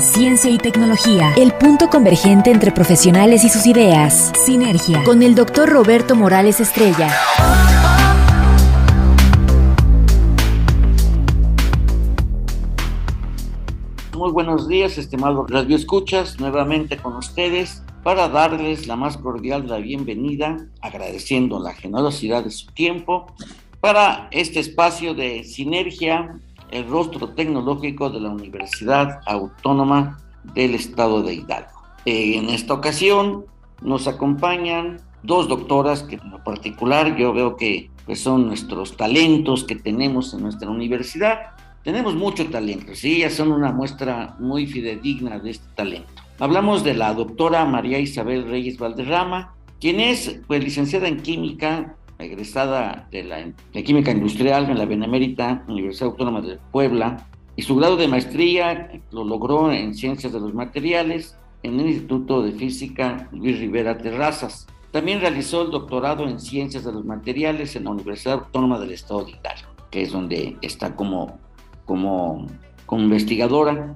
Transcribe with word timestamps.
Ciencia 0.00 0.50
y 0.50 0.58
tecnología, 0.58 1.32
el 1.36 1.52
punto 1.52 1.88
convergente 1.88 2.50
entre 2.50 2.70
profesionales 2.70 3.44
y 3.44 3.48
sus 3.48 3.66
ideas. 3.66 4.32
Sinergia, 4.44 5.02
con 5.04 5.22
el 5.22 5.34
doctor 5.34 5.68
Roberto 5.68 6.14
Morales 6.14 6.60
Estrella. 6.60 7.08
Muy 14.14 14.32
buenos 14.32 14.68
días, 14.68 14.98
estimados 14.98 15.50
Radio 15.50 15.76
Escuchas, 15.76 16.38
nuevamente 16.40 16.96
con 16.98 17.16
ustedes 17.16 17.82
para 18.02 18.28
darles 18.28 18.86
la 18.86 18.96
más 18.96 19.16
cordial 19.16 19.66
la 19.66 19.78
bienvenida, 19.78 20.58
agradeciendo 20.80 21.58
la 21.58 21.74
generosidad 21.74 22.44
de 22.44 22.50
su 22.50 22.66
tiempo 22.72 23.26
para 23.80 24.28
este 24.30 24.60
espacio 24.60 25.14
de 25.14 25.44
sinergia, 25.44 26.38
el 26.70 26.88
rostro 26.88 27.30
tecnológico 27.30 28.10
de 28.10 28.20
la 28.20 28.30
Universidad 28.30 29.20
Autónoma 29.26 30.18
del 30.54 30.74
Estado 30.74 31.22
de 31.22 31.34
Hidalgo. 31.34 31.82
En 32.04 32.48
esta 32.50 32.74
ocasión 32.74 33.44
nos 33.82 34.06
acompañan 34.06 35.00
dos 35.22 35.48
doctoras 35.48 36.02
que 36.02 36.16
en 36.16 36.30
particular 36.44 37.16
yo 37.16 37.32
veo 37.32 37.56
que 37.56 37.90
pues, 38.04 38.20
son 38.20 38.46
nuestros 38.46 38.96
talentos 38.96 39.64
que 39.64 39.76
tenemos 39.76 40.32
en 40.34 40.42
nuestra 40.42 40.70
universidad 40.70 41.56
tenemos 41.86 42.16
mucho 42.16 42.44
talento, 42.50 42.96
sí, 42.96 43.18
ya 43.18 43.30
son 43.30 43.52
una 43.52 43.70
muestra 43.70 44.34
muy 44.40 44.66
fidedigna 44.66 45.38
de 45.38 45.50
este 45.50 45.68
talento. 45.76 46.20
Hablamos 46.40 46.82
de 46.82 46.94
la 46.94 47.14
doctora 47.14 47.64
María 47.64 48.00
Isabel 48.00 48.48
Reyes 48.48 48.76
Valderrama, 48.76 49.54
quien 49.80 50.00
es 50.00 50.40
pues, 50.48 50.64
licenciada 50.64 51.06
en 51.06 51.18
química, 51.18 51.94
egresada 52.18 53.08
de 53.10 53.24
la 53.24 53.52
de 53.72 53.84
química 53.84 54.10
industrial 54.10 54.70
en 54.70 54.78
la 54.78 54.84
Benemérita 54.84 55.64
Universidad 55.68 56.10
Autónoma 56.10 56.40
de 56.40 56.58
Puebla, 56.72 57.26
y 57.56 57.62
su 57.62 57.76
grado 57.76 57.96
de 57.96 58.08
maestría 58.08 58.90
lo 59.10 59.24
logró 59.24 59.72
en 59.72 59.94
ciencias 59.94 60.32
de 60.32 60.40
los 60.40 60.54
materiales 60.54 61.36
en 61.62 61.80
el 61.80 61.86
Instituto 61.86 62.42
de 62.42 62.52
Física 62.52 63.28
Luis 63.32 63.58
Rivera 63.58 63.96
Terrazas. 63.96 64.66
También 64.92 65.20
realizó 65.20 65.62
el 65.62 65.70
doctorado 65.70 66.28
en 66.28 66.38
ciencias 66.38 66.84
de 66.84 66.92
los 66.92 67.04
materiales 67.04 67.76
en 67.76 67.84
la 67.84 67.90
Universidad 67.90 68.34
Autónoma 68.34 68.78
del 68.78 68.92
Estado 68.92 69.24
de 69.24 69.32
Hidalgo, 69.32 69.68
que 69.90 70.02
es 70.02 70.12
donde 70.12 70.56
está 70.60 70.94
como 70.94 71.38
como, 71.86 72.46
como 72.84 73.02
investigadora 73.02 73.94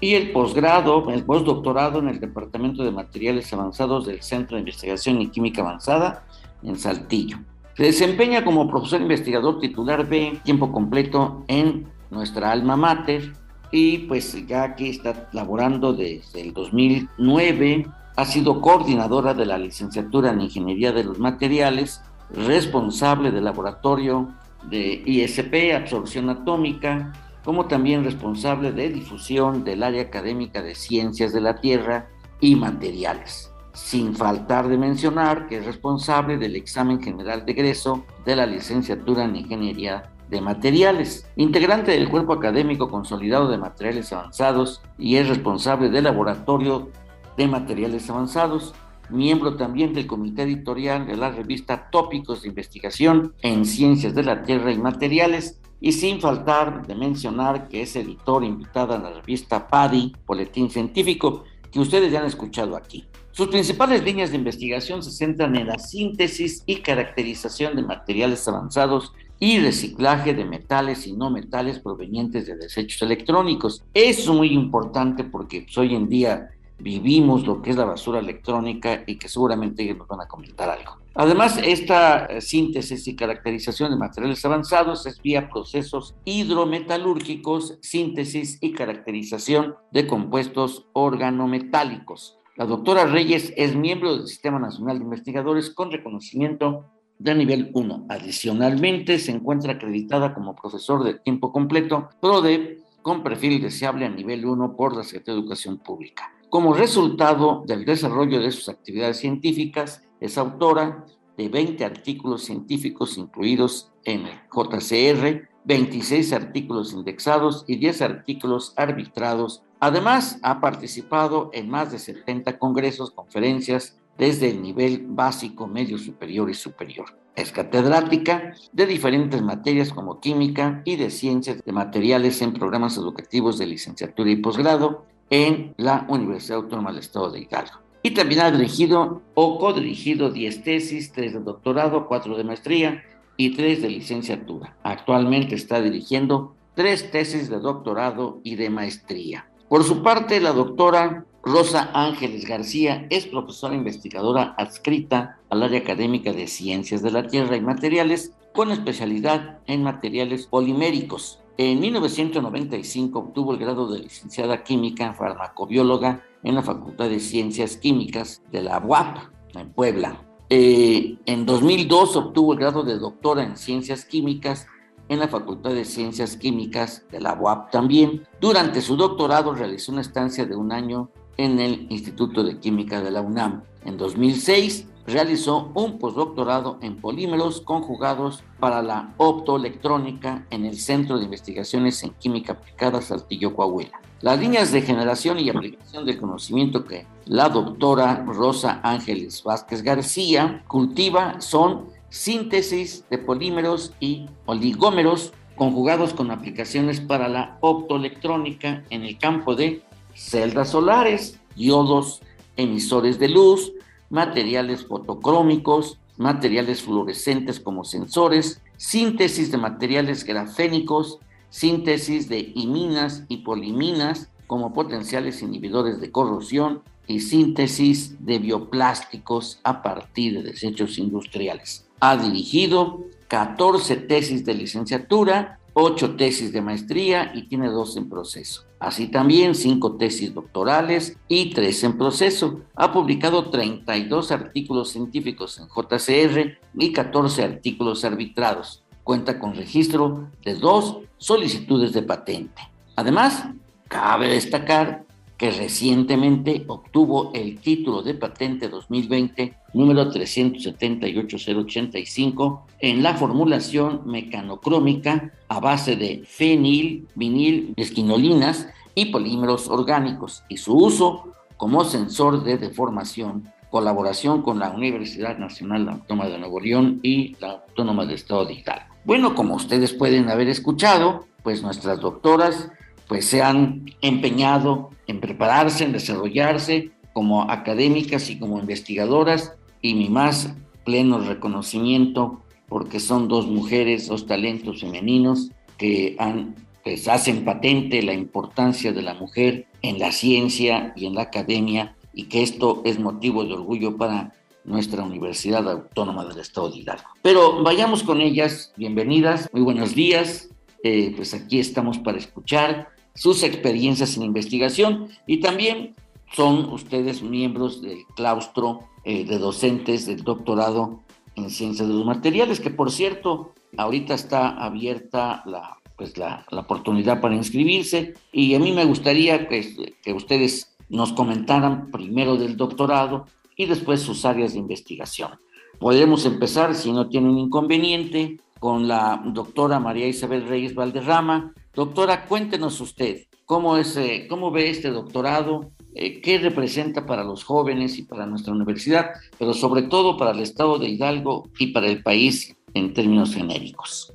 y 0.00 0.14
el 0.14 0.32
posgrado, 0.32 1.10
el 1.10 1.24
postdoctorado 1.24 1.98
en 1.98 2.08
el 2.08 2.18
Departamento 2.18 2.82
de 2.82 2.90
Materiales 2.90 3.52
Avanzados 3.52 4.06
del 4.06 4.22
Centro 4.22 4.56
de 4.56 4.60
Investigación 4.60 5.20
y 5.20 5.28
Química 5.28 5.60
Avanzada 5.60 6.24
en 6.62 6.76
Saltillo. 6.76 7.38
Se 7.76 7.84
desempeña 7.84 8.44
como 8.44 8.68
profesor 8.68 9.00
investigador 9.00 9.58
titular 9.58 10.06
B, 10.08 10.40
tiempo 10.44 10.70
completo 10.70 11.44
en 11.48 11.86
nuestra 12.10 12.50
alma 12.52 12.76
mater 12.76 13.32
y 13.70 13.98
pues 13.98 14.46
ya 14.46 14.64
aquí 14.64 14.90
está 14.90 15.28
laborando 15.32 15.94
desde 15.94 16.42
el 16.42 16.52
2009, 16.52 17.86
ha 18.16 18.24
sido 18.26 18.60
coordinadora 18.60 19.32
de 19.32 19.46
la 19.46 19.56
licenciatura 19.56 20.30
en 20.30 20.42
Ingeniería 20.42 20.92
de 20.92 21.04
los 21.04 21.18
Materiales, 21.18 22.02
responsable 22.30 23.30
del 23.30 23.44
laboratorio 23.44 24.28
de 24.64 25.02
ISP, 25.06 25.74
absorción 25.74 26.28
atómica, 26.28 27.12
como 27.44 27.66
también 27.66 28.04
responsable 28.04 28.72
de 28.72 28.90
difusión 28.90 29.64
del 29.64 29.82
área 29.82 30.02
académica 30.02 30.62
de 30.62 30.74
ciencias 30.74 31.32
de 31.32 31.40
la 31.40 31.60
Tierra 31.60 32.08
y 32.40 32.56
materiales, 32.56 33.51
sin 33.72 34.14
faltar 34.14 34.68
de 34.68 34.78
mencionar 34.78 35.46
que 35.46 35.58
es 35.58 35.64
responsable 35.64 36.36
del 36.36 36.56
examen 36.56 37.02
general 37.02 37.44
de 37.44 37.52
egreso 37.52 38.04
de 38.24 38.36
la 38.36 38.46
licenciatura 38.46 39.24
en 39.24 39.36
Ingeniería 39.36 40.10
de 40.28 40.40
Materiales, 40.40 41.26
integrante 41.36 41.92
del 41.92 42.08
Cuerpo 42.08 42.32
Académico 42.32 42.88
Consolidado 42.88 43.48
de 43.48 43.58
Materiales 43.58 44.12
Avanzados 44.12 44.82
y 44.98 45.16
es 45.16 45.28
responsable 45.28 45.90
del 45.90 46.04
Laboratorio 46.04 46.90
de 47.36 47.46
Materiales 47.46 48.08
Avanzados, 48.08 48.74
miembro 49.10 49.56
también 49.56 49.92
del 49.92 50.06
comité 50.06 50.42
editorial 50.42 51.06
de 51.06 51.16
la 51.16 51.30
revista 51.30 51.90
Tópicos 51.90 52.42
de 52.42 52.48
Investigación 52.48 53.34
en 53.42 53.64
Ciencias 53.64 54.14
de 54.14 54.22
la 54.22 54.42
Tierra 54.42 54.72
y 54.72 54.78
Materiales, 54.78 55.60
y 55.82 55.92
sin 55.92 56.20
faltar 56.20 56.86
de 56.86 56.94
mencionar 56.94 57.68
que 57.68 57.82
es 57.82 57.96
editor 57.96 58.44
invitada 58.44 58.96
en 58.96 59.02
la 59.02 59.10
revista 59.10 59.66
PADI, 59.66 60.14
Boletín 60.24 60.70
Científico, 60.70 61.42
que 61.72 61.80
ustedes 61.80 62.12
ya 62.12 62.20
han 62.20 62.26
escuchado 62.26 62.76
aquí. 62.76 63.04
Sus 63.32 63.48
principales 63.48 64.04
líneas 64.04 64.30
de 64.30 64.36
investigación 64.36 65.02
se 65.02 65.10
centran 65.10 65.56
en 65.56 65.68
la 65.68 65.78
síntesis 65.78 66.62
y 66.66 66.76
caracterización 66.76 67.74
de 67.74 67.82
materiales 67.82 68.46
avanzados 68.46 69.14
y 69.40 69.58
reciclaje 69.58 70.34
de 70.34 70.44
metales 70.44 71.06
y 71.06 71.14
no 71.14 71.30
metales 71.30 71.78
provenientes 71.78 72.46
de 72.46 72.56
desechos 72.56 73.00
electrónicos. 73.00 73.82
Es 73.94 74.28
muy 74.28 74.52
importante 74.52 75.24
porque 75.24 75.62
pues, 75.62 75.78
hoy 75.78 75.94
en 75.94 76.10
día 76.10 76.50
vivimos 76.78 77.46
lo 77.46 77.62
que 77.62 77.70
es 77.70 77.76
la 77.76 77.86
basura 77.86 78.20
electrónica 78.20 79.02
y 79.06 79.16
que 79.16 79.28
seguramente 79.28 79.82
ellos 79.82 79.96
nos 79.96 80.08
van 80.08 80.20
a 80.20 80.28
comentar 80.28 80.68
algo. 80.68 80.98
Además, 81.14 81.58
esta 81.64 82.26
eh, 82.26 82.42
síntesis 82.42 83.08
y 83.08 83.16
caracterización 83.16 83.92
de 83.92 83.96
materiales 83.96 84.44
avanzados 84.44 85.06
es 85.06 85.20
vía 85.22 85.48
procesos 85.48 86.14
hidrometalúrgicos, 86.26 87.78
síntesis 87.80 88.58
y 88.60 88.72
caracterización 88.72 89.74
de 89.90 90.06
compuestos 90.06 90.86
organometálicos. 90.92 92.41
La 92.54 92.66
doctora 92.66 93.06
Reyes 93.06 93.50
es 93.56 93.74
miembro 93.74 94.14
del 94.14 94.26
Sistema 94.26 94.58
Nacional 94.58 94.98
de 94.98 95.04
Investigadores 95.04 95.70
con 95.70 95.90
reconocimiento 95.90 96.84
de 97.18 97.34
nivel 97.34 97.70
1. 97.72 98.06
Adicionalmente, 98.10 99.18
se 99.18 99.32
encuentra 99.32 99.72
acreditada 99.72 100.34
como 100.34 100.54
profesor 100.54 101.02
de 101.02 101.14
tiempo 101.14 101.50
completo, 101.50 102.10
PRODE, 102.20 102.82
con 103.00 103.22
perfil 103.22 103.62
deseable 103.62 104.04
a 104.04 104.10
nivel 104.10 104.44
1 104.44 104.76
por 104.76 104.94
la 104.94 105.02
Secretaría 105.02 105.36
de 105.36 105.40
Educación 105.40 105.78
Pública. 105.78 106.30
Como 106.50 106.74
resultado 106.74 107.64
del 107.66 107.86
desarrollo 107.86 108.38
de 108.38 108.50
sus 108.50 108.68
actividades 108.68 109.16
científicas, 109.16 110.02
es 110.20 110.36
autora 110.36 111.06
de 111.38 111.48
20 111.48 111.86
artículos 111.86 112.44
científicos 112.44 113.16
incluidos 113.16 113.90
en 114.04 114.26
el 114.26 114.34
JCR, 114.54 115.48
26 115.64 116.32
artículos 116.34 116.92
indexados 116.92 117.64
y 117.66 117.76
10 117.76 118.02
artículos 118.02 118.74
arbitrados. 118.76 119.62
Además, 119.82 120.38
ha 120.42 120.60
participado 120.60 121.50
en 121.52 121.68
más 121.68 121.90
de 121.90 121.98
70 121.98 122.56
congresos, 122.60 123.10
conferencias, 123.10 123.98
desde 124.16 124.48
el 124.50 124.62
nivel 124.62 125.06
básico, 125.08 125.66
medio 125.66 125.98
superior 125.98 126.48
y 126.48 126.54
superior. 126.54 127.06
Es 127.34 127.50
catedrática 127.50 128.54
de 128.72 128.86
diferentes 128.86 129.42
materias 129.42 129.92
como 129.92 130.20
química 130.20 130.82
y 130.84 130.94
de 130.94 131.10
ciencias 131.10 131.64
de 131.64 131.72
materiales 131.72 132.40
en 132.42 132.52
programas 132.52 132.96
educativos 132.96 133.58
de 133.58 133.66
licenciatura 133.66 134.30
y 134.30 134.36
posgrado 134.36 135.04
en 135.30 135.74
la 135.78 136.06
Universidad 136.08 136.58
Autónoma 136.58 136.90
del 136.90 137.00
Estado 137.00 137.32
de 137.32 137.40
Hidalgo. 137.40 137.80
Y 138.04 138.12
también 138.12 138.42
ha 138.42 138.52
dirigido 138.52 139.20
o 139.34 139.58
codirigido 139.58 140.30
10 140.30 140.62
tesis, 140.62 141.10
3 141.10 141.32
de 141.32 141.40
doctorado, 141.40 142.06
4 142.06 142.36
de 142.36 142.44
maestría 142.44 143.02
y 143.36 143.56
3 143.56 143.82
de 143.82 143.88
licenciatura. 143.88 144.76
Actualmente 144.84 145.56
está 145.56 145.82
dirigiendo 145.82 146.54
3 146.76 147.10
tesis 147.10 147.50
de 147.50 147.58
doctorado 147.58 148.38
y 148.44 148.54
de 148.54 148.70
maestría. 148.70 149.48
Por 149.72 149.84
su 149.84 150.02
parte, 150.02 150.38
la 150.38 150.52
doctora 150.52 151.24
Rosa 151.42 151.90
Ángeles 151.94 152.44
García 152.44 153.06
es 153.08 153.24
profesora 153.24 153.74
investigadora 153.74 154.54
adscrita 154.58 155.38
al 155.48 155.62
área 155.62 155.80
académica 155.80 156.34
de 156.34 156.46
Ciencias 156.46 157.00
de 157.00 157.10
la 157.10 157.26
Tierra 157.26 157.56
y 157.56 157.62
Materiales 157.62 158.34
con 158.52 158.70
especialidad 158.70 159.60
en 159.66 159.82
materiales 159.82 160.46
poliméricos 160.46 161.40
en 161.56 161.80
1995 161.80 163.18
obtuvo 163.18 163.54
el 163.54 163.60
grado 163.60 163.90
de 163.90 164.00
licenciada 164.00 164.62
química 164.62 165.14
farmacobióloga 165.14 166.22
en 166.42 166.54
la 166.54 166.62
Facultad 166.62 167.08
de 167.08 167.18
Ciencias 167.18 167.78
Químicas 167.78 168.42
de 168.52 168.60
la 168.60 168.78
UAP, 168.78 169.20
en 169.54 169.72
Puebla. 169.72 170.22
Eh, 170.50 171.16
en 171.24 171.46
2002 171.46 172.16
obtuvo 172.16 172.52
el 172.52 172.58
grado 172.58 172.82
de 172.82 172.98
doctora 172.98 173.42
en 173.42 173.56
Ciencias 173.56 174.04
Químicas 174.04 174.66
en 175.12 175.20
la 175.20 175.28
Facultad 175.28 175.74
de 175.74 175.84
Ciencias 175.84 176.38
Químicas 176.38 177.04
de 177.10 177.20
la 177.20 177.34
UAP 177.34 177.70
también. 177.70 178.26
Durante 178.40 178.80
su 178.80 178.96
doctorado 178.96 179.54
realizó 179.54 179.92
una 179.92 180.00
estancia 180.00 180.46
de 180.46 180.56
un 180.56 180.72
año 180.72 181.10
en 181.36 181.60
el 181.60 181.86
Instituto 181.90 182.42
de 182.42 182.58
Química 182.58 183.02
de 183.02 183.10
la 183.10 183.20
UNAM. 183.20 183.62
En 183.84 183.98
2006 183.98 184.88
realizó 185.06 185.70
un 185.74 185.98
postdoctorado 185.98 186.78
en 186.80 186.96
polímeros 186.96 187.60
conjugados 187.60 188.42
para 188.58 188.80
la 188.82 189.12
optoelectrónica 189.18 190.46
en 190.48 190.64
el 190.64 190.78
Centro 190.78 191.18
de 191.18 191.24
Investigaciones 191.24 192.02
en 192.04 192.14
Química 192.14 192.54
Aplicada 192.54 193.02
Saltillo, 193.02 193.54
Coahuila. 193.54 194.00
Las 194.22 194.38
líneas 194.38 194.72
de 194.72 194.80
generación 194.80 195.40
y 195.40 195.50
aplicación 195.50 196.06
del 196.06 196.18
conocimiento 196.18 196.84
que 196.84 197.06
la 197.26 197.50
doctora 197.50 198.24
Rosa 198.24 198.80
Ángeles 198.82 199.42
Vázquez 199.42 199.82
García 199.82 200.64
cultiva 200.68 201.40
son 201.40 201.86
síntesis 202.12 203.06
de 203.08 203.16
polímeros 203.16 203.94
y 203.98 204.26
oligómeros 204.44 205.32
conjugados 205.56 206.12
con 206.12 206.30
aplicaciones 206.30 207.00
para 207.00 207.26
la 207.28 207.56
optoelectrónica 207.62 208.84
en 208.90 209.02
el 209.02 209.16
campo 209.16 209.54
de 209.54 209.82
celdas 210.14 210.70
solares, 210.70 211.40
diodos, 211.56 212.20
emisores 212.58 213.18
de 213.18 213.30
luz, 213.30 213.72
materiales 214.10 214.86
fotocrómicos, 214.86 215.98
materiales 216.18 216.82
fluorescentes 216.82 217.58
como 217.58 217.82
sensores, 217.82 218.60
síntesis 218.76 219.50
de 219.50 219.56
materiales 219.56 220.24
grafénicos, 220.24 221.18
síntesis 221.48 222.28
de 222.28 222.52
iminas 222.54 223.24
y 223.28 223.38
poliminas 223.38 224.28
como 224.46 224.74
potenciales 224.74 225.40
inhibidores 225.40 225.98
de 225.98 226.12
corrosión 226.12 226.82
y 227.06 227.20
síntesis 227.20 228.22
de 228.22 228.38
bioplásticos 228.38 229.60
a 229.64 229.82
partir 229.82 230.34
de 230.34 230.50
desechos 230.50 230.98
industriales. 230.98 231.86
Ha 232.04 232.16
dirigido 232.16 233.04
14 233.28 233.94
tesis 233.94 234.44
de 234.44 234.54
licenciatura, 234.54 235.60
8 235.74 236.16
tesis 236.16 236.52
de 236.52 236.60
maestría 236.60 237.30
y 237.32 237.46
tiene 237.46 237.68
2 237.68 237.96
en 237.96 238.08
proceso. 238.08 238.64
Así 238.80 239.06
también 239.06 239.54
5 239.54 239.98
tesis 239.98 240.34
doctorales 240.34 241.16
y 241.28 241.50
3 241.50 241.84
en 241.84 241.98
proceso. 241.98 242.62
Ha 242.74 242.92
publicado 242.92 243.50
32 243.50 244.32
artículos 244.32 244.90
científicos 244.90 245.60
en 245.60 245.68
JCR 245.68 246.58
y 246.76 246.92
14 246.92 247.44
artículos 247.44 248.04
arbitrados 248.04 248.82
cuenta 249.04 249.38
con 249.38 249.54
registro 249.54 250.28
de 250.44 250.56
dos 250.56 250.98
solicitudes 251.18 251.92
de 251.92 252.02
patente. 252.02 252.62
Además, 252.96 253.44
cabe 253.86 254.26
destacar 254.26 255.04
que 255.36 255.52
recientemente 255.52 256.64
obtuvo 256.66 257.30
el 257.32 257.60
título 257.60 258.02
de 258.02 258.14
patente 258.14 258.68
2020 258.68 259.61
número 259.74 260.10
378085 260.10 262.66
en 262.80 263.02
la 263.02 263.14
formulación 263.14 264.02
mecanocrómica 264.06 265.32
a 265.48 265.60
base 265.60 265.96
de 265.96 266.22
fenil, 266.26 267.06
vinil, 267.14 267.72
esquinolinas 267.76 268.68
y 268.94 269.06
polímeros 269.06 269.68
orgánicos 269.68 270.44
y 270.48 270.58
su 270.58 270.76
uso 270.76 271.32
como 271.56 271.84
sensor 271.84 272.44
de 272.44 272.58
deformación 272.58 273.50
colaboración 273.72 274.42
con 274.42 274.58
la 274.58 274.70
Universidad 274.70 275.38
Nacional 275.38 275.88
Autónoma 275.88 276.28
de 276.28 276.38
Nuevo 276.38 276.60
León 276.60 277.00
y 277.02 277.34
la 277.40 277.52
Autónoma 277.52 278.04
del 278.04 278.16
Estado 278.16 278.44
de. 278.44 278.62
Bueno, 279.04 279.34
como 279.34 279.54
ustedes 279.54 279.94
pueden 279.94 280.28
haber 280.28 280.48
escuchado, 280.48 281.24
pues 281.42 281.62
nuestras 281.62 281.98
doctoras 281.98 282.70
pues 283.08 283.24
se 283.24 283.42
han 283.42 283.86
empeñado 284.02 284.90
en 285.06 285.20
prepararse, 285.20 285.84
en 285.84 285.92
desarrollarse 285.92 286.92
como 287.14 287.50
académicas 287.50 288.30
y 288.30 288.38
como 288.38 288.58
investigadoras 288.58 289.54
y 289.82 289.94
mi 289.94 290.08
más 290.08 290.54
pleno 290.84 291.18
reconocimiento 291.18 292.40
porque 292.68 293.00
son 293.00 293.28
dos 293.28 293.46
mujeres, 293.46 294.08
dos 294.08 294.26
talentos 294.26 294.80
femeninos 294.80 295.50
que 295.76 296.16
han, 296.18 296.54
pues, 296.82 297.06
hacen 297.08 297.44
patente 297.44 298.02
la 298.02 298.14
importancia 298.14 298.92
de 298.92 299.02
la 299.02 299.12
mujer 299.12 299.66
en 299.82 299.98
la 299.98 300.10
ciencia 300.12 300.94
y 300.96 301.06
en 301.06 301.16
la 301.16 301.22
academia 301.22 301.96
y 302.14 302.24
que 302.24 302.42
esto 302.42 302.80
es 302.84 302.98
motivo 302.98 303.44
de 303.44 303.54
orgullo 303.54 303.96
para 303.96 304.32
nuestra 304.64 305.02
Universidad 305.02 305.68
Autónoma 305.68 306.24
del 306.24 306.38
Estado 306.38 306.70
de 306.70 306.78
Hidalgo. 306.78 307.08
Pero 307.20 307.62
vayamos 307.62 308.02
con 308.02 308.20
ellas, 308.20 308.72
bienvenidas, 308.76 309.50
muy 309.52 309.62
buenos 309.62 309.94
días, 309.94 310.48
eh, 310.84 311.12
pues 311.16 311.34
aquí 311.34 311.58
estamos 311.58 311.98
para 311.98 312.18
escuchar 312.18 312.88
sus 313.14 313.42
experiencias 313.42 314.16
en 314.16 314.22
investigación 314.22 315.08
y 315.26 315.40
también 315.40 315.94
son 316.34 316.72
ustedes 316.72 317.22
miembros 317.22 317.82
del 317.82 317.98
claustro 318.16 318.88
eh, 319.04 319.24
de 319.24 319.38
docentes 319.38 320.06
del 320.06 320.22
doctorado 320.24 321.00
en 321.34 321.50
ciencias 321.50 321.88
de 321.88 321.94
los 321.94 322.04
materiales, 322.04 322.60
que 322.60 322.70
por 322.70 322.90
cierto, 322.90 323.52
ahorita 323.76 324.14
está 324.14 324.48
abierta 324.50 325.42
la, 325.46 325.78
pues 325.96 326.16
la, 326.18 326.44
la 326.50 326.60
oportunidad 326.60 327.20
para 327.20 327.34
inscribirse 327.34 328.14
y 328.32 328.54
a 328.54 328.58
mí 328.58 328.72
me 328.72 328.84
gustaría 328.84 329.48
que, 329.48 329.94
que 330.02 330.12
ustedes 330.12 330.76
nos 330.88 331.12
comentaran 331.12 331.90
primero 331.90 332.36
del 332.36 332.56
doctorado 332.56 333.26
y 333.56 333.66
después 333.66 334.00
sus 334.02 334.24
áreas 334.24 334.52
de 334.52 334.58
investigación. 334.58 335.32
Podemos 335.78 336.26
empezar, 336.26 336.74
si 336.74 336.92
no 336.92 337.08
tienen 337.08 337.38
inconveniente, 337.38 338.38
con 338.62 338.86
la 338.86 339.20
doctora 339.26 339.80
María 339.80 340.06
Isabel 340.06 340.46
Reyes 340.46 340.76
Valderrama. 340.76 341.52
Doctora, 341.74 342.26
cuéntenos 342.26 342.80
usted, 342.80 343.26
¿cómo, 343.44 343.76
es, 343.76 343.96
eh, 343.96 344.26
cómo 344.28 344.52
ve 344.52 344.70
este 344.70 344.90
doctorado? 344.90 345.72
Eh, 345.94 346.20
¿Qué 346.20 346.38
representa 346.38 347.04
para 347.06 347.24
los 347.24 347.44
jóvenes 347.44 347.98
y 347.98 348.02
para 348.02 348.26
nuestra 348.26 348.52
universidad, 348.52 349.10
pero 349.38 349.52
sobre 349.52 349.82
todo 349.82 350.16
para 350.16 350.32
el 350.32 350.40
estado 350.40 350.78
de 350.78 350.88
Hidalgo 350.88 351.50
y 351.58 351.68
para 351.68 351.86
el 351.86 352.02
país 352.02 352.56
en 352.74 352.94
términos 352.94 353.34
genéricos? 353.34 354.14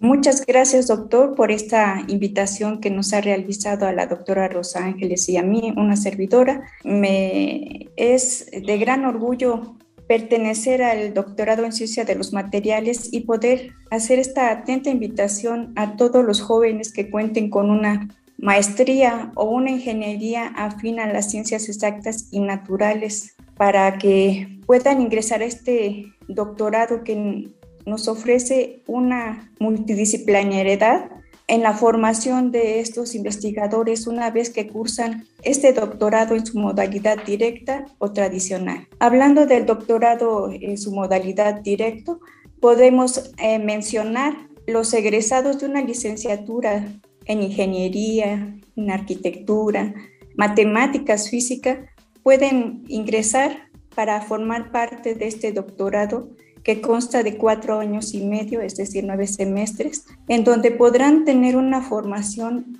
Muchas 0.00 0.44
gracias, 0.44 0.88
doctor, 0.88 1.36
por 1.36 1.52
esta 1.52 2.02
invitación 2.08 2.80
que 2.80 2.90
nos 2.90 3.12
ha 3.12 3.20
realizado 3.20 3.86
a 3.86 3.92
la 3.92 4.08
doctora 4.08 4.48
Rosa 4.48 4.84
Ángeles 4.84 5.28
y 5.28 5.36
a 5.36 5.44
mí, 5.44 5.72
una 5.76 5.94
servidora. 5.94 6.62
Me 6.82 7.88
es 7.94 8.50
de 8.50 8.78
gran 8.78 9.04
orgullo 9.04 9.76
pertenecer 10.08 10.82
al 10.82 11.14
doctorado 11.14 11.64
en 11.64 11.72
ciencia 11.72 12.04
de 12.04 12.16
los 12.16 12.32
materiales 12.32 13.12
y 13.12 13.20
poder 13.20 13.74
hacer 13.92 14.18
esta 14.18 14.50
atenta 14.50 14.90
invitación 14.90 15.72
a 15.76 15.96
todos 15.96 16.24
los 16.24 16.40
jóvenes 16.40 16.92
que 16.92 17.08
cuenten 17.08 17.48
con 17.48 17.70
una 17.70 18.08
maestría 18.38 19.32
o 19.34 19.44
una 19.44 19.70
ingeniería 19.70 20.46
afín 20.56 21.00
a 21.00 21.12
las 21.12 21.30
ciencias 21.30 21.68
exactas 21.68 22.28
y 22.30 22.40
naturales 22.40 23.36
para 23.56 23.98
que 23.98 24.58
puedan 24.66 25.00
ingresar 25.00 25.42
a 25.42 25.46
este 25.46 26.06
doctorado 26.28 27.04
que 27.04 27.50
nos 27.86 28.08
ofrece 28.08 28.82
una 28.86 29.52
multidisciplinariedad 29.58 31.10
en 31.48 31.62
la 31.62 31.74
formación 31.74 32.50
de 32.50 32.80
estos 32.80 33.14
investigadores 33.14 34.06
una 34.06 34.30
vez 34.30 34.50
que 34.50 34.68
cursan 34.68 35.26
este 35.42 35.72
doctorado 35.72 36.34
en 36.34 36.46
su 36.46 36.58
modalidad 36.58 37.24
directa 37.24 37.84
o 37.98 38.12
tradicional. 38.12 38.88
Hablando 39.00 39.46
del 39.46 39.66
doctorado 39.66 40.50
en 40.50 40.78
su 40.78 40.92
modalidad 40.92 41.60
directo, 41.60 42.20
podemos 42.60 43.32
eh, 43.38 43.58
mencionar 43.58 44.48
los 44.66 44.94
egresados 44.94 45.58
de 45.58 45.66
una 45.66 45.82
licenciatura 45.82 46.86
en 47.26 47.42
ingeniería, 47.42 48.56
en 48.76 48.90
arquitectura, 48.90 49.94
matemáticas, 50.36 51.30
física, 51.30 51.86
pueden 52.22 52.84
ingresar 52.88 53.68
para 53.94 54.20
formar 54.22 54.70
parte 54.72 55.14
de 55.14 55.26
este 55.26 55.52
doctorado 55.52 56.30
que 56.62 56.80
consta 56.80 57.22
de 57.22 57.36
cuatro 57.36 57.80
años 57.80 58.14
y 58.14 58.24
medio, 58.24 58.60
es 58.60 58.76
decir, 58.76 59.04
nueve 59.04 59.26
semestres, 59.26 60.06
en 60.28 60.44
donde 60.44 60.70
podrán 60.70 61.24
tener 61.24 61.56
una 61.56 61.82
formación 61.82 62.78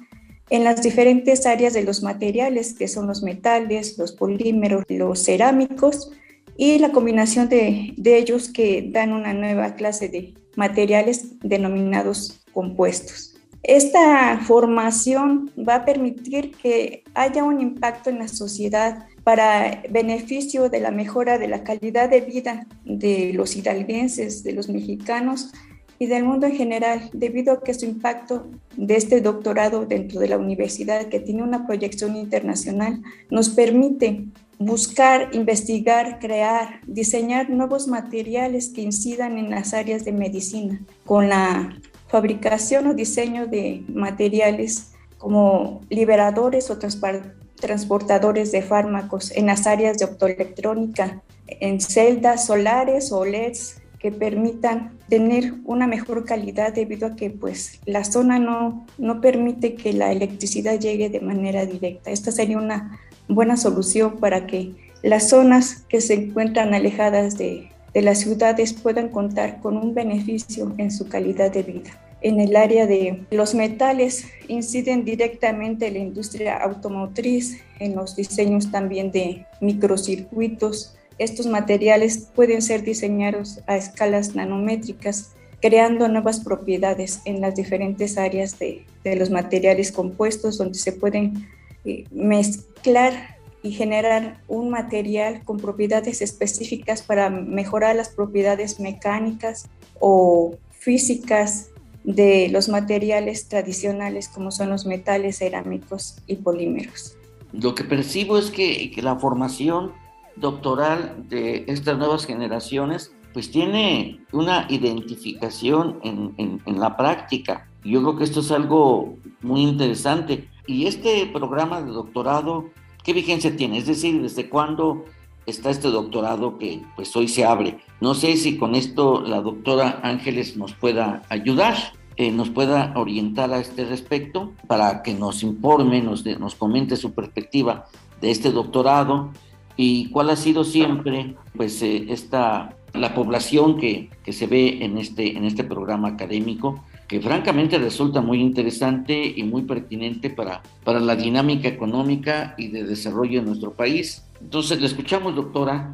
en 0.51 0.65
las 0.65 0.83
diferentes 0.83 1.47
áreas 1.47 1.73
de 1.73 1.83
los 1.83 2.03
materiales, 2.03 2.75
que 2.75 2.87
son 2.87 3.07
los 3.07 3.23
metales, 3.23 3.99
los 3.99 4.13
polímeros, 4.13 4.85
los 4.89 5.25
cerámicos, 5.25 6.13
y 6.57 6.79
la 6.79 6.93
combinación 6.93 7.49
de, 7.49 7.95
de 7.97 8.19
ellos 8.19 8.51
que 8.51 8.89
dan 8.91 9.13
una 9.13 9.33
nueva 9.33 9.75
clase 9.75 10.09
de 10.09 10.35
materiales 10.55 11.39
denominados 11.41 12.45
compuestos. 12.53 13.32
Esta 13.63 14.41
formación 14.41 15.53
va 15.57 15.77
a 15.77 15.85
permitir 15.85 16.51
que 16.51 17.05
haya 17.15 17.45
un 17.45 17.61
impacto 17.61 18.11
en 18.11 18.19
la 18.19 18.27
sociedad 18.27 19.07
para 19.23 19.83
beneficio 19.89 20.69
de 20.69 20.81
la 20.81 20.91
mejora 20.91 21.39
de 21.39 21.47
la 21.47 21.63
calidad 21.63 22.11
de 22.11 22.23
vida 22.23 22.67
de 22.85 23.33
los 23.35 23.55
hidalguenses, 23.55 24.43
de 24.43 24.53
los 24.53 24.69
mexicanos 24.69 25.53
y 26.01 26.07
del 26.07 26.25
mundo 26.25 26.47
en 26.47 26.57
general, 26.57 27.09
debido 27.13 27.53
a 27.53 27.63
que 27.63 27.75
su 27.75 27.85
impacto 27.85 28.51
de 28.77 28.97
este 28.97 29.21
doctorado 29.21 29.87
dentro 29.87 30.19
de 30.19 30.27
la 30.27 30.39
universidad, 30.39 31.07
que 31.07 31.21
tiene 31.21 31.45
una 31.45 31.65
proyección 31.65 32.17
internacional, 32.17 33.01
nos 33.31 33.51
permite 33.51 34.25
buscar, 34.59 35.29
investigar, 35.33 36.19
crear, 36.19 36.81
diseñar 36.89 37.51
nuevos 37.51 37.87
materiales 37.87 38.71
que 38.71 38.83
incidan 38.83 39.39
en 39.39 39.51
las 39.51 39.75
áreas 39.75 40.05
de 40.05 40.11
medicina, 40.11 40.81
con 41.05 41.29
la 41.29 41.81
fabricación 42.13 42.87
o 42.89 42.95
diseño 42.95 43.47
de 43.47 43.85
materiales 43.89 44.93
como 45.17 45.81
liberadores 45.89 46.69
o 46.71 46.79
transportadores 46.79 48.53
de 48.53 48.61
fármacos 48.61 49.33
en 49.35 49.47
las 49.47 49.67
áreas 49.67 49.97
de 49.97 50.05
optoelectrónica, 50.05 51.23
en 51.47 51.81
celdas 51.81 52.45
solares 52.45 53.13
o 53.13 53.25
LEDs 53.25 53.81
que 53.99 54.13
permitan 54.13 54.99
tener 55.09 55.55
una 55.65 55.87
mejor 55.87 56.27
calidad 56.27 56.75
debido 56.75 57.07
a 57.07 57.17
que 57.17 57.31
pues 57.31 57.81
la 57.87 58.05
zona 58.05 58.39
no, 58.39 58.85
no 58.99 59.23
permite 59.23 59.75
que 59.75 59.95
la 59.95 60.13
electricidad 60.13 60.79
llegue 60.79 61.09
de 61.09 61.21
manera 61.21 61.65
directa. 61.65 62.11
Esta 62.11 62.31
sería 62.31 62.59
una 62.59 63.01
buena 63.27 63.57
solución 63.57 64.19
para 64.19 64.47
que 64.47 64.75
las 65.03 65.31
zonas 65.31 65.87
que 65.89 66.03
se 66.03 66.13
encuentran 66.13 66.75
alejadas 66.75 67.39
de, 67.39 67.72
de 67.95 68.03
las 68.03 68.21
ciudades 68.21 68.73
puedan 68.73 69.09
contar 69.09 69.61
con 69.61 69.77
un 69.77 69.95
beneficio 69.95 70.73
en 70.79 70.91
su 70.91 71.09
calidad 71.09 71.53
de 71.53 71.63
vida. 71.63 71.91
en 72.25 72.39
el 72.39 72.55
área 72.55 72.87
de 72.87 73.25
los 73.33 73.53
metales 73.53 74.27
inciden 74.47 75.05
directamente 75.05 75.89
en 75.89 75.95
la 75.95 75.99
industria 75.99 76.57
automotriz, 76.57 77.61
en 77.81 77.97
los 77.97 78.15
diseños 78.15 78.71
también 78.71 79.11
de 79.11 79.45
microcircuitos. 79.61 80.95
Estos 81.19 81.49
materiales 81.49 82.29
pueden 82.33 82.63
ser 82.63 82.85
diseñados 82.85 83.61
a 83.67 83.77
escalas 83.77 84.37
nanométricas, 84.37 85.33
creando 85.61 86.07
nuevas 86.07 86.39
propiedades 86.39 87.21
en 87.25 87.41
las 87.41 87.57
diferentes 87.57 88.17
áreas 88.17 88.57
de, 88.57 88.85
los 89.17 89.31
materiales 89.31 89.91
compuestos, 89.91 90.59
donde 90.59 90.79
se 90.79 90.93
pueden 90.93 91.49
eh, 91.85 92.05
mezclar 92.13 93.32
y 93.63 93.73
generar 93.73 94.41
un 94.49 94.71
material 94.71 95.45
con 95.45 95.59
propiedades 95.59 96.21
específicas 96.21 97.03
para 97.03 97.31
mejorar 97.31 97.97
las 97.97 98.09
propiedades 98.09 98.81
mecánicas 98.81 99.69
o 100.01 100.57
físicas 100.71 101.71
de 102.05 102.49
los 102.51 102.69
materiales 102.69 103.49
tradicionales 103.49 104.29
como 104.29 104.51
son 104.51 104.71
los 104.71 104.87
metales 104.87 105.39
cerámicos 105.39 106.17
y 106.27 106.37
polímeros. 106.37 107.17
Lo 107.53 107.75
que 107.75 107.85
percibo 107.85 108.39
es 108.39 108.51
que, 108.51 108.93
la 109.03 109.17
formación 109.17 109.93
doctoral 110.37 111.27
de 111.29 111.65
estas 111.69 111.99
nuevas 111.99 112.27
generaciones 112.27 113.13
pues 113.33 113.51
tiene 113.51 114.21
una 114.33 114.67
identificación 114.69 115.99
en, 116.03 116.61
en, 116.67 116.81
la 116.81 116.97
práctica. 116.97 117.69
Yo 117.83 118.03
creo 118.03 118.17
que 118.17 118.25
esto 118.25 118.41
es 118.41 118.51
algo 118.51 119.17
muy 119.41 119.63
interesante. 119.63 120.49
Y 120.67 120.87
este 120.87 121.27
programa 121.33 121.81
de 121.81 121.93
doctorado, 121.93 122.71
¿qué 123.05 123.13
vigencia 123.13 123.57
tiene? 123.57 123.79
Es 123.79 123.87
decir, 123.87 124.21
¿desde 124.21 124.49
cuándo 124.49 125.05
está 125.47 125.71
este 125.71 125.89
doctorado 125.89 126.59
que 126.59 126.83
pues 126.97 127.15
hoy 127.17 127.29
se 127.29 127.45
abre. 127.45 127.79
No 128.01 128.15
sé 128.15 128.37
si 128.37 128.57
con 128.57 128.75
esto 128.75 129.21
la 129.23 129.41
doctora 129.41 130.01
Ángeles 130.03 130.57
nos 130.57 130.73
pueda 130.73 131.23
ayudar, 131.29 131.77
eh, 132.17 132.31
nos 132.31 132.51
pueda 132.51 132.93
orientar 132.97 133.53
a 133.53 133.61
este 133.61 133.85
respecto 133.85 134.53
para 134.67 135.03
que 135.03 135.15
nos 135.15 135.43
informe, 135.43 136.03
nos, 136.03 136.25
nos 136.25 136.55
comente 136.55 136.97
su 136.97 137.13
perspectiva 137.13 137.87
de 138.21 138.31
este 138.31 138.53
doctorado 138.53 139.31
y 139.77 140.11
cuál 140.11 140.31
ha 140.31 140.37
sido 140.37 140.65
siempre 140.65 141.35
pues 141.57 141.83
eh, 141.83 142.07
esta 142.09 142.77
la 142.93 143.15
población 143.15 143.79
que, 143.79 144.11
que, 144.23 144.35
se 144.35 144.47
ve 144.47 144.85
en 144.85 144.99
este, 144.99 145.35
en 145.39 145.47
este 145.47 145.65
programa 145.65 146.09
académico 146.09 146.85
que 147.13 147.21
francamente 147.21 147.77
resulta 147.77 148.23
muy 148.23 148.41
interesante 148.41 149.35
y 149.37 149.43
muy 149.43 149.65
pertinente 149.65 150.31
para, 150.31 150.63
para 150.83 150.99
la 150.99 151.15
dinámica 151.15 151.69
económica 151.69 152.55
y 152.57 152.69
de 152.69 152.85
desarrollo 152.85 153.41
de 153.41 153.49
nuestro 153.49 153.75
país. 153.75 154.23
Entonces, 154.41 154.81
le 154.81 154.87
escuchamos, 154.87 155.37
doctora. 155.37 155.93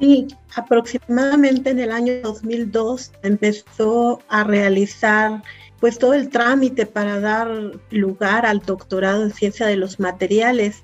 Sí, 0.00 0.26
aproximadamente 0.56 1.70
en 1.70 1.78
el 1.78 1.92
año 1.92 2.14
2002 2.24 3.12
empezó 3.22 4.20
a 4.28 4.42
realizar 4.42 5.44
pues 5.78 5.96
todo 5.96 6.14
el 6.14 6.28
trámite 6.28 6.86
para 6.86 7.20
dar 7.20 7.48
lugar 7.90 8.46
al 8.46 8.58
doctorado 8.58 9.22
en 9.22 9.32
ciencia 9.32 9.66
de 9.66 9.76
los 9.76 10.00
materiales. 10.00 10.82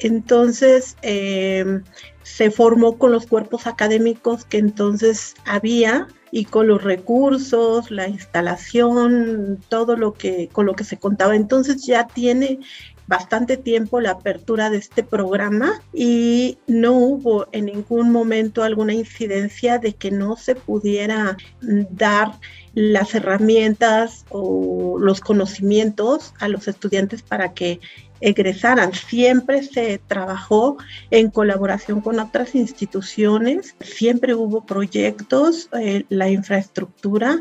Entonces 0.00 0.98
eh, 1.00 1.80
se 2.24 2.50
formó 2.50 2.98
con 2.98 3.10
los 3.10 3.24
cuerpos 3.24 3.66
académicos 3.66 4.44
que 4.44 4.58
entonces 4.58 5.34
había 5.46 6.08
y 6.34 6.46
con 6.46 6.66
los 6.66 6.82
recursos, 6.82 7.90
la 7.90 8.08
instalación, 8.08 9.62
todo 9.68 9.96
lo 9.96 10.14
que 10.14 10.48
con 10.50 10.64
lo 10.64 10.74
que 10.74 10.82
se 10.82 10.96
contaba. 10.96 11.36
Entonces 11.36 11.84
ya 11.86 12.06
tiene 12.08 12.58
bastante 13.06 13.58
tiempo 13.58 14.00
la 14.00 14.12
apertura 14.12 14.70
de 14.70 14.78
este 14.78 15.02
programa 15.02 15.82
y 15.92 16.56
no 16.66 16.94
hubo 16.94 17.46
en 17.52 17.66
ningún 17.66 18.10
momento 18.10 18.62
alguna 18.62 18.94
incidencia 18.94 19.78
de 19.78 19.92
que 19.92 20.10
no 20.10 20.36
se 20.36 20.54
pudiera 20.54 21.36
dar 21.60 22.32
las 22.72 23.14
herramientas 23.14 24.24
o 24.30 24.96
los 24.98 25.20
conocimientos 25.20 26.32
a 26.40 26.48
los 26.48 26.66
estudiantes 26.66 27.22
para 27.22 27.52
que 27.52 27.78
egresaran. 28.22 28.92
Siempre 28.94 29.62
se 29.62 29.98
trabajó 29.98 30.78
en 31.10 31.30
colaboración 31.30 32.00
con 32.00 32.18
otras 32.20 32.54
instituciones, 32.54 33.76
siempre 33.80 34.34
hubo 34.34 34.64
proyectos, 34.64 35.68
eh, 35.78 36.04
la 36.08 36.30
infraestructura 36.30 37.40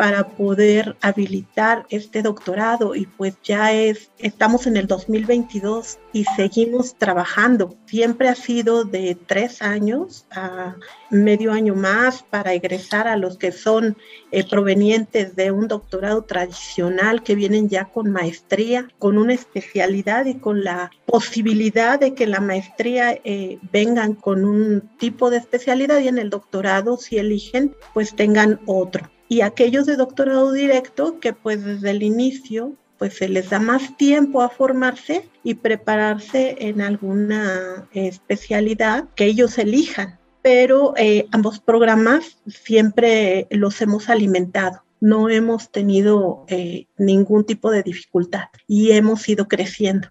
para 0.00 0.28
poder 0.28 0.96
habilitar 1.02 1.84
este 1.90 2.22
doctorado 2.22 2.94
y 2.94 3.04
pues 3.04 3.34
ya 3.44 3.74
es, 3.74 4.10
estamos 4.16 4.66
en 4.66 4.78
el 4.78 4.86
2022 4.86 5.98
y 6.14 6.24
seguimos 6.36 6.94
trabajando. 6.96 7.76
Siempre 7.84 8.28
ha 8.30 8.34
sido 8.34 8.84
de 8.84 9.14
tres 9.26 9.60
años 9.60 10.24
a 10.30 10.76
medio 11.10 11.52
año 11.52 11.74
más 11.74 12.22
para 12.22 12.54
egresar 12.54 13.08
a 13.08 13.18
los 13.18 13.36
que 13.36 13.52
son 13.52 13.98
eh, 14.30 14.42
provenientes 14.48 15.36
de 15.36 15.50
un 15.50 15.68
doctorado 15.68 16.24
tradicional 16.24 17.22
que 17.22 17.34
vienen 17.34 17.68
ya 17.68 17.84
con 17.84 18.10
maestría, 18.10 18.88
con 18.98 19.18
una 19.18 19.34
especialidad 19.34 20.24
y 20.24 20.36
con 20.36 20.64
la 20.64 20.90
posibilidad 21.04 22.00
de 22.00 22.14
que 22.14 22.26
la 22.26 22.40
maestría 22.40 23.20
eh, 23.22 23.58
vengan 23.70 24.14
con 24.14 24.46
un 24.46 24.80
tipo 24.96 25.28
de 25.28 25.36
especialidad 25.36 26.00
y 26.00 26.08
en 26.08 26.16
el 26.16 26.30
doctorado 26.30 26.96
si 26.96 27.18
eligen 27.18 27.76
pues 27.92 28.16
tengan 28.16 28.60
otro 28.64 29.10
y 29.30 29.42
aquellos 29.42 29.86
de 29.86 29.94
doctorado 29.94 30.50
directo 30.50 31.20
que 31.20 31.32
pues 31.32 31.64
desde 31.64 31.90
el 31.90 32.02
inicio 32.02 32.72
pues 32.98 33.14
se 33.14 33.28
les 33.28 33.48
da 33.48 33.60
más 33.60 33.96
tiempo 33.96 34.42
a 34.42 34.50
formarse 34.50 35.28
y 35.44 35.54
prepararse 35.54 36.56
en 36.58 36.82
alguna 36.82 37.88
especialidad 37.92 39.08
que 39.14 39.26
ellos 39.26 39.56
elijan. 39.56 40.18
Pero 40.42 40.94
eh, 40.96 41.28
ambos 41.30 41.60
programas 41.60 42.38
siempre 42.46 43.46
los 43.50 43.80
hemos 43.80 44.08
alimentado. 44.10 44.82
No 45.00 45.30
hemos 45.30 45.70
tenido 45.70 46.44
eh, 46.48 46.88
ningún 46.98 47.46
tipo 47.46 47.70
de 47.70 47.84
dificultad 47.84 48.48
y 48.66 48.90
hemos 48.90 49.26
ido 49.28 49.46
creciendo. 49.46 50.08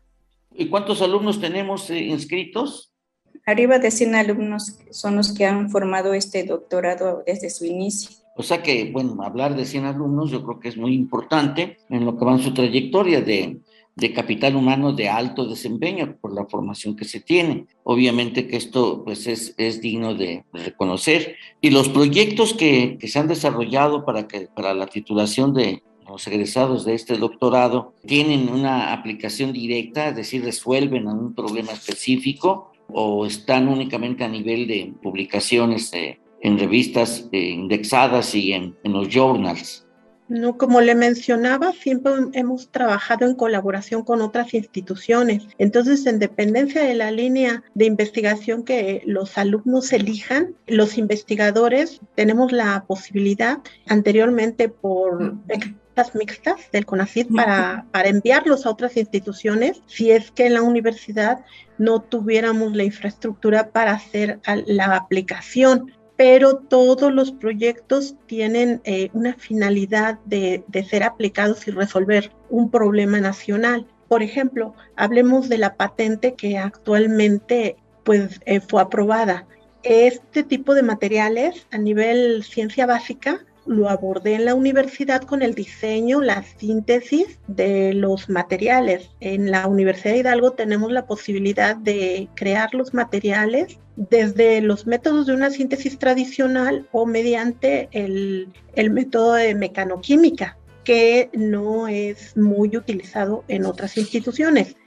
¿Y 0.56 0.70
cuántos 0.70 1.02
alumnos 1.02 1.42
tenemos 1.42 1.90
eh, 1.90 2.00
inscritos? 2.00 2.94
Arriba 3.46 3.80
de 3.80 3.92
100 3.92 4.16
alumnos 4.16 4.80
son 4.92 5.18
los 5.18 5.34
que 5.34 5.46
han 5.46 5.70
formado 5.70 6.14
este 6.14 6.44
doctorado 6.46 7.22
desde 7.28 7.50
su 7.50 7.66
inicio. 7.66 8.19
O 8.40 8.44
sea 8.44 8.64
que, 8.64 8.90
bueno, 8.90 9.22
hablar 9.22 9.58
de 9.58 9.66
100 9.66 9.84
alumnos 9.84 10.32
yo 10.32 10.46
creo 10.46 10.62
que 10.62 10.70
es 10.70 10.78
muy 10.78 10.94
importante 10.94 11.78
en 11.90 12.06
lo 12.06 12.18
que 12.18 12.24
va 12.24 12.32
en 12.32 12.40
su 12.40 12.54
trayectoria 12.54 13.20
de, 13.20 13.60
de 13.98 14.14
capital 14.14 14.56
humano 14.56 14.94
de 14.94 15.10
alto 15.10 15.46
desempeño 15.46 16.16
por 16.22 16.34
la 16.34 16.46
formación 16.46 16.96
que 16.96 17.04
se 17.04 17.20
tiene. 17.20 17.66
Obviamente 17.84 18.48
que 18.48 18.56
esto 18.56 19.04
pues 19.04 19.28
es, 19.28 19.56
es 19.58 19.82
digno 19.82 20.16
de, 20.16 20.46
reconocer. 20.54 21.36
Y 21.60 21.72
los 21.72 21.90
proyectos 21.90 22.54
que, 22.54 22.98
que, 22.98 23.10
se 23.10 23.20
han 23.20 23.28
desarrollado 23.28 24.06
para, 24.06 24.26
que, 24.26 24.48
para 24.56 24.74
la 24.74 24.88
titulación 24.88 25.54
de 25.54 25.84
los 26.08 26.26
egresados 26.26 26.86
de 26.86 26.94
este 26.94 27.18
doctorado 27.18 27.94
tienen 28.06 28.48
una 28.48 28.94
aplicación 28.94 29.52
directa, 29.52 30.08
es 30.08 30.16
decir, 30.16 30.46
resuelven 30.46 31.08
un 31.08 31.36
problema 31.36 31.74
específico 31.74 32.72
o 32.88 33.26
están 33.26 33.68
únicamente 33.68 34.24
a 34.24 34.30
nivel 34.30 34.66
de 34.66 34.94
publicaciones 35.04 35.92
de 35.92 36.22
en 36.42 36.58
revistas 36.58 37.28
eh, 37.32 37.50
indexadas 37.50 38.34
y 38.36 38.54
en, 38.54 38.76
en 38.84 38.94
los 38.94 39.08
journals. 39.10 39.86
No, 40.30 40.58
como 40.58 40.80
le 40.80 40.94
mencionaba, 40.94 41.72
siempre 41.74 42.14
hemos 42.34 42.70
trabajado 42.70 43.26
en 43.26 43.34
colaboración 43.34 44.04
con 44.04 44.22
otras 44.22 44.54
instituciones. 44.54 45.48
Entonces, 45.58 46.06
en 46.06 46.20
dependencia 46.20 46.84
de 46.84 46.94
la 46.94 47.10
línea 47.10 47.64
de 47.74 47.86
investigación 47.86 48.64
que 48.64 49.02
los 49.08 49.40
alumnos 49.40 49.92
elijan, 49.92 50.54
los 50.68 51.00
investigadores 51.00 52.00
tenemos 52.14 52.52
la 52.52 52.86
posibilidad 52.88 53.58
anteriormente 53.88 54.70
por 54.70 55.34
becas 55.46 56.14
mixtas 56.14 56.70
del 56.72 56.86
CONACYT 56.86 57.36
para, 57.36 57.88
para 57.92 58.10
enviarlos 58.10 58.68
a 58.68 58.70
otras 58.70 58.98
instituciones 58.98 59.82
si 59.88 60.12
es 60.12 60.30
que 60.30 60.46
en 60.46 60.54
la 60.54 60.62
universidad 60.62 61.44
no 61.80 62.02
tuviéramos 62.02 62.76
la 62.76 62.84
infraestructura 62.84 63.72
para 63.72 63.94
hacer 63.94 64.40
la 64.68 64.96
aplicación 64.96 65.92
pero 66.20 66.58
todos 66.58 67.14
los 67.14 67.32
proyectos 67.32 68.14
tienen 68.26 68.82
eh, 68.84 69.10
una 69.14 69.36
finalidad 69.36 70.20
de, 70.26 70.66
ser 70.90 71.04
aplicados 71.04 71.66
y 71.66 71.72
resolver 71.72 72.34
un 72.50 72.70
problema 72.70 73.22
nacional. 73.22 73.88
Por 74.10 74.22
ejemplo, 74.22 74.76
hablemos 74.98 75.48
de 75.48 75.60
la 75.60 75.76
patente 75.76 76.34
que 76.34 76.58
actualmente 76.58 77.78
pues, 78.04 78.42
eh, 78.46 78.60
fue 78.60 78.82
aprobada. 78.82 79.48
Este 79.84 80.44
tipo 80.44 80.74
de 80.74 80.84
materiales 80.84 81.66
a 81.72 81.78
nivel 81.78 82.44
ciencia 82.44 82.86
básica 82.86 83.46
lo 83.66 83.88
abordé 83.88 84.34
en 84.34 84.44
la 84.44 84.56
universidad 84.56 85.22
con 85.22 85.42
el 85.42 85.56
diseño, 85.56 86.20
la 86.20 86.44
síntesis 86.44 87.40
de 87.48 87.94
los 87.94 88.28
materiales. 88.28 89.10
En 89.22 89.52
la 89.52 89.68
Universidad 89.68 90.16
de 90.16 90.20
Hidalgo 90.20 90.52
tenemos 90.52 90.92
la 90.92 91.06
posibilidad 91.06 91.78
de 91.78 92.28
crear 92.36 92.74
los 92.74 92.94
materiales 92.94 93.80
desde 94.00 94.62
los 94.62 94.88
métodos 94.88 95.28
de 95.28 95.34
una 95.34 95.52
síntesis 95.52 96.00
tradicional 96.00 96.88
o 96.94 97.06
mediante 97.06 97.90
el, 97.92 98.48
método 98.92 99.34
de 99.34 99.54
mecanoquímica, 99.56 100.58
que 100.86 101.30
no 101.34 101.90
es 101.90 102.38
muy 102.38 102.78
utilizado 102.78 103.44
en 103.50 103.66
otras 103.66 103.98
instituciones, 103.98 104.78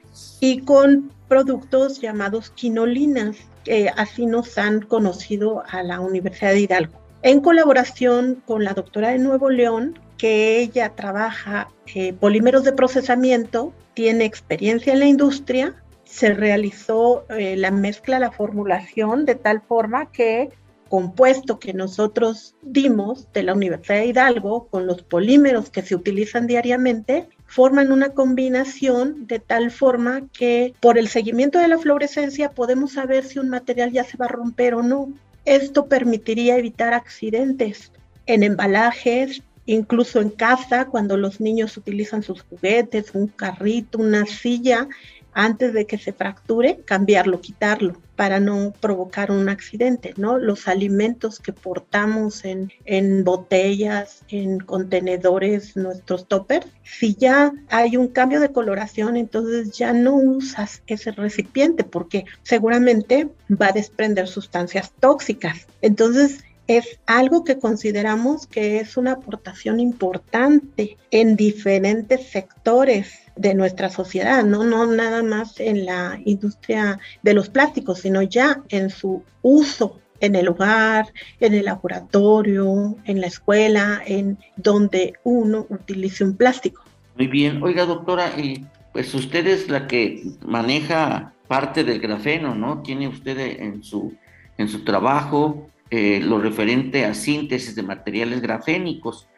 y 0.40 0.61
con 0.61 1.12
productos 1.28 2.00
llamados 2.00 2.50
quinolinas, 2.50 3.37
que 3.64 3.90
así 3.97 4.25
nos 4.25 4.57
han 4.57 4.81
conocido 4.81 5.62
a 5.69 5.83
la 5.83 6.00
Universidad 6.00 6.52
de 6.52 6.61
Hidalgo. 6.61 6.99
En 7.23 7.40
colaboración 7.40 8.42
con 8.47 8.64
la 8.64 8.73
doctora 8.73 9.11
de 9.11 9.19
Nuevo 9.19 9.50
León, 9.50 9.99
que 10.16 10.59
ella 10.61 10.95
trabaja 10.97 11.69
eh, 11.95 12.14
polímeros 12.14 12.64
de 12.64 12.73
procesamiento, 12.73 13.75
tiene 13.92 14.25
experiencia 14.25 14.95
en 14.95 15.00
la 15.00 15.07
industria, 15.07 15.75
se 16.12 16.35
realizó 16.35 17.25
eh, 17.31 17.57
la 17.57 17.71
mezcla, 17.71 18.19
la 18.19 18.31
formulación 18.31 19.25
de 19.25 19.35
tal 19.35 19.62
forma 19.62 20.12
que 20.12 20.50
compuesto 20.90 21.59
que 21.59 21.73
nosotros 21.73 22.54
dimos 22.61 23.33
de 23.33 23.42
la 23.42 23.54
Universidad 23.54 24.00
de 24.00 24.07
Hidalgo 24.09 24.69
con 24.69 24.87
los 24.87 25.02
polímeros 25.02 25.71
que 25.71 25.81
se 25.81 25.95
utilizan 25.95 26.47
diariamente 26.47 27.28
forman 27.47 27.92
una 27.92 28.11
combinación 28.11 29.26
de 29.26 29.38
tal 29.38 29.71
forma 29.71 30.28
que 30.35 30.75
por 30.81 30.99
el 30.99 31.09
seguimiento 31.09 31.59
de 31.59 31.69
la 31.69 31.78
fluorescencia 31.78 32.50
podemos 32.50 32.92
saber 32.92 33.25
si 33.25 33.38
un 33.38 33.49
material 33.49 33.90
ya 33.90 34.04
se 34.04 34.19
va 34.19 34.26
a 34.26 34.37
romper 34.37 34.75
o 34.75 34.83
no. 34.83 35.11
Esto 35.47 35.87
permitiría 35.87 36.59
evitar 36.59 36.92
accidentes 36.92 37.90
en 38.26 38.42
embalajes, 38.42 39.42
incluso 39.64 40.21
en 40.21 40.28
casa, 40.28 40.85
cuando 40.87 41.16
los 41.16 41.40
niños 41.40 41.75
utilizan 41.78 42.23
sus 42.23 42.42
juguetes, 42.42 43.14
un 43.14 43.28
carrito, 43.28 43.99
una 43.99 44.26
silla, 44.26 44.88
antes 45.34 45.72
de 45.72 45.86
que 45.86 45.98
se 45.98 46.12
fracture, 46.12 46.80
cambiarlo, 46.84 47.40
quitarlo, 47.40 48.00
para 48.16 48.40
no 48.40 48.72
provocar 48.80 49.30
un 49.30 49.48
accidente, 49.48 50.14
¿no? 50.16 50.38
Los 50.38 50.68
alimentos 50.68 51.40
que 51.40 51.52
portamos 51.52 52.44
en, 52.44 52.70
en 52.84 53.24
botellas, 53.24 54.22
en 54.28 54.60
contenedores, 54.60 55.76
nuestros 55.76 56.28
toppers, 56.28 56.66
si 56.82 57.14
ya 57.14 57.52
hay 57.68 57.96
un 57.96 58.08
cambio 58.08 58.40
de 58.40 58.52
coloración, 58.52 59.16
entonces 59.16 59.72
ya 59.72 59.92
no 59.92 60.14
usas 60.14 60.82
ese 60.86 61.10
recipiente 61.12 61.84
porque 61.84 62.26
seguramente 62.42 63.28
va 63.50 63.68
a 63.68 63.72
desprender 63.72 64.28
sustancias 64.28 64.92
tóxicas. 65.00 65.66
Entonces, 65.80 66.44
es 66.66 67.00
algo 67.07 67.45
que 67.45 67.59
consideramos 67.59 68.47
que 68.47 68.78
es 68.78 68.97
una 68.97 69.12
aportación 69.12 69.81
importante 69.81 70.97
en 71.11 71.37
diferentes 71.37 72.28
sectores 72.28 73.12
de 73.37 73.54
nuestra 73.54 73.90
sociedad, 73.90 74.45
¿no? 74.45 74.64
no 74.64 74.87
nada 74.87 75.23
más 75.23 75.59
en 75.59 75.87
la 75.87 76.21
industria 76.25 76.99
de 77.23 77.35
los 77.35 77.49
plásticos, 77.49 78.00
sino 78.00 78.23
ya 78.23 78.62
en 78.69 78.90
su 78.90 79.23
uso 79.42 79.99
en 80.21 80.37
el 80.37 80.49
hogar, 80.49 81.12
en 81.40 81.52
el 81.52 81.64
laboratorio, 81.64 82.97
en 83.04 83.21
la 83.21 83.26
escuela, 83.26 84.00
en 84.07 84.38
donde 84.57 85.14
uno 85.25 85.66
utilice 85.69 86.23
un 86.23 86.37
plástico. 86.37 86.85
Muy 87.16 87.26
bien, 87.26 87.61
oiga 87.61 87.87
doctora, 87.87 88.38
y 88.38 88.64
pues 88.92 89.12
usted 89.14 89.49
es 89.49 89.69
la 89.69 89.88
que 89.88 90.23
maneja 90.47 91.33
parte 91.49 91.83
del 91.83 91.99
grafeno, 91.99 92.54
¿no? 92.54 92.83
Tiene 92.83 93.09
usted 93.09 93.37
en 93.61 93.83
su, 93.83 94.14
en 94.59 94.69
su 94.69 94.85
trabajo 94.85 95.66
eh, 95.94 96.20
lo 96.20 96.38
referente 96.38 97.04
a 97.04 97.12
síntesis 97.12 97.75
de 97.75 97.82
materiales 97.82 98.40
grafénicos. 98.40 99.28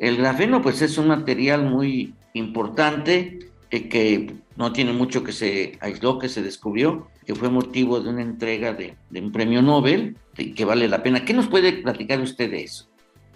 El 0.00 0.16
grafeno 0.16 0.60
pues 0.60 0.82
es 0.82 0.98
un 0.98 1.06
material 1.06 1.64
muy 1.70 2.14
importante 2.32 3.38
eh, 3.70 3.88
que 3.88 4.34
no 4.56 4.72
tiene 4.72 4.92
mucho 4.92 5.22
que 5.22 5.30
se 5.30 5.78
aisló, 5.78 6.18
que 6.18 6.28
se 6.28 6.42
descubrió, 6.42 7.06
que 7.24 7.36
fue 7.36 7.48
motivo 7.48 8.00
de 8.00 8.10
una 8.10 8.22
entrega 8.22 8.72
de, 8.72 8.96
un 9.14 9.30
premio 9.30 9.62
Nobel, 9.62 10.16
que 10.34 10.64
vale 10.64 10.88
la 10.88 11.00
pena. 11.04 11.24
¿Qué 11.24 11.32
nos 11.32 11.46
puede 11.46 11.74
platicar 11.74 12.20
usted 12.20 12.50
de 12.50 12.64
eso? 12.64 12.88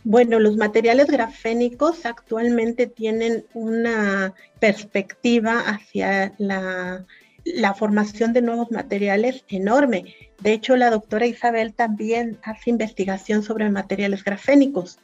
Bueno, 0.03 0.41
los 0.41 0.57
materiales 0.57 1.07
grafénicos 1.07 2.05
actualmente 2.05 2.89
tienen 2.89 3.45
una 3.55 4.35
perspectiva 4.59 5.61
hacia 5.61 6.35
la 6.39 7.07
la 7.45 7.75
formación 7.75 8.33
de 8.33 8.43
nuevos 8.43 8.71
materiales 8.71 9.45
enorme. 9.49 10.15
De 10.41 10.53
hecho, 10.53 10.77
la 10.77 10.91
doctora 10.91 11.27
Isabel 11.27 11.75
también 11.75 12.39
hace 12.43 12.71
investigación 12.71 13.43
sobre 13.43 13.71
materiales 13.71 14.25
grafénicos. 14.25 14.99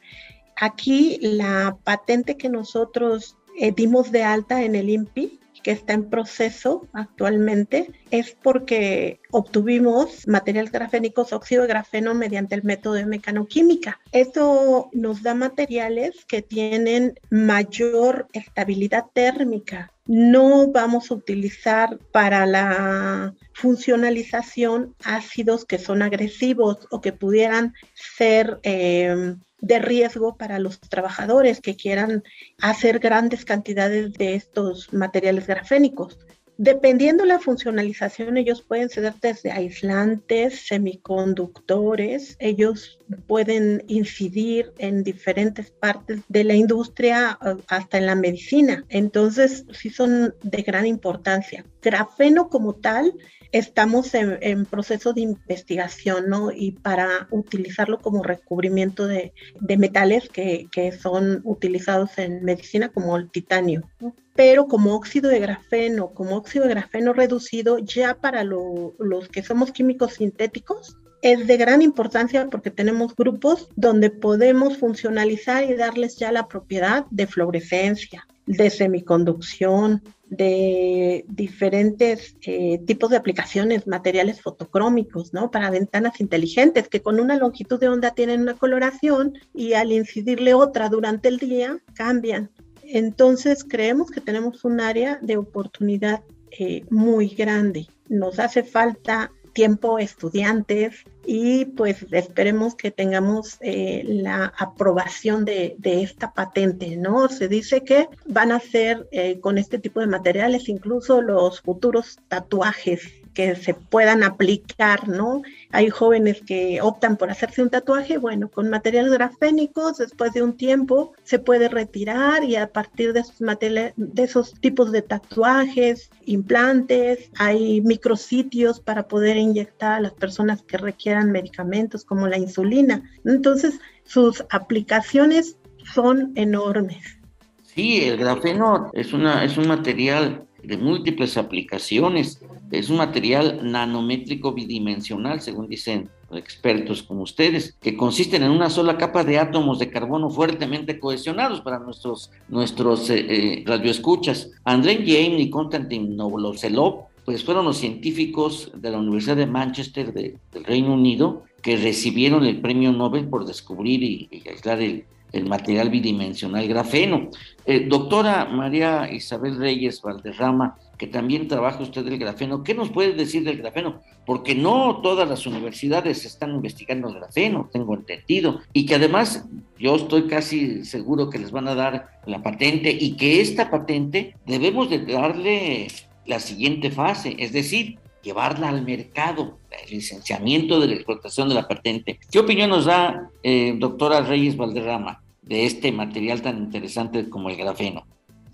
Aquí 0.55 1.19
la 1.21 1.77
patente 1.83 2.37
que 2.37 2.49
nosotros 2.49 3.37
eh, 3.59 3.71
dimos 3.71 4.11
de 4.11 4.23
alta 4.23 4.63
en 4.63 4.75
el 4.75 4.89
INPI 4.89 5.41
que 5.63 5.71
está 5.71 5.93
en 5.93 6.09
proceso 6.09 6.87
actualmente 6.93 7.91
es 8.09 8.35
porque 8.41 9.19
obtuvimos 9.31 10.27
materiales 10.27 10.71
grafénicos 10.71 11.33
óxido 11.33 11.63
de 11.63 11.69
grafeno 11.69 12.13
mediante 12.13 12.55
el 12.55 12.63
método 12.63 12.93
de 12.93 13.05
mecanoquímica. 13.05 13.99
Esto 14.11 14.89
nos 14.93 15.21
da 15.23 15.35
materiales 15.35 16.25
que 16.25 16.41
tienen 16.41 17.19
mayor 17.29 18.27
estabilidad 18.33 19.05
térmica. 19.13 19.93
No 20.05 20.71
vamos 20.71 21.11
a 21.11 21.13
utilizar 21.13 21.99
para 22.11 22.45
la 22.45 23.33
funcionalización 23.53 24.95
ácidos 25.03 25.65
que 25.65 25.77
son 25.77 26.01
agresivos 26.01 26.87
o 26.89 27.01
que 27.01 27.13
pudieran 27.13 27.73
ser 27.93 28.59
eh, 28.63 29.35
de 29.59 29.79
riesgo 29.79 30.35
para 30.37 30.59
los 30.59 30.79
trabajadores 30.79 31.61
que 31.61 31.75
quieran 31.75 32.23
hacer 32.59 32.99
grandes 32.99 33.45
cantidades 33.45 34.13
de 34.13 34.33
estos 34.35 34.91
materiales 34.91 35.47
grafénicos. 35.47 36.17
Dependiendo 36.57 37.25
la 37.25 37.39
funcionalización, 37.39 38.37
ellos 38.37 38.61
pueden 38.61 38.89
ser 38.89 39.13
desde 39.21 39.51
aislantes, 39.51 40.67
semiconductores, 40.67 42.35
ellos 42.39 42.99
pueden 43.27 43.83
incidir 43.87 44.71
en 44.77 45.03
diferentes 45.03 45.71
partes 45.71 46.21
de 46.27 46.43
la 46.43 46.53
industria 46.53 47.39
eh, 47.43 47.55
hasta 47.67 47.97
en 47.97 48.05
la 48.05 48.15
medicina. 48.15 48.85
Entonces, 48.89 49.65
sí 49.71 49.89
son 49.89 50.35
de 50.43 50.61
gran 50.61 50.85
importancia. 50.85 51.65
Grafeno 51.81 52.49
como 52.49 52.73
tal 52.73 53.13
estamos 53.51 54.13
en, 54.13 54.65
proceso 54.65 55.13
de 55.13 55.21
investigación, 55.21 56.29
¿no? 56.29 56.51
Y 56.51 56.71
para 56.71 57.27
utilizarlo 57.31 57.99
como 57.99 58.23
recubrimiento 58.23 59.07
de, 59.07 59.33
metales 59.77 60.29
que, 60.29 60.97
son 61.01 61.41
utilizados 61.43 62.17
en 62.17 62.43
medicina 62.43 62.89
como 62.89 63.17
el 63.17 63.29
titanio, 63.29 63.89
Pero 64.35 64.67
como 64.67 64.95
óxido 64.95 65.29
de 65.29 65.39
grafeno, 65.39 66.11
como 66.13 66.37
óxido 66.37 66.65
de 66.65 66.71
grafeno 66.71 67.13
reducido, 67.13 67.79
ya 67.79 68.15
para 68.15 68.43
los 68.43 69.27
que 69.31 69.43
somos 69.43 69.71
químicos 69.71 70.13
sintéticos, 70.13 70.97
es 71.21 71.45
de 71.45 71.57
gran 71.57 71.81
importancia 71.81 72.47
porque 72.49 72.71
tenemos 72.71 73.15
grupos 73.15 73.69
donde 73.75 74.09
podemos 74.09 74.77
funcionalizar 74.77 75.63
y 75.63 75.75
darles 75.75 76.17
ya 76.17 76.31
la 76.31 76.47
propiedad 76.47 77.05
de 77.11 77.27
fluorescencia, 77.27 78.25
de 78.45 78.69
semiconducción, 78.69 80.01
de 80.29 81.25
diferentes 81.27 82.35
eh, 82.45 82.79
tipos 82.85 83.09
de 83.09 83.17
aplicaciones, 83.17 83.85
materiales 83.85 84.41
fotocrómicos, 84.41 85.33
¿no? 85.33 85.51
Para 85.51 85.69
ventanas 85.69 86.21
inteligentes 86.21 86.87
que 86.87 87.01
con 87.01 87.19
una 87.19 87.37
longitud 87.37 87.79
de 87.79 87.89
onda 87.89 88.11
tienen 88.11 88.41
una 88.41 88.53
coloración 88.55 89.33
y 89.53 89.73
al 89.73 89.91
incidirle 89.91 90.53
otra 90.53 90.87
durante 90.87 91.27
el 91.27 91.37
día 91.37 91.79
cambian. 91.93 92.49
Entonces 92.83 93.63
creemos 93.63 94.09
que 94.09 94.21
tenemos 94.21 94.63
un 94.63 94.79
área 94.79 95.19
de 95.21 95.37
oportunidad 95.37 96.23
eh, 96.51 96.85
muy 96.89 97.29
grande. 97.29 97.87
Nos 98.07 98.39
hace 98.39 98.63
falta 98.63 99.31
tiempo 99.53 99.99
estudiantes 99.99 101.03
y 101.25 101.65
pues 101.65 102.05
esperemos 102.11 102.75
que 102.75 102.91
tengamos 102.91 103.57
eh, 103.61 104.03
la 104.05 104.53
aprobación 104.57 105.45
de, 105.45 105.75
esta 105.83 106.33
patente, 106.33 106.97
¿no? 106.97 107.29
Se 107.29 107.47
dice 107.47 107.83
que 107.83 108.07
van 108.25 108.51
a 108.51 108.59
ser 108.59 109.07
eh, 109.11 109.39
con 109.39 109.57
este 109.57 109.77
tipo 109.77 109.99
de 109.99 110.07
materiales 110.07 110.69
incluso 110.69 111.21
los 111.21 111.61
futuros 111.61 112.19
tatuajes 112.27 113.20
que 113.33 113.55
se 113.55 113.73
puedan 113.73 114.23
aplicar, 114.23 115.07
¿no? 115.07 115.41
Hay 115.71 115.89
jóvenes 115.89 116.41
que 116.45 116.79
optan 116.81 117.17
por 117.17 117.29
hacerse 117.29 117.61
un 117.61 117.69
tatuaje, 117.69 118.17
bueno, 118.17 118.49
con 118.49 118.69
materiales 118.69 119.11
grafénicos, 119.11 119.97
después 119.97 120.33
de 120.33 120.43
un 120.43 120.57
tiempo 120.57 121.13
se 121.23 121.39
puede 121.39 121.69
retirar 121.69 122.43
y 122.43 122.55
a 122.55 122.67
partir 122.67 123.13
de 123.13 123.21
esos 123.21 123.37
de 123.39 124.23
esos 124.23 124.53
tipos 124.59 124.91
de 124.91 125.01
tatuajes, 125.01 126.09
implantes, 126.25 127.29
hay 127.37 127.81
micrositios 127.81 128.79
para 128.79 129.07
poder 129.07 129.37
inyectar 129.37 129.93
a 129.93 129.99
las 130.01 130.13
personas 130.13 130.61
que 130.63 130.77
requieran 130.77 131.31
medicamentos 131.31 132.05
como 132.05 132.27
la 132.27 132.37
insulina. 132.37 133.09
Entonces, 133.25 133.79
sus 134.03 134.43
aplicaciones 134.49 135.57
son 135.93 136.31
enormes. 136.35 137.19
Sí, 137.63 138.03
el 138.03 138.17
grafeno 138.17 138.91
es, 138.93 139.13
una, 139.13 139.43
es 139.45 139.57
un 139.57 139.67
material 139.67 140.45
de 140.63 140.77
múltiples 140.77 141.37
aplicaciones. 141.37 142.41
Es 142.71 142.89
un 142.89 142.97
material 142.97 143.59
nanométrico 143.63 144.53
bidimensional, 144.53 145.41
según 145.41 145.67
dicen 145.67 146.09
expertos 146.31 147.03
como 147.03 147.23
ustedes, 147.23 147.75
que 147.81 147.97
consisten 147.97 148.43
en 148.43 148.51
una 148.51 148.69
sola 148.69 148.97
capa 148.97 149.23
de 149.23 149.37
átomos 149.37 149.79
de 149.79 149.89
carbono 149.89 150.29
fuertemente 150.29 150.99
cohesionados 150.99 151.61
para 151.61 151.79
nuestros, 151.79 152.31
nuestros 152.47 153.09
eh, 153.09 153.25
eh, 153.27 153.63
radioescuchas. 153.65 154.51
André 154.63 155.03
James 155.05 155.41
y 155.41 155.49
Konstantin 155.49 156.15
Novoloselov 156.15 157.11
pues 157.25 157.43
fueron 157.43 157.65
los 157.65 157.77
científicos 157.77 158.71
de 158.75 158.91
la 158.91 158.97
Universidad 158.97 159.37
de 159.37 159.45
Manchester 159.45 160.11
del 160.11 160.63
Reino 160.65 160.93
Unido 160.93 161.43
que 161.61 161.77
recibieron 161.77 162.45
el 162.45 162.59
premio 162.59 162.91
Nobel 162.91 163.27
por 163.27 163.45
descubrir 163.45 164.03
y, 164.03 164.29
aislar 164.49 164.81
el, 164.81 165.05
material 165.47 165.89
bidimensional 165.89 166.67
grafeno. 166.67 167.29
Eh, 167.65 167.85
doctora 167.87 168.45
María 168.45 169.09
Isabel 169.09 169.57
Reyes 169.57 170.01
Valderrama, 170.01 170.77
que 171.01 171.07
también 171.07 171.47
trabaja 171.47 171.81
usted 171.81 172.07
el 172.07 172.19
grafeno. 172.19 172.63
¿Qué 172.63 172.75
nos 172.75 172.91
puede 172.91 173.13
decir 173.13 173.43
del 173.43 173.57
grafeno? 173.57 174.03
Porque 174.23 174.53
no 174.53 175.01
todas 175.01 175.27
las 175.27 175.47
universidades 175.47 176.25
están 176.25 176.51
investigando 176.51 177.09
el 177.09 177.15
grafeno, 177.15 177.67
tengo 177.73 177.95
entendido, 177.95 178.59
y 178.71 178.85
que 178.85 178.93
además 178.93 179.47
yo 179.79 179.95
estoy 179.95 180.27
casi 180.27 180.85
seguro 180.85 181.31
que 181.31 181.39
les 181.39 181.49
van 181.49 181.67
a 181.67 181.73
dar 181.73 182.19
la 182.27 182.43
patente 182.43 182.91
y 182.91 183.17
que 183.17 183.41
esta 183.41 183.71
patente 183.71 184.35
debemos 184.45 184.91
de 184.91 185.03
darle 185.03 185.87
la 186.27 186.39
siguiente 186.39 186.91
fase, 186.91 187.35
es 187.39 187.51
decir, 187.51 187.97
llevarla 188.21 188.69
al 188.69 188.85
mercado, 188.85 189.57
el 189.71 189.95
licenciamiento 189.95 190.79
de 190.79 190.85
la 190.85 190.93
explotación 190.93 191.49
de 191.49 191.55
la 191.55 191.67
patente. 191.67 192.19
¿Qué 192.31 192.37
opinión 192.37 192.69
nos 192.69 192.85
da, 192.85 193.31
eh, 193.41 193.73
doctora 193.75 194.21
Reyes 194.21 194.55
Valderrama, 194.55 195.23
de 195.41 195.65
este 195.65 195.91
material 195.91 196.43
tan 196.43 196.59
interesante 196.59 197.27
como 197.27 197.49
el 197.49 197.57
grafeno? 197.57 198.05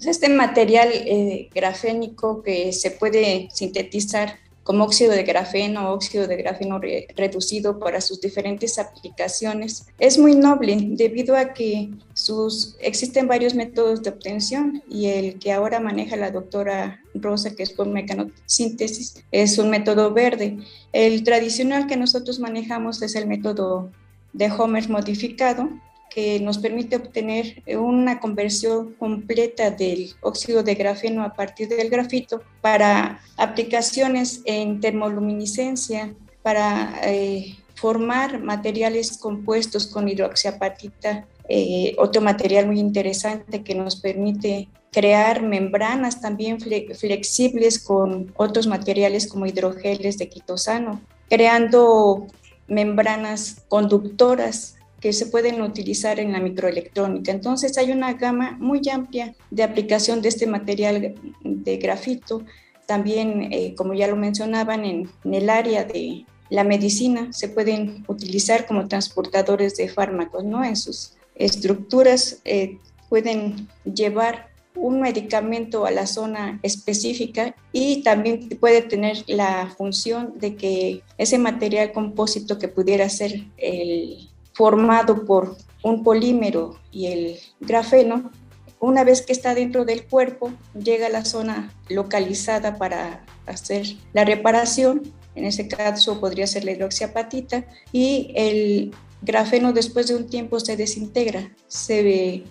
Este 0.05 0.29
material 0.29 0.89
eh, 0.91 1.49
grafénico 1.53 2.43
que 2.43 2.71
se 2.71 2.91
puede 2.91 3.49
sintetizar 3.51 4.35
como 4.67 4.83
óxido 4.83 5.13
de 5.13 5.23
grafeno 5.23 5.89
o 5.89 5.93
óxido 5.93 6.27
de 6.27 6.35
grafeno 6.35 6.81
reducido 7.15 7.79
para 7.79 8.01
sus 8.01 8.19
diferentes 8.19 8.77
aplicaciones. 8.77 9.87
Es 9.97 10.17
muy 10.17 10.35
noble 10.35 10.77
debido 10.91 11.37
a 11.37 11.53
que 11.53 11.89
sus, 12.13 12.75
existen 12.81 13.29
varios 13.29 13.55
métodos 13.55 14.03
de 14.03 14.09
obtención 14.09 14.83
y 14.89 15.05
el 15.05 15.39
que 15.39 15.53
ahora 15.53 15.79
maneja 15.79 16.17
la 16.17 16.31
doctora 16.31 16.99
Rosa, 17.13 17.55
que 17.55 17.63
es 17.63 17.71
por 17.71 17.87
mecanosíntesis, 17.87 19.23
es 19.31 19.57
un 19.57 19.69
método 19.69 20.13
verde. 20.13 20.57
El 20.91 21.23
tradicional 21.23 21.87
que 21.87 21.95
nosotros 21.95 22.41
manejamos 22.41 23.01
es 23.01 23.15
el 23.15 23.25
método 23.25 23.89
de 24.33 24.51
Homer 24.51 24.89
modificado, 24.89 25.69
que 26.09 26.39
nos 26.39 26.57
permite 26.57 26.95
obtener 26.95 27.63
una 27.77 28.19
conversión 28.19 28.93
completa 28.93 29.71
del 29.71 30.11
óxido 30.21 30.63
de 30.63 30.75
grafeno 30.75 31.23
a 31.23 31.33
partir 31.33 31.67
del 31.67 31.89
grafito 31.89 32.41
para 32.61 33.21
aplicaciones 33.37 34.41
en 34.45 34.79
termoluminiscencia, 34.79 36.13
para 36.41 36.99
eh, 37.03 37.55
formar 37.75 38.41
materiales 38.41 39.17
compuestos 39.17 39.87
con 39.87 40.09
hidroxiapatita, 40.09 41.27
eh, 41.49 41.95
otro 41.97 42.21
material 42.21 42.67
muy 42.67 42.79
interesante 42.79 43.63
que 43.63 43.75
nos 43.75 43.95
permite 43.95 44.67
crear 44.91 45.43
membranas 45.43 46.21
también 46.21 46.59
flexibles 46.59 47.79
con 47.79 48.33
otros 48.35 48.65
materiales 48.67 49.27
como 49.27 49.45
hidrogeles 49.45 50.17
de 50.17 50.29
quitosano, 50.29 51.01
creando 51.29 52.25
membranas 52.67 53.63
conductoras 53.69 54.76
que 54.99 55.13
se 55.13 55.27
pueden 55.27 55.61
utilizar 55.61 56.19
en 56.19 56.31
la 56.31 56.39
microelectrónica. 56.39 57.31
Entonces 57.31 57.77
hay 57.77 57.91
una 57.91 58.13
gama 58.13 58.57
muy 58.59 58.81
amplia 58.89 59.35
de 59.51 59.63
aplicación 59.63 60.21
de 60.21 60.29
este 60.29 60.47
material 60.47 61.15
de 61.43 61.77
grafito. 61.77 62.43
También, 62.85 63.49
eh, 63.51 63.75
como 63.75 63.93
ya 63.93 64.07
lo 64.07 64.15
mencionaban, 64.15 64.85
en, 64.85 65.09
el 65.23 65.49
área 65.49 65.83
de 65.83 66.25
la 66.49 66.63
medicina 66.63 67.31
se 67.31 67.49
pueden 67.49 68.05
utilizar 68.07 68.65
como 68.65 68.87
transportadores 68.87 69.75
de 69.75 69.89
fármacos, 69.89 70.43
¿no? 70.43 70.63
En 70.63 70.77
sus 70.77 71.13
estructuras 71.35 72.41
eh, 72.45 72.77
pueden 73.09 73.67
llevar 73.83 74.49
un 74.77 75.01
medicamento 75.01 75.85
a 75.85 75.91
la 75.91 76.07
zona 76.07 76.59
específica 76.61 77.55
y 77.71 78.03
también 78.03 78.47
puede 78.59 78.81
tener 78.81 79.23
la 79.27 79.73
función 79.75 80.33
de 80.37 80.55
que 80.55 81.01
ese 81.17 81.37
material 81.37 81.91
compósito 81.91 82.59
que 82.59 82.67
pudiera 82.67 83.09
ser 83.09 83.43
el 83.57 84.26
formado 84.57 85.23
por 85.25 85.55
un 85.83 86.03
polímero 86.03 86.79
y 86.91 87.05
el 87.07 87.39
grafeno, 87.59 88.31
una 88.79 89.03
vez 89.03 89.21
que 89.21 89.31
está 89.31 89.53
dentro 89.53 89.85
del 89.85 90.07
cuerpo, 90.07 90.51
llega 90.73 91.05
a 91.05 91.11
la 91.11 91.25
zona 91.25 91.71
localizada 91.89 92.79
para 92.79 93.23
hacer 93.45 93.85
la 94.13 94.25
reparación, 94.25 95.13
en 95.35 95.45
ese 95.45 95.67
caso 95.67 96.19
podría 96.19 96.47
ser 96.47 96.65
la 96.65 96.71
hidroxiapatita, 96.71 97.65
y 97.91 98.31
el 98.35 98.95
grafeno 99.21 99.73
después 99.73 100.07
de 100.07 100.15
un 100.15 100.27
tiempo 100.27 100.59
se 100.59 100.75
desintegra, 100.75 101.51
se 101.67 102.01
ve, 102.01 102.43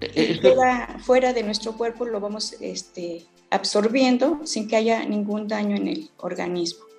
eh, 0.00 0.38
queda 0.40 0.96
fuera 1.00 1.32
de 1.32 1.42
nuestro 1.42 1.76
cuerpo, 1.76 2.04
lo 2.04 2.20
vamos 2.20 2.54
este, 2.60 3.26
absorbiendo 3.50 4.40
sin 4.44 4.68
que 4.68 4.76
haya 4.76 5.04
ningún 5.04 5.48
daño 5.48 5.74
en 5.74 5.88
el 5.88 6.10
organismo. 6.18 6.91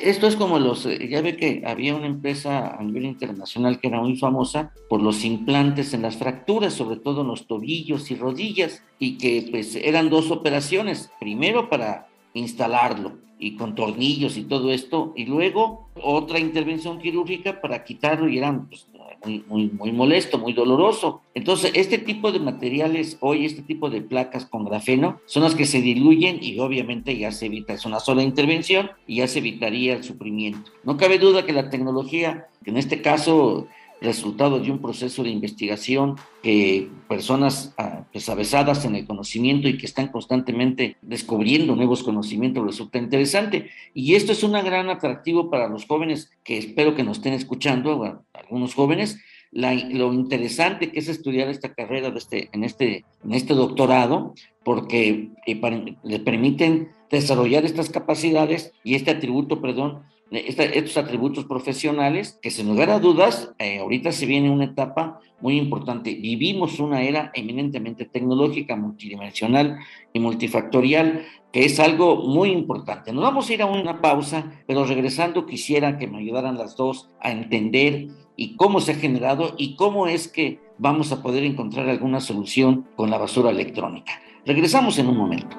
Esto 0.00 0.26
es 0.26 0.36
como 0.36 0.58
los, 0.58 0.86
eh, 0.86 1.08
ya 1.08 1.20
ve 1.20 1.36
que 1.36 1.62
había 1.66 1.94
una 1.94 2.06
empresa 2.06 2.76
a 2.76 2.82
nivel 2.82 3.04
internacional 3.04 3.80
que 3.80 3.88
era 3.88 4.00
muy 4.00 4.16
famosa 4.16 4.72
por 4.88 5.02
los 5.02 5.24
implantes 5.24 5.92
en 5.92 6.02
las 6.02 6.16
fracturas, 6.16 6.72
sobre 6.72 6.96
todo 6.96 7.22
en 7.22 7.28
los 7.28 7.46
tobillos 7.46 8.10
y 8.10 8.14
rodillas, 8.14 8.82
y 8.98 9.18
que 9.18 9.48
pues 9.50 9.76
eran 9.76 10.08
dos 10.08 10.30
operaciones, 10.30 11.10
primero 11.20 11.68
para 11.68 12.08
instalarlo 12.34 13.18
y 13.38 13.56
con 13.56 13.74
tornillos 13.74 14.36
y 14.36 14.44
todo 14.44 14.72
esto, 14.72 15.12
y 15.16 15.26
luego 15.26 15.90
otra 16.00 16.38
intervención 16.38 17.00
quirúrgica 17.00 17.60
para 17.60 17.82
quitarlo 17.82 18.28
y 18.28 18.38
eran 18.38 18.68
pues, 18.68 18.86
muy, 19.24 19.44
muy, 19.48 19.70
muy 19.70 19.92
molesto, 19.92 20.38
muy 20.38 20.52
doloroso. 20.52 21.22
Entonces, 21.34 21.72
este 21.74 21.98
tipo 21.98 22.32
de 22.32 22.38
materiales, 22.38 23.16
hoy 23.20 23.44
este 23.44 23.62
tipo 23.62 23.90
de 23.90 24.02
placas 24.02 24.46
con 24.46 24.64
grafeno, 24.64 25.20
son 25.26 25.42
las 25.42 25.54
que 25.54 25.66
se 25.66 25.80
diluyen 25.80 26.38
y 26.40 26.58
obviamente 26.58 27.16
ya 27.16 27.32
se 27.32 27.46
evita, 27.46 27.72
es 27.72 27.84
una 27.84 28.00
sola 28.00 28.22
intervención 28.22 28.90
y 29.06 29.16
ya 29.16 29.28
se 29.28 29.38
evitaría 29.38 29.94
el 29.94 30.04
sufrimiento. 30.04 30.70
No 30.84 30.96
cabe 30.96 31.18
duda 31.18 31.46
que 31.46 31.52
la 31.52 31.70
tecnología, 31.70 32.46
que 32.64 32.70
en 32.70 32.76
este 32.76 33.02
caso 33.02 33.66
resultado 34.02 34.58
de 34.58 34.70
un 34.70 34.80
proceso 34.80 35.22
de 35.22 35.30
investigación 35.30 36.16
que 36.42 36.88
personas 37.08 37.74
ah, 37.78 38.04
pues, 38.12 38.28
avesadas 38.28 38.84
en 38.84 38.96
el 38.96 39.06
conocimiento 39.06 39.68
y 39.68 39.78
que 39.78 39.86
están 39.86 40.08
constantemente 40.08 40.96
descubriendo 41.02 41.76
nuevos 41.76 42.02
conocimientos 42.02 42.64
resulta 42.64 42.98
interesante. 42.98 43.70
Y 43.94 44.14
esto 44.14 44.32
es 44.32 44.42
un 44.42 44.52
gran 44.52 44.90
atractivo 44.90 45.50
para 45.50 45.68
los 45.68 45.86
jóvenes 45.86 46.30
que 46.44 46.58
espero 46.58 46.94
que 46.94 47.04
nos 47.04 47.18
estén 47.18 47.34
escuchando, 47.34 48.22
algunos 48.32 48.74
jóvenes, 48.74 49.18
lo 49.52 50.12
interesante 50.14 50.90
que 50.90 50.98
es 50.98 51.08
estudiar 51.08 51.48
esta 51.48 51.74
carrera 51.74 52.10
de 52.10 52.18
este, 52.18 52.48
en, 52.52 52.64
este, 52.64 53.04
en 53.22 53.34
este 53.34 53.54
doctorado, 53.54 54.34
porque 54.64 55.30
eh, 55.46 55.96
le 56.02 56.18
permiten 56.20 56.88
desarrollar 57.10 57.64
estas 57.64 57.90
capacidades 57.90 58.72
y 58.82 58.94
este 58.94 59.10
atributo, 59.10 59.60
perdón, 59.60 60.02
estos 60.34 60.96
atributos 60.96 61.44
profesionales, 61.44 62.38
que 62.40 62.50
sin 62.50 62.68
lugar 62.68 62.90
a 62.90 62.98
dudas, 62.98 63.52
eh, 63.58 63.78
ahorita 63.78 64.12
se 64.12 64.26
viene 64.26 64.50
una 64.50 64.64
etapa 64.64 65.20
muy 65.40 65.58
importante. 65.58 66.14
Vivimos 66.14 66.78
una 66.78 67.02
era 67.02 67.30
eminentemente 67.34 68.04
tecnológica, 68.04 68.76
multidimensional 68.76 69.78
y 70.12 70.20
multifactorial, 70.20 71.24
que 71.52 71.64
es 71.64 71.78
algo 71.80 72.16
muy 72.16 72.50
importante. 72.50 73.12
Nos 73.12 73.24
vamos 73.24 73.50
a 73.50 73.54
ir 73.54 73.62
a 73.62 73.66
una 73.66 74.00
pausa, 74.00 74.52
pero 74.66 74.84
regresando 74.84 75.46
quisiera 75.46 75.98
que 75.98 76.06
me 76.06 76.18
ayudaran 76.18 76.56
las 76.56 76.76
dos 76.76 77.10
a 77.20 77.30
entender 77.30 78.08
y 78.36 78.56
cómo 78.56 78.80
se 78.80 78.92
ha 78.92 78.94
generado 78.94 79.54
y 79.58 79.76
cómo 79.76 80.06
es 80.06 80.28
que 80.28 80.60
vamos 80.78 81.12
a 81.12 81.22
poder 81.22 81.44
encontrar 81.44 81.88
alguna 81.88 82.20
solución 82.20 82.86
con 82.96 83.10
la 83.10 83.18
basura 83.18 83.50
electrónica. 83.50 84.20
Regresamos 84.46 84.98
en 84.98 85.08
un 85.08 85.16
momento. 85.16 85.56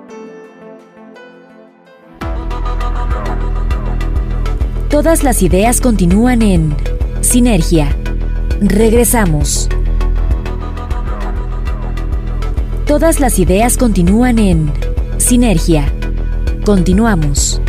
Todas 4.93 5.23
las 5.23 5.41
ideas 5.41 5.81
continúan 5.81 6.43
en 6.43 6.75
Sinergia. 7.21 7.97
Regresamos. 8.61 9.67
Todas 12.85 13.19
las 13.19 13.39
ideas 13.39 13.75
continúan 13.75 14.37
en 14.37 14.71
Sinergia. 15.17 15.91
Continuamos. 16.63 17.59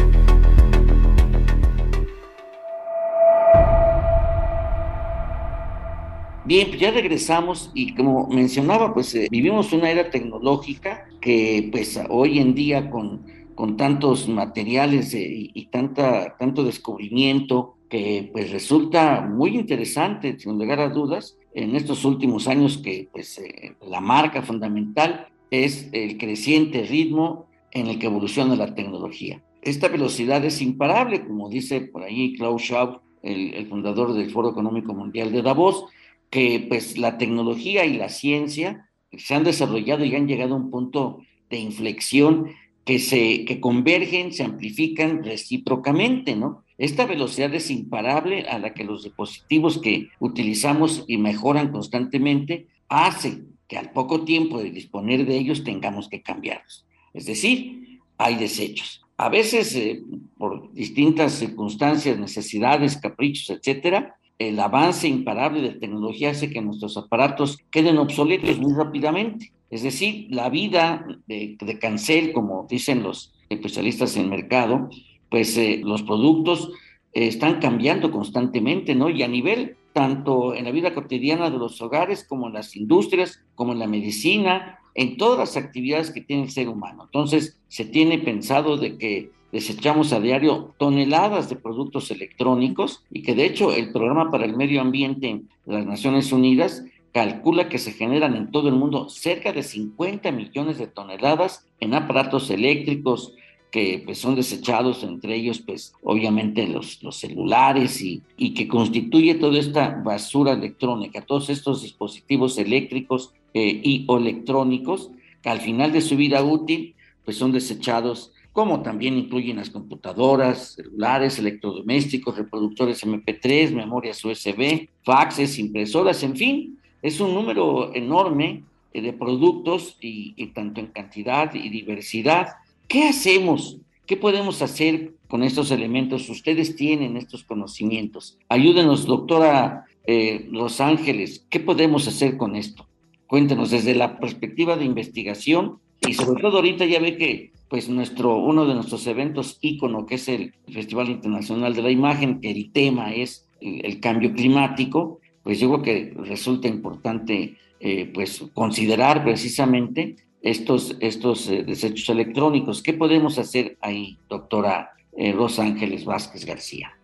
Bien, 6.44 6.68
pues 6.68 6.78
ya 6.78 6.90
regresamos 6.90 7.70
y 7.72 7.94
como 7.94 8.28
mencionaba, 8.28 8.92
pues 8.92 9.14
eh, 9.14 9.28
vivimos 9.30 9.72
una 9.72 9.90
era 9.90 10.10
tecnológica 10.10 11.06
que 11.22 11.70
pues 11.72 11.98
hoy 12.10 12.38
en 12.38 12.54
día 12.54 12.90
con 12.90 13.22
con 13.54 13.76
tantos 13.76 14.28
materiales 14.28 15.14
eh, 15.14 15.50
y, 15.54 15.66
tanta, 15.66 16.36
tanto 16.38 16.64
descubrimiento 16.64 17.76
que 17.88 18.30
pues 18.32 18.50
resulta 18.50 19.20
muy 19.20 19.56
interesante, 19.56 20.38
sin 20.38 20.58
lugar 20.58 20.80
a 20.80 20.88
dudas, 20.88 21.36
en 21.54 21.76
estos 21.76 22.04
últimos 22.04 22.48
años 22.48 22.78
que 22.78 23.08
pues 23.12 23.38
eh, 23.38 23.76
la 23.88 24.00
marca 24.00 24.42
fundamental 24.42 25.28
es 25.50 25.88
el 25.92 26.18
creciente 26.18 26.82
ritmo 26.82 27.46
en 27.70 27.86
el 27.86 27.98
que 27.98 28.06
evoluciona 28.06 28.56
la 28.56 28.74
tecnología. 28.74 29.42
Esta 29.62 29.88
velocidad 29.88 30.44
es 30.44 30.60
imparable, 30.60 31.24
como 31.24 31.48
dice 31.48 31.80
por 31.80 32.02
ahí 32.02 32.34
Klaus 32.34 32.62
Schwab, 32.62 33.00
el, 33.22 33.54
el 33.54 33.66
fundador 33.68 34.12
del 34.12 34.30
Foro 34.30 34.50
Económico 34.50 34.92
Mundial 34.94 35.32
de 35.32 35.42
Davos, 35.42 35.86
que 36.30 36.66
pues 36.68 36.98
la 36.98 37.16
tecnología 37.16 37.84
y 37.84 37.96
la 37.96 38.08
ciencia 38.08 38.90
se 39.16 39.34
han 39.34 39.44
desarrollado 39.44 40.04
y 40.04 40.14
han 40.16 40.26
llegado 40.26 40.54
a 40.54 40.58
un 40.58 40.70
punto 40.70 41.20
de 41.48 41.58
inflexión 41.58 42.48
que, 42.84 42.98
se, 42.98 43.44
que 43.44 43.60
convergen, 43.60 44.32
se 44.32 44.44
amplifican 44.44 45.24
recíprocamente, 45.24 46.36
¿no? 46.36 46.64
Esta 46.76 47.06
velocidad 47.06 47.54
es 47.54 47.70
imparable 47.70 48.42
a 48.48 48.58
la 48.58 48.74
que 48.74 48.84
los 48.84 49.04
dispositivos 49.04 49.78
que 49.78 50.08
utilizamos 50.18 51.04
y 51.06 51.18
mejoran 51.18 51.70
constantemente 51.70 52.66
hace 52.88 53.42
que 53.68 53.78
al 53.78 53.92
poco 53.92 54.24
tiempo 54.24 54.58
de 54.58 54.70
disponer 54.70 55.24
de 55.24 55.36
ellos 55.36 55.64
tengamos 55.64 56.08
que 56.08 56.22
cambiarlos. 56.22 56.84
Es 57.12 57.26
decir, 57.26 58.00
hay 58.18 58.34
desechos. 58.34 59.02
A 59.16 59.28
veces, 59.28 59.74
eh, 59.76 60.02
por 60.36 60.72
distintas 60.72 61.34
circunstancias, 61.34 62.18
necesidades, 62.18 62.96
caprichos, 62.96 63.50
etcétera, 63.50 64.16
el 64.38 64.58
avance 64.58 65.06
imparable 65.06 65.62
de 65.62 65.78
tecnología 65.78 66.30
hace 66.30 66.50
que 66.50 66.60
nuestros 66.60 66.96
aparatos 66.96 67.58
queden 67.70 67.98
obsoletos 67.98 68.58
muy 68.58 68.74
rápidamente. 68.74 69.52
Es 69.70 69.82
decir, 69.82 70.28
la 70.30 70.50
vida 70.50 71.06
de, 71.26 71.56
cancel, 71.80 72.32
como 72.32 72.66
dicen 72.68 73.02
los 73.02 73.32
especialistas 73.48 74.16
en 74.16 74.30
mercado, 74.30 74.88
pues 75.30 75.56
eh, 75.56 75.80
los 75.82 76.02
productos 76.02 76.70
eh, 77.12 77.26
están 77.26 77.60
cambiando 77.60 78.10
constantemente, 78.10 78.94
¿no? 78.94 79.10
Y 79.10 79.22
a 79.22 79.28
nivel 79.28 79.76
tanto 79.92 80.54
en 80.54 80.64
la 80.64 80.72
vida 80.72 80.94
cotidiana 80.94 81.50
de 81.50 81.58
los 81.58 81.80
hogares 81.80 82.24
como 82.24 82.48
en 82.48 82.54
las 82.54 82.76
industrias, 82.76 83.44
como 83.54 83.72
en 83.72 83.78
la 83.78 83.86
medicina, 83.86 84.78
en 84.94 85.16
todas 85.16 85.38
las 85.38 85.56
actividades 85.56 86.10
que 86.10 86.20
tiene 86.20 86.44
el 86.44 86.50
ser 86.50 86.68
humano. 86.68 87.04
Entonces, 87.04 87.58
se 87.68 87.84
tiene 87.84 88.18
pensado 88.18 88.76
de 88.76 88.98
que 88.98 89.30
desechamos 89.52 90.12
a 90.12 90.18
diario 90.18 90.74
toneladas 90.78 91.48
de 91.48 91.54
productos 91.54 92.10
electrónicos 92.10 93.04
y 93.10 93.22
que 93.22 93.36
de 93.36 93.46
hecho 93.46 93.72
el 93.72 93.92
programa 93.92 94.28
para 94.32 94.44
el 94.44 94.56
medio 94.56 94.80
ambiente 94.80 95.42
de 95.64 95.72
las 95.72 95.86
Naciones 95.86 96.32
Unidas 96.32 96.84
calcula 97.14 97.68
que 97.68 97.78
se 97.78 97.92
generan 97.92 98.34
en 98.34 98.50
todo 98.50 98.68
el 98.68 98.74
mundo 98.74 99.08
cerca 99.08 99.52
de 99.52 99.62
50 99.62 100.32
millones 100.32 100.78
de 100.78 100.88
toneladas 100.88 101.64
en 101.78 101.94
aparatos 101.94 102.50
eléctricos 102.50 103.32
que 103.70 104.02
pues, 104.04 104.18
son 104.18 104.34
desechados, 104.34 105.04
entre 105.04 105.36
ellos 105.36 105.60
pues 105.60 105.94
obviamente 106.02 106.66
los, 106.66 106.98
celulares 107.12 108.02
y, 108.02 108.22
que 108.54 108.66
constituye 108.66 109.36
toda 109.36 109.60
esta 109.60 110.02
basura 110.04 110.52
electrónica, 110.54 111.24
todos 111.24 111.50
estos 111.50 111.82
dispositivos 111.82 112.58
eléctricos 112.58 113.32
eh, 113.54 113.80
y 113.82 114.06
electrónicos 114.08 115.12
que 115.40 115.50
al 115.50 115.60
final 115.60 115.92
de 115.92 116.00
su 116.00 116.16
vida 116.16 116.42
útil 116.42 116.96
pues 117.24 117.36
son 117.36 117.52
desechados 117.52 118.32
como 118.52 118.82
también 118.82 119.16
incluyen 119.18 119.56
las 119.56 119.70
computadoras, 119.70 120.74
celulares, 120.74 121.38
electrodomésticos, 121.38 122.36
reproductores 122.36 123.04
MP3, 123.04 123.72
memorias 123.72 124.24
USB, 124.24 124.88
faxes, 125.02 125.58
impresoras, 125.58 126.22
en 126.22 126.36
fin, 126.36 126.78
es 127.04 127.20
un 127.20 127.34
número 127.34 127.94
enorme 127.94 128.62
eh, 128.94 129.02
de 129.02 129.12
productos 129.12 129.98
y, 130.00 130.46
tanto 130.54 130.80
en 130.80 130.86
cantidad 130.86 131.54
y 131.54 131.68
diversidad. 131.68 132.48
¿Qué 132.88 133.04
hacemos? 133.04 133.76
¿Qué 134.06 134.16
podemos 134.16 134.62
hacer 134.62 135.12
con 135.28 135.42
estos 135.42 135.70
elementos? 135.70 136.30
Ustedes 136.30 136.76
tienen 136.76 137.18
estos 137.18 137.44
conocimientos. 137.44 138.38
Ayúdenos, 138.48 139.04
doctora 139.04 139.84
eh, 140.06 140.48
Los 140.50 140.80
Ángeles, 140.80 141.44
¿qué 141.50 141.60
podemos 141.60 142.08
hacer 142.08 142.38
con 142.38 142.56
esto? 142.56 142.86
Cuéntenos 143.26 143.70
desde 143.70 143.94
la 143.94 144.18
perspectiva 144.18 144.76
de 144.76 144.86
investigación 144.86 145.80
y 146.08 146.14
sobre 146.14 146.40
todo 146.40 146.56
ahorita 146.56 146.86
ya 146.86 147.00
ve 147.00 147.18
que 147.18 147.52
pues 147.68 147.90
nuestro, 147.90 148.38
uno 148.38 148.64
de 148.66 148.74
nuestros 148.74 149.06
eventos 149.06 149.58
ícono, 149.60 150.06
que 150.06 150.14
es 150.14 150.28
el 150.28 150.54
Festival 150.72 151.10
Internacional 151.10 151.74
de 151.74 151.82
la 151.82 151.90
Imagen, 151.90 152.40
que 152.40 152.50
el 152.50 152.72
tema 152.72 153.12
es 153.12 153.46
el, 153.60 154.00
cambio 154.00 154.32
climático, 154.32 155.18
pues 155.44 155.60
yo 155.60 155.68
creo 155.68 155.82
que 155.82 156.14
resulta 156.24 156.66
importante 156.66 157.58
eh, 157.78 158.10
pues 158.12 158.42
considerar 158.54 159.22
precisamente 159.22 160.16
estos, 160.42 160.96
estos 161.00 161.48
eh, 161.48 161.62
desechos 161.62 162.08
electrónicos. 162.08 162.82
¿Qué 162.82 162.94
podemos 162.94 163.38
hacer 163.38 163.76
ahí, 163.80 164.18
doctora 164.28 164.92
eh, 165.16 165.32
Rosa 165.32 165.62
Ángeles 165.62 166.04
Vázquez 166.04 166.46
García? 166.46 166.98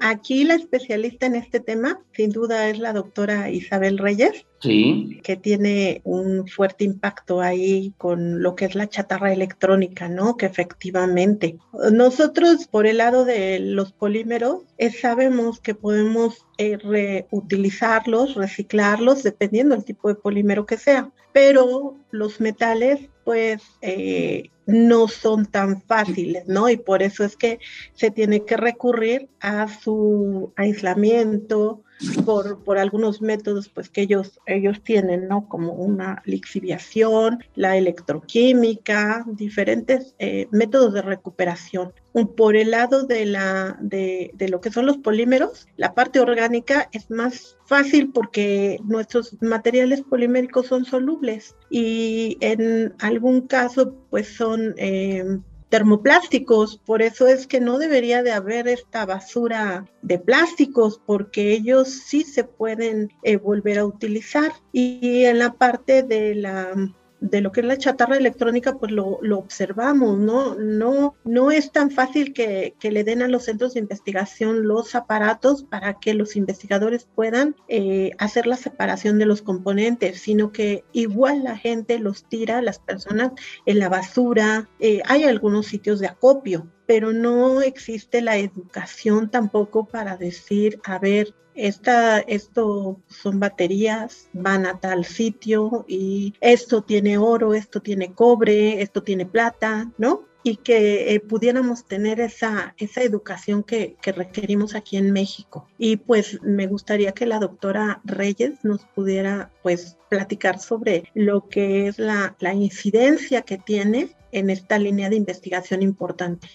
Aquí 0.00 0.44
la 0.44 0.54
especialista 0.54 1.26
en 1.26 1.36
este 1.36 1.60
tema, 1.60 2.00
sin 2.12 2.30
duda, 2.30 2.68
es 2.68 2.78
la 2.78 2.92
doctora 2.92 3.50
Isabel 3.50 3.98
Reyes, 3.98 4.46
sí. 4.60 5.20
que 5.22 5.36
tiene 5.36 6.00
un 6.04 6.46
fuerte 6.48 6.84
impacto 6.84 7.40
ahí 7.40 7.92
con 7.98 8.42
lo 8.42 8.54
que 8.56 8.64
es 8.64 8.74
la 8.74 8.88
chatarra 8.88 9.32
electrónica, 9.32 10.08
¿no? 10.08 10.36
Que 10.36 10.46
efectivamente, 10.46 11.58
nosotros 11.92 12.66
por 12.66 12.86
el 12.86 12.98
lado 12.98 13.24
de 13.24 13.58
los 13.60 13.92
polímeros, 13.92 14.62
sabemos 15.00 15.60
que 15.60 15.74
podemos 15.74 16.46
eh, 16.58 16.78
reutilizarlos, 16.78 18.34
reciclarlos, 18.34 19.22
dependiendo 19.22 19.74
del 19.74 19.84
tipo 19.84 20.08
de 20.08 20.14
polímero 20.14 20.66
que 20.66 20.78
sea, 20.78 21.10
pero 21.32 21.96
los 22.10 22.40
metales, 22.40 23.00
pues, 23.24 23.62
eh, 23.82 24.50
no 24.70 25.08
son 25.08 25.46
tan 25.46 25.82
fáciles, 25.82 26.46
¿no? 26.46 26.68
Y 26.68 26.76
por 26.76 27.02
eso 27.02 27.24
es 27.24 27.36
que 27.36 27.58
se 27.94 28.10
tiene 28.10 28.44
que 28.44 28.56
recurrir 28.56 29.28
a 29.40 29.68
su 29.68 30.52
aislamiento, 30.56 31.82
por, 32.24 32.78
algunos 32.78 33.20
métodos 33.20 33.68
pues 33.68 33.88
que 33.88 34.02
ellos, 34.02 34.40
ellos 34.46 34.82
tienen, 34.82 35.28
¿no? 35.28 35.48
Como 35.48 35.72
una 35.72 36.22
lixiviación, 36.24 37.44
la 37.54 37.76
electroquímica, 37.76 39.24
diferentes 39.26 40.14
eh, 40.18 40.48
métodos 40.50 40.94
de 40.94 41.02
recuperación. 41.02 41.92
Por 42.36 42.56
el 42.56 42.72
lado 42.72 43.04
de, 43.04 43.24
la, 43.24 43.78
de, 43.80 44.32
de 44.34 44.48
lo 44.48 44.60
que 44.60 44.72
son 44.72 44.86
los 44.86 44.98
polímeros, 44.98 45.68
la 45.76 45.94
parte 45.94 46.18
orgánica 46.18 46.88
es 46.92 47.10
más 47.10 47.56
fácil 47.66 48.10
porque 48.10 48.80
nuestros 48.84 49.40
materiales 49.40 50.02
poliméricos 50.02 50.66
son 50.66 50.84
solubles 50.84 51.54
y 51.70 52.36
en 52.40 52.94
algún 52.98 53.42
caso 53.42 53.94
pues 54.10 54.34
son 54.34 54.74
eh, 54.76 55.38
termoplásticos, 55.70 56.78
por 56.84 57.00
eso 57.00 57.26
es 57.28 57.46
que 57.46 57.60
no 57.60 57.78
debería 57.78 58.22
de 58.22 58.32
haber 58.32 58.68
esta 58.68 59.06
basura 59.06 59.86
de 60.02 60.18
plásticos, 60.18 61.00
porque 61.06 61.52
ellos 61.52 61.88
sí 61.88 62.24
se 62.24 62.44
pueden 62.44 63.10
eh, 63.22 63.36
volver 63.36 63.78
a 63.78 63.86
utilizar. 63.86 64.52
Y 64.72 65.24
en 65.24 65.38
la 65.38 65.54
parte 65.54 66.02
de 66.02 66.34
la 66.34 66.74
de 67.20 67.40
lo 67.40 67.52
que 67.52 67.60
es 67.60 67.66
la 67.66 67.78
chatarra 67.78 68.16
electrónica, 68.16 68.78
pues 68.78 68.92
lo, 68.92 69.20
observamos, 69.38 70.18
¿no? 70.18 70.54
No, 70.54 71.14
no 71.24 71.50
es 71.50 71.70
tan 71.70 71.90
fácil 71.90 72.32
que, 72.32 72.74
le 72.82 73.04
den 73.04 73.22
a 73.22 73.28
los 73.28 73.44
centros 73.44 73.74
de 73.74 73.80
investigación 73.80 74.66
los 74.66 74.94
aparatos 74.94 75.62
para 75.62 76.00
que 76.00 76.14
los 76.14 76.34
investigadores 76.34 77.06
puedan 77.14 77.54
eh, 77.68 78.12
hacer 78.18 78.46
la 78.46 78.56
separación 78.56 79.18
de 79.18 79.26
los 79.26 79.42
componentes, 79.42 80.20
sino 80.20 80.50
que 80.50 80.84
igual 80.92 81.44
la 81.44 81.56
gente 81.56 81.98
los 81.98 82.28
tira, 82.28 82.62
las 82.62 82.78
personas, 82.78 83.32
en 83.66 83.78
la 83.78 83.88
basura. 83.88 84.68
Eh, 84.80 85.02
hay 85.06 85.24
algunos 85.24 85.66
sitios 85.66 86.00
de 86.00 86.08
acopio, 86.08 86.66
pero 86.90 87.12
no 87.12 87.62
existe 87.62 88.20
la 88.20 88.36
educación 88.36 89.30
tampoco 89.30 89.84
para 89.84 90.16
decir, 90.16 90.80
a 90.82 90.98
ver, 90.98 91.36
esta, 91.54 92.18
esto 92.18 93.00
son 93.06 93.38
baterías, 93.38 94.28
van 94.32 94.66
a 94.66 94.80
tal 94.80 95.04
sitio 95.04 95.84
y 95.86 96.34
esto 96.40 96.82
tiene 96.82 97.16
oro, 97.16 97.54
esto 97.54 97.80
tiene 97.80 98.12
cobre, 98.12 98.82
esto 98.82 99.04
tiene 99.04 99.24
plata, 99.24 99.92
¿no? 99.98 100.24
Y 100.42 100.56
que 100.56 101.14
eh, 101.14 101.20
pudiéramos 101.20 101.86
tener 101.86 102.18
esa, 102.18 102.74
esa 102.76 103.02
educación 103.04 103.62
que, 103.62 103.94
que, 104.02 104.10
requerimos 104.10 104.74
aquí 104.74 104.96
en 104.96 105.12
México. 105.12 105.68
Y 105.78 105.98
pues 105.98 106.42
me 106.42 106.66
gustaría 106.66 107.12
que 107.12 107.24
la 107.24 107.38
doctora 107.38 108.00
Reyes 108.02 108.64
nos 108.64 108.84
pudiera 108.96 109.52
pues 109.62 109.96
platicar 110.08 110.58
sobre 110.58 111.04
lo 111.14 111.48
que 111.48 111.86
es 111.86 112.00
la, 112.00 112.34
la 112.40 112.52
incidencia 112.52 113.42
que 113.42 113.58
tiene 113.58 114.16
en 114.32 114.50
esta 114.50 114.78
línea 114.78 115.08
de 115.08 115.16
investigación 115.16 115.82
importante. 115.82 116.48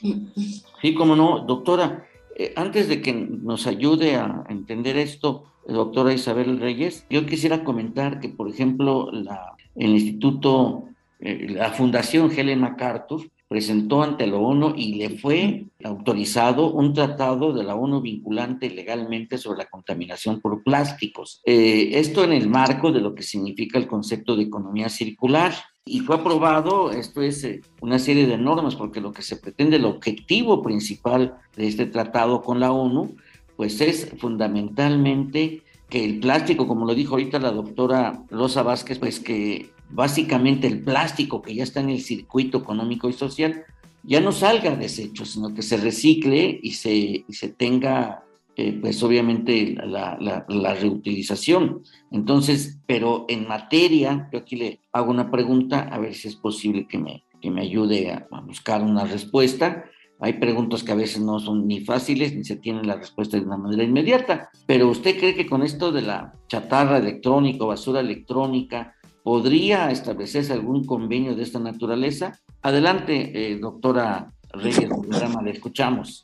Sí, 0.81 0.93
como 0.93 1.15
no, 1.15 1.39
doctora. 1.39 2.07
Eh, 2.37 2.53
antes 2.55 2.89
de 2.89 3.01
que 3.01 3.13
nos 3.13 3.65
ayude 3.65 4.15
a 4.15 4.43
entender 4.49 4.97
esto, 4.97 5.45
doctora 5.67 6.13
Isabel 6.13 6.59
Reyes, 6.59 7.05
yo 7.09 7.25
quisiera 7.25 7.63
comentar 7.63 8.19
que, 8.19 8.29
por 8.29 8.49
ejemplo, 8.49 9.09
la, 9.11 9.55
el 9.75 9.91
Instituto, 9.91 10.85
eh, 11.19 11.47
la 11.49 11.71
Fundación 11.71 12.31
Helen 12.31 12.59
MacArthur, 12.59 13.29
presentó 13.47 14.01
ante 14.01 14.25
la 14.25 14.37
ONU 14.37 14.73
y 14.75 14.95
le 14.95 15.09
fue 15.17 15.65
autorizado 15.83 16.71
un 16.71 16.93
tratado 16.93 17.53
de 17.53 17.63
la 17.63 17.75
ONU 17.75 18.01
vinculante 18.01 18.69
legalmente 18.69 19.37
sobre 19.37 19.59
la 19.59 19.69
contaminación 19.69 20.41
por 20.41 20.63
plásticos. 20.63 21.41
Eh, 21.45 21.91
esto 21.93 22.23
en 22.23 22.33
el 22.33 22.49
marco 22.49 22.91
de 22.91 23.01
lo 23.01 23.13
que 23.13 23.23
significa 23.23 23.77
el 23.77 23.87
concepto 23.87 24.35
de 24.35 24.43
economía 24.43 24.89
circular. 24.89 25.53
Y 25.87 25.99
fue 25.99 26.15
aprobado, 26.15 26.89
esto 26.91 27.21
es 27.21 27.43
eh, 27.43 27.61
una 27.79 27.99
serie 27.99 28.25
de 28.25 28.39
normas, 28.39 28.75
porque 28.75 28.99
lo 28.99 29.11
que 29.11 29.21
se 29.21 29.35
pretende, 29.35 29.77
el 29.77 29.85
objetivo 29.85 30.63
principal 30.63 31.37
de 31.55 31.67
este 31.67 31.85
tratado 31.85 32.41
con 32.41 32.59
la 32.59 32.71
ONU, 32.71 33.15
pues 33.55 33.79
es 33.81 34.09
fundamentalmente 34.17 35.61
que 35.87 36.03
el 36.03 36.19
plástico, 36.19 36.67
como 36.67 36.87
lo 36.87 36.95
dijo 36.95 37.13
ahorita 37.13 37.37
la 37.37 37.51
doctora 37.51 38.23
Rosa 38.31 38.63
Vázquez, 38.63 38.97
pues 38.97 39.19
que 39.19 39.69
básicamente 39.91 40.65
el 40.65 40.81
plástico 40.81 41.43
que 41.43 41.53
ya 41.53 41.63
está 41.63 41.81
en 41.81 41.91
el 41.91 42.01
circuito 42.01 42.57
económico 42.57 43.07
y 43.07 43.13
social 43.13 43.63
ya 44.01 44.19
no 44.21 44.31
salga 44.31 44.75
desecho, 44.75 45.23
sino 45.23 45.53
que 45.53 45.61
se 45.61 45.77
recicle 45.77 46.59
y 46.63 46.71
se, 46.71 47.25
se 47.29 47.49
tenga, 47.49 48.23
eh, 48.57 48.77
pues 48.79 49.03
obviamente, 49.03 49.75
la, 49.85 50.75
reutilización. 50.79 51.83
Entonces, 52.11 52.79
pero 52.87 53.25
en 53.27 53.47
materia, 53.47 54.29
yo 54.31 54.39
aquí 54.39 54.55
le 54.55 54.79
hago 54.93 55.11
una 55.11 55.29
pregunta, 55.29 55.89
a 55.91 55.99
ver 55.99 56.13
si 56.13 56.29
es 56.29 56.35
posible 56.37 56.87
que 56.87 56.97
me, 56.97 57.25
que 57.41 57.51
me 57.51 57.61
ayude 57.61 58.11
a, 58.11 58.27
buscar 58.45 58.81
una 58.81 59.03
respuesta. 59.03 59.85
Hay 60.21 60.33
preguntas 60.33 60.83
que 60.83 60.93
a 60.93 60.95
veces 60.95 61.21
no 61.21 61.39
son 61.39 61.67
ni 61.67 61.81
fáciles 61.81 62.33
ni 62.33 62.45
se 62.45 62.55
tienen 62.55 62.87
la 62.87 62.95
respuesta 62.95 63.37
de 63.37 63.43
una 63.43 63.57
manera 63.57 63.83
inmediata. 63.83 64.49
Pero 64.65 64.89
usted 64.89 65.17
cree 65.17 65.35
que 65.35 65.47
con 65.47 65.61
esto 65.61 65.91
de 65.91 66.03
la 66.03 66.33
chatarra 66.47 66.97
electrónica, 66.97 67.65
basura 67.65 67.99
electrónica, 67.99 68.95
¿podría 69.21 69.91
establecerse 69.91 70.53
algún 70.53 70.85
convenio 70.85 71.35
de 71.35 71.43
esta 71.43 71.59
naturaleza? 71.59 72.39
Adelante, 72.61 73.31
eh, 73.33 73.57
doctora 73.57 74.31
Reyes, 74.53 74.87
programa, 74.87 75.41
le 75.41 75.51
escuchamos. 75.51 76.23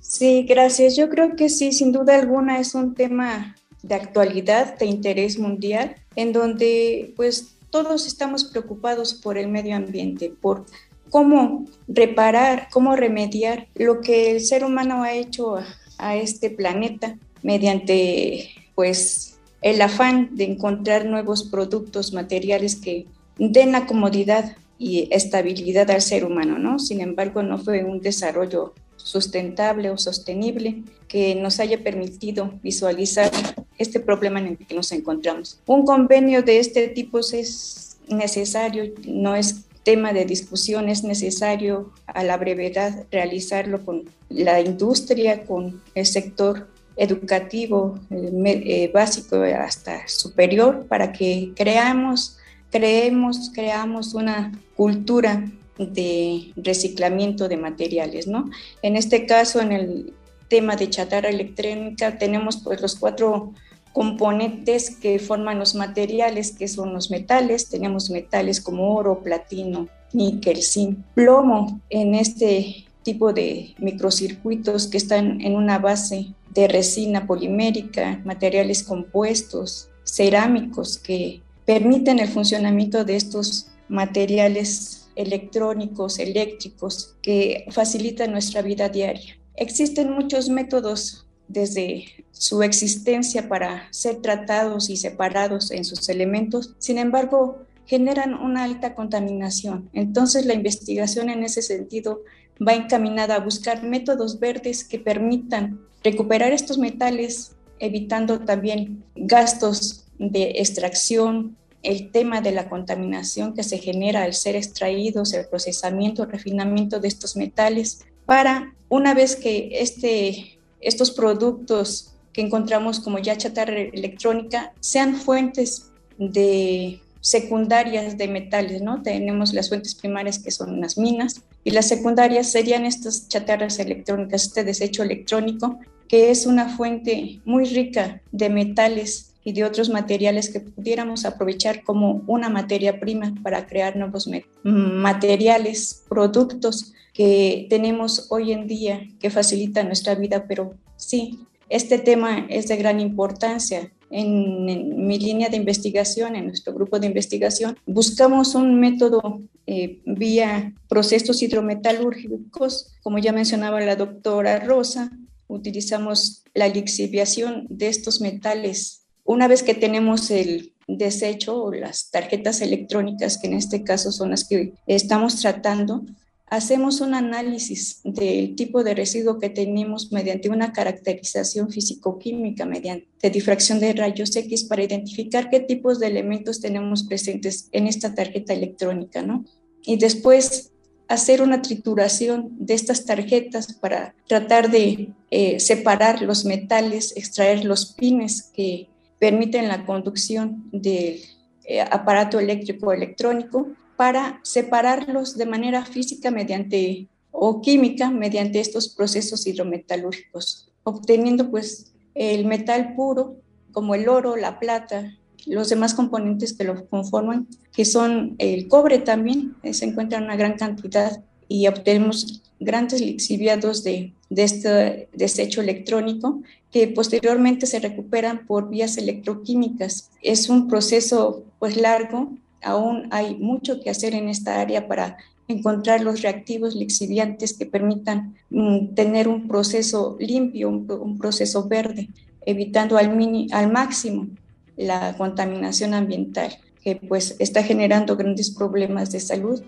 Sí, 0.00 0.44
gracias. 0.48 0.96
Yo 0.96 1.08
creo 1.08 1.36
que 1.36 1.48
sí, 1.48 1.72
sin 1.72 1.92
duda 1.92 2.16
alguna 2.16 2.58
es 2.58 2.74
un 2.74 2.94
tema 2.94 3.56
de 3.82 3.94
actualidad, 3.94 4.78
de 4.78 4.86
interés 4.86 5.38
mundial, 5.38 5.96
en 6.16 6.32
donde 6.32 7.12
pues 7.16 7.56
todos 7.70 8.06
estamos 8.06 8.44
preocupados 8.44 9.14
por 9.14 9.38
el 9.38 9.48
medio 9.48 9.76
ambiente, 9.76 10.32
por 10.40 10.64
cómo 11.10 11.66
reparar, 11.86 12.68
cómo 12.70 12.96
remediar 12.96 13.68
lo 13.74 14.00
que 14.00 14.30
el 14.30 14.40
ser 14.40 14.64
humano 14.64 15.02
ha 15.02 15.12
hecho 15.12 15.56
a, 15.98 16.16
este 16.16 16.50
planeta 16.50 17.18
mediante 17.42 18.50
pues 18.76 19.38
el 19.62 19.82
afán 19.82 20.30
de 20.36 20.44
encontrar 20.44 21.06
nuevos 21.06 21.42
productos 21.42 22.12
materiales 22.12 22.76
que 22.76 23.06
den 23.36 23.72
la 23.72 23.86
comodidad 23.86 24.56
y 24.78 25.08
estabilidad 25.10 25.90
al 25.90 26.02
ser 26.02 26.24
humano, 26.24 26.58
¿no? 26.58 26.78
Sin 26.78 27.00
embargo, 27.00 27.42
no 27.42 27.58
fue 27.58 27.84
un 27.84 28.00
desarrollo 28.00 28.74
sustentable 28.96 29.90
o 29.90 29.98
sostenible 29.98 30.82
que 31.08 31.34
nos 31.34 31.60
haya 31.60 31.82
permitido 31.82 32.52
visualizar 32.62 33.30
este 33.78 34.00
problema 34.00 34.38
en 34.40 34.48
el 34.48 34.58
que 34.58 34.74
nos 34.74 34.92
encontramos. 34.92 35.60
Un 35.66 35.84
convenio 35.84 36.42
de 36.42 36.58
este 36.58 36.88
tipo 36.88 37.18
es 37.18 37.98
necesario, 38.08 38.92
no 39.06 39.34
es 39.34 39.64
tema 39.82 40.12
de 40.12 40.24
discusión, 40.24 40.88
es 40.88 41.04
necesario 41.04 41.92
a 42.06 42.22
la 42.22 42.36
brevedad 42.36 43.06
realizarlo 43.10 43.84
con 43.84 44.04
la 44.28 44.60
industria, 44.60 45.44
con 45.44 45.80
el 45.94 46.04
sector 46.04 46.68
educativo 46.96 47.98
eh, 48.10 48.30
eh, 48.66 48.90
básico 48.92 49.36
hasta 49.36 50.06
superior 50.08 50.86
para 50.88 51.12
que 51.12 51.52
creamos, 51.54 52.37
creemos, 52.70 53.50
creamos 53.54 54.14
una 54.14 54.52
cultura 54.76 55.44
de 55.78 56.52
reciclamiento 56.56 57.48
de 57.48 57.56
materiales, 57.56 58.26
¿no? 58.26 58.50
En 58.82 58.96
este 58.96 59.26
caso, 59.26 59.60
en 59.60 59.72
el 59.72 60.12
tema 60.48 60.76
de 60.76 60.90
chatarra 60.90 61.28
electrónica, 61.28 62.18
tenemos 62.18 62.58
pues 62.58 62.80
los 62.80 62.96
cuatro 62.96 63.52
componentes 63.92 64.90
que 64.90 65.18
forman 65.18 65.58
los 65.58 65.74
materiales, 65.74 66.52
que 66.52 66.68
son 66.68 66.92
los 66.92 67.10
metales. 67.10 67.68
Tenemos 67.68 68.10
metales 68.10 68.60
como 68.60 68.94
oro, 68.94 69.22
platino, 69.22 69.88
níquel, 70.12 70.62
zinc, 70.62 70.98
plomo 71.14 71.80
en 71.90 72.14
este 72.14 72.86
tipo 73.02 73.32
de 73.32 73.74
microcircuitos 73.78 74.86
que 74.86 74.98
están 74.98 75.40
en 75.40 75.56
una 75.56 75.78
base 75.78 76.34
de 76.54 76.68
resina 76.68 77.26
polimérica, 77.26 78.20
materiales 78.24 78.82
compuestos, 78.82 79.88
cerámicos 80.04 80.98
que 80.98 81.42
permiten 81.68 82.18
el 82.18 82.28
funcionamiento 82.28 83.04
de 83.04 83.16
estos 83.16 83.66
materiales 83.90 85.10
electrónicos, 85.16 86.18
eléctricos, 86.18 87.14
que 87.20 87.66
facilitan 87.70 88.32
nuestra 88.32 88.62
vida 88.62 88.88
diaria. 88.88 89.38
Existen 89.54 90.10
muchos 90.10 90.48
métodos 90.48 91.26
desde 91.46 92.06
su 92.32 92.62
existencia 92.62 93.50
para 93.50 93.86
ser 93.92 94.22
tratados 94.22 94.88
y 94.88 94.96
separados 94.96 95.70
en 95.70 95.84
sus 95.84 96.08
elementos, 96.08 96.74
sin 96.78 96.96
embargo, 96.96 97.58
generan 97.84 98.32
una 98.32 98.64
alta 98.64 98.94
contaminación. 98.94 99.90
Entonces, 99.92 100.46
la 100.46 100.54
investigación 100.54 101.28
en 101.28 101.42
ese 101.42 101.60
sentido 101.60 102.22
va 102.66 102.72
encaminada 102.72 103.34
a 103.34 103.40
buscar 103.40 103.82
métodos 103.82 104.40
verdes 104.40 104.84
que 104.84 104.98
permitan 104.98 105.78
recuperar 106.02 106.50
estos 106.50 106.78
metales, 106.78 107.56
evitando 107.78 108.40
también 108.40 109.04
gastos 109.14 110.06
de 110.18 110.52
extracción, 110.56 111.57
el 111.82 112.10
tema 112.10 112.40
de 112.40 112.52
la 112.52 112.68
contaminación 112.68 113.54
que 113.54 113.62
se 113.62 113.78
genera 113.78 114.24
al 114.24 114.34
ser 114.34 114.56
extraídos, 114.56 115.32
el 115.32 115.46
procesamiento, 115.46 116.24
el 116.24 116.30
refinamiento 116.30 117.00
de 117.00 117.08
estos 117.08 117.36
metales, 117.36 118.04
para 118.26 118.74
una 118.88 119.14
vez 119.14 119.36
que 119.36 119.70
este, 119.72 120.58
estos 120.80 121.10
productos 121.10 122.14
que 122.32 122.42
encontramos 122.42 123.00
como 123.00 123.18
ya 123.18 123.36
chatarra 123.36 123.80
electrónica 123.80 124.72
sean 124.80 125.16
fuentes 125.16 125.90
de 126.18 127.00
secundarias 127.20 128.16
de 128.16 128.28
metales, 128.28 128.82
¿no? 128.82 129.02
Tenemos 129.02 129.52
las 129.52 129.68
fuentes 129.68 129.94
primarias 129.94 130.38
que 130.38 130.50
son 130.50 130.80
las 130.80 130.98
minas 130.98 131.42
y 131.64 131.70
las 131.70 131.88
secundarias 131.88 132.50
serían 132.50 132.84
estas 132.84 133.28
chatarras 133.28 133.78
electrónicas, 133.78 134.44
este 134.44 134.64
desecho 134.64 135.02
electrónico, 135.02 135.78
que 136.08 136.30
es 136.30 136.46
una 136.46 136.68
fuente 136.76 137.40
muy 137.44 137.64
rica 137.64 138.22
de 138.32 138.48
metales 138.50 139.34
y 139.48 139.52
de 139.52 139.64
otros 139.64 139.88
materiales 139.88 140.50
que 140.50 140.60
pudiéramos 140.60 141.24
aprovechar 141.24 141.82
como 141.82 142.22
una 142.26 142.50
materia 142.50 143.00
prima 143.00 143.32
para 143.42 143.66
crear 143.66 143.96
nuevos 143.96 144.28
materiales, 144.62 146.04
productos 146.06 146.92
que 147.14 147.66
tenemos 147.70 148.26
hoy 148.28 148.52
en 148.52 148.66
día 148.66 149.08
que 149.18 149.30
facilitan 149.30 149.86
nuestra 149.86 150.14
vida, 150.14 150.44
pero 150.46 150.74
sí, 150.96 151.46
este 151.70 151.98
tema 151.98 152.44
es 152.50 152.68
de 152.68 152.76
gran 152.76 153.00
importancia 153.00 153.90
en, 154.10 155.06
mi 155.06 155.18
línea 155.18 155.48
de 155.48 155.56
investigación, 155.56 156.36
en 156.36 156.48
nuestro 156.48 156.74
grupo 156.74 156.98
de 156.98 157.06
investigación, 157.06 157.78
buscamos 157.86 158.54
un 158.54 158.78
método 158.78 159.40
eh, 159.66 160.02
vía 160.04 160.74
procesos 160.90 161.42
hidrometalúrgicos, 161.42 162.92
como 163.02 163.18
ya 163.18 163.32
mencionaba 163.32 163.80
la 163.80 163.96
doctora 163.96 164.60
Rosa, 164.60 165.10
utilizamos 165.46 166.44
la 166.52 166.68
lixiviación 166.68 167.66
de 167.70 167.88
estos 167.88 168.20
metales. 168.20 169.07
Una 169.28 169.46
vez 169.46 169.62
que 169.62 169.74
tenemos 169.74 170.30
el 170.30 170.72
desecho 170.86 171.62
o 171.62 171.70
las 171.70 172.10
tarjetas 172.10 172.62
electrónicas, 172.62 173.36
que 173.36 173.48
en 173.48 173.52
este 173.52 173.84
caso 173.84 174.10
son 174.10 174.30
las 174.30 174.48
que 174.48 174.72
estamos 174.86 175.38
tratando, 175.42 176.06
hacemos 176.46 177.02
un 177.02 177.12
análisis 177.12 178.00
del 178.04 178.56
tipo 178.56 178.82
de 178.82 178.94
residuo 178.94 179.38
que 179.38 179.50
tenemos 179.50 180.12
mediante 180.12 180.48
una 180.48 180.72
caracterización 180.72 181.70
físico-química, 181.70 182.64
mediante 182.64 183.28
difracción 183.28 183.80
de 183.80 183.92
rayos 183.92 184.34
X 184.34 184.64
para 184.64 184.82
identificar 184.82 185.50
qué 185.50 185.60
tipos 185.60 186.00
de 186.00 186.06
elementos 186.06 186.62
tenemos 186.62 187.02
presentes 187.02 187.68
en 187.72 187.86
esta 187.86 188.14
tarjeta 188.14 188.54
electrónica, 188.54 189.20
¿no? 189.20 189.44
Y 189.84 189.98
después 189.98 190.70
hacer 191.06 191.42
una 191.42 191.60
trituración 191.60 192.48
de 192.58 192.72
estas 192.72 193.04
tarjetas 193.04 193.74
para 193.74 194.14
tratar 194.26 194.70
de 194.70 195.10
eh, 195.30 195.60
separar 195.60 196.22
los 196.22 196.46
metales, 196.46 197.14
extraer 197.14 197.66
los 197.66 197.92
pines 197.92 198.50
que 198.54 198.88
permiten 199.18 199.68
la 199.68 199.84
conducción 199.84 200.68
del 200.72 201.20
eh, 201.64 201.80
aparato 201.80 202.38
eléctrico 202.38 202.92
electrónico 202.92 203.68
para 203.96 204.40
separarlos 204.42 205.36
de 205.36 205.46
manera 205.46 205.84
física 205.84 206.30
mediante 206.30 207.08
o 207.30 207.60
química 207.60 208.10
mediante 208.10 208.60
estos 208.60 208.88
procesos 208.88 209.46
hidrometalúrgicos, 209.46 210.70
obteniendo 210.82 211.50
pues 211.50 211.92
el 212.14 212.46
metal 212.46 212.94
puro 212.94 213.36
como 213.72 213.94
el 213.94 214.08
oro, 214.08 214.36
la 214.36 214.58
plata, 214.58 215.16
los 215.46 215.68
demás 215.68 215.94
componentes 215.94 216.52
que 216.52 216.64
lo 216.64 216.88
conforman, 216.88 217.46
que 217.72 217.84
son 217.84 218.34
el 218.38 218.68
cobre 218.68 218.98
también, 218.98 219.56
eh, 219.62 219.74
se 219.74 219.84
encuentra 219.84 220.18
en 220.18 220.24
una 220.24 220.36
gran 220.36 220.56
cantidad 220.56 221.22
y 221.48 221.66
obtenemos 221.66 222.42
grandes 222.60 223.00
lixiviados 223.00 223.82
de, 223.84 224.12
este 224.30 225.08
desecho 225.14 225.62
electrónico 225.62 226.42
que 226.70 226.86
posteriormente 226.88 227.66
se 227.66 227.80
recuperan 227.80 228.46
por 228.46 228.68
vías 228.68 228.98
electroquímicas. 228.98 230.10
Es 230.22 230.50
un 230.50 230.68
proceso 230.68 231.44
pues 231.58 231.76
largo 231.76 232.30
aún 232.62 233.08
hay 233.10 233.36
mucho 233.36 233.80
que 233.80 233.90
hacer 233.90 234.14
en 234.14 234.28
esta 234.28 234.60
área 234.60 234.86
para 234.88 235.16
encontrar 235.46 236.02
los 236.02 236.20
reactivos 236.20 236.74
lixiviantes 236.74 237.56
que 237.56 237.66
permitan 237.66 238.36
mm, 238.50 238.94
tener 238.94 239.28
un 239.28 239.48
proceso 239.48 240.16
limpio, 240.20 240.68
un, 240.68 241.18
proceso 241.18 241.66
verde, 241.66 242.08
evitando 242.44 242.98
al, 242.98 243.16
al 243.52 243.72
máximo 243.72 244.28
la 244.76 245.16
contaminación 245.16 245.94
ambiental, 245.94 246.58
que 246.82 246.96
pues 246.96 247.36
está 247.38 247.62
generando 247.62 248.16
grandes 248.16 248.50
problemas 248.50 249.10
de 249.10 249.20
salud 249.20 249.62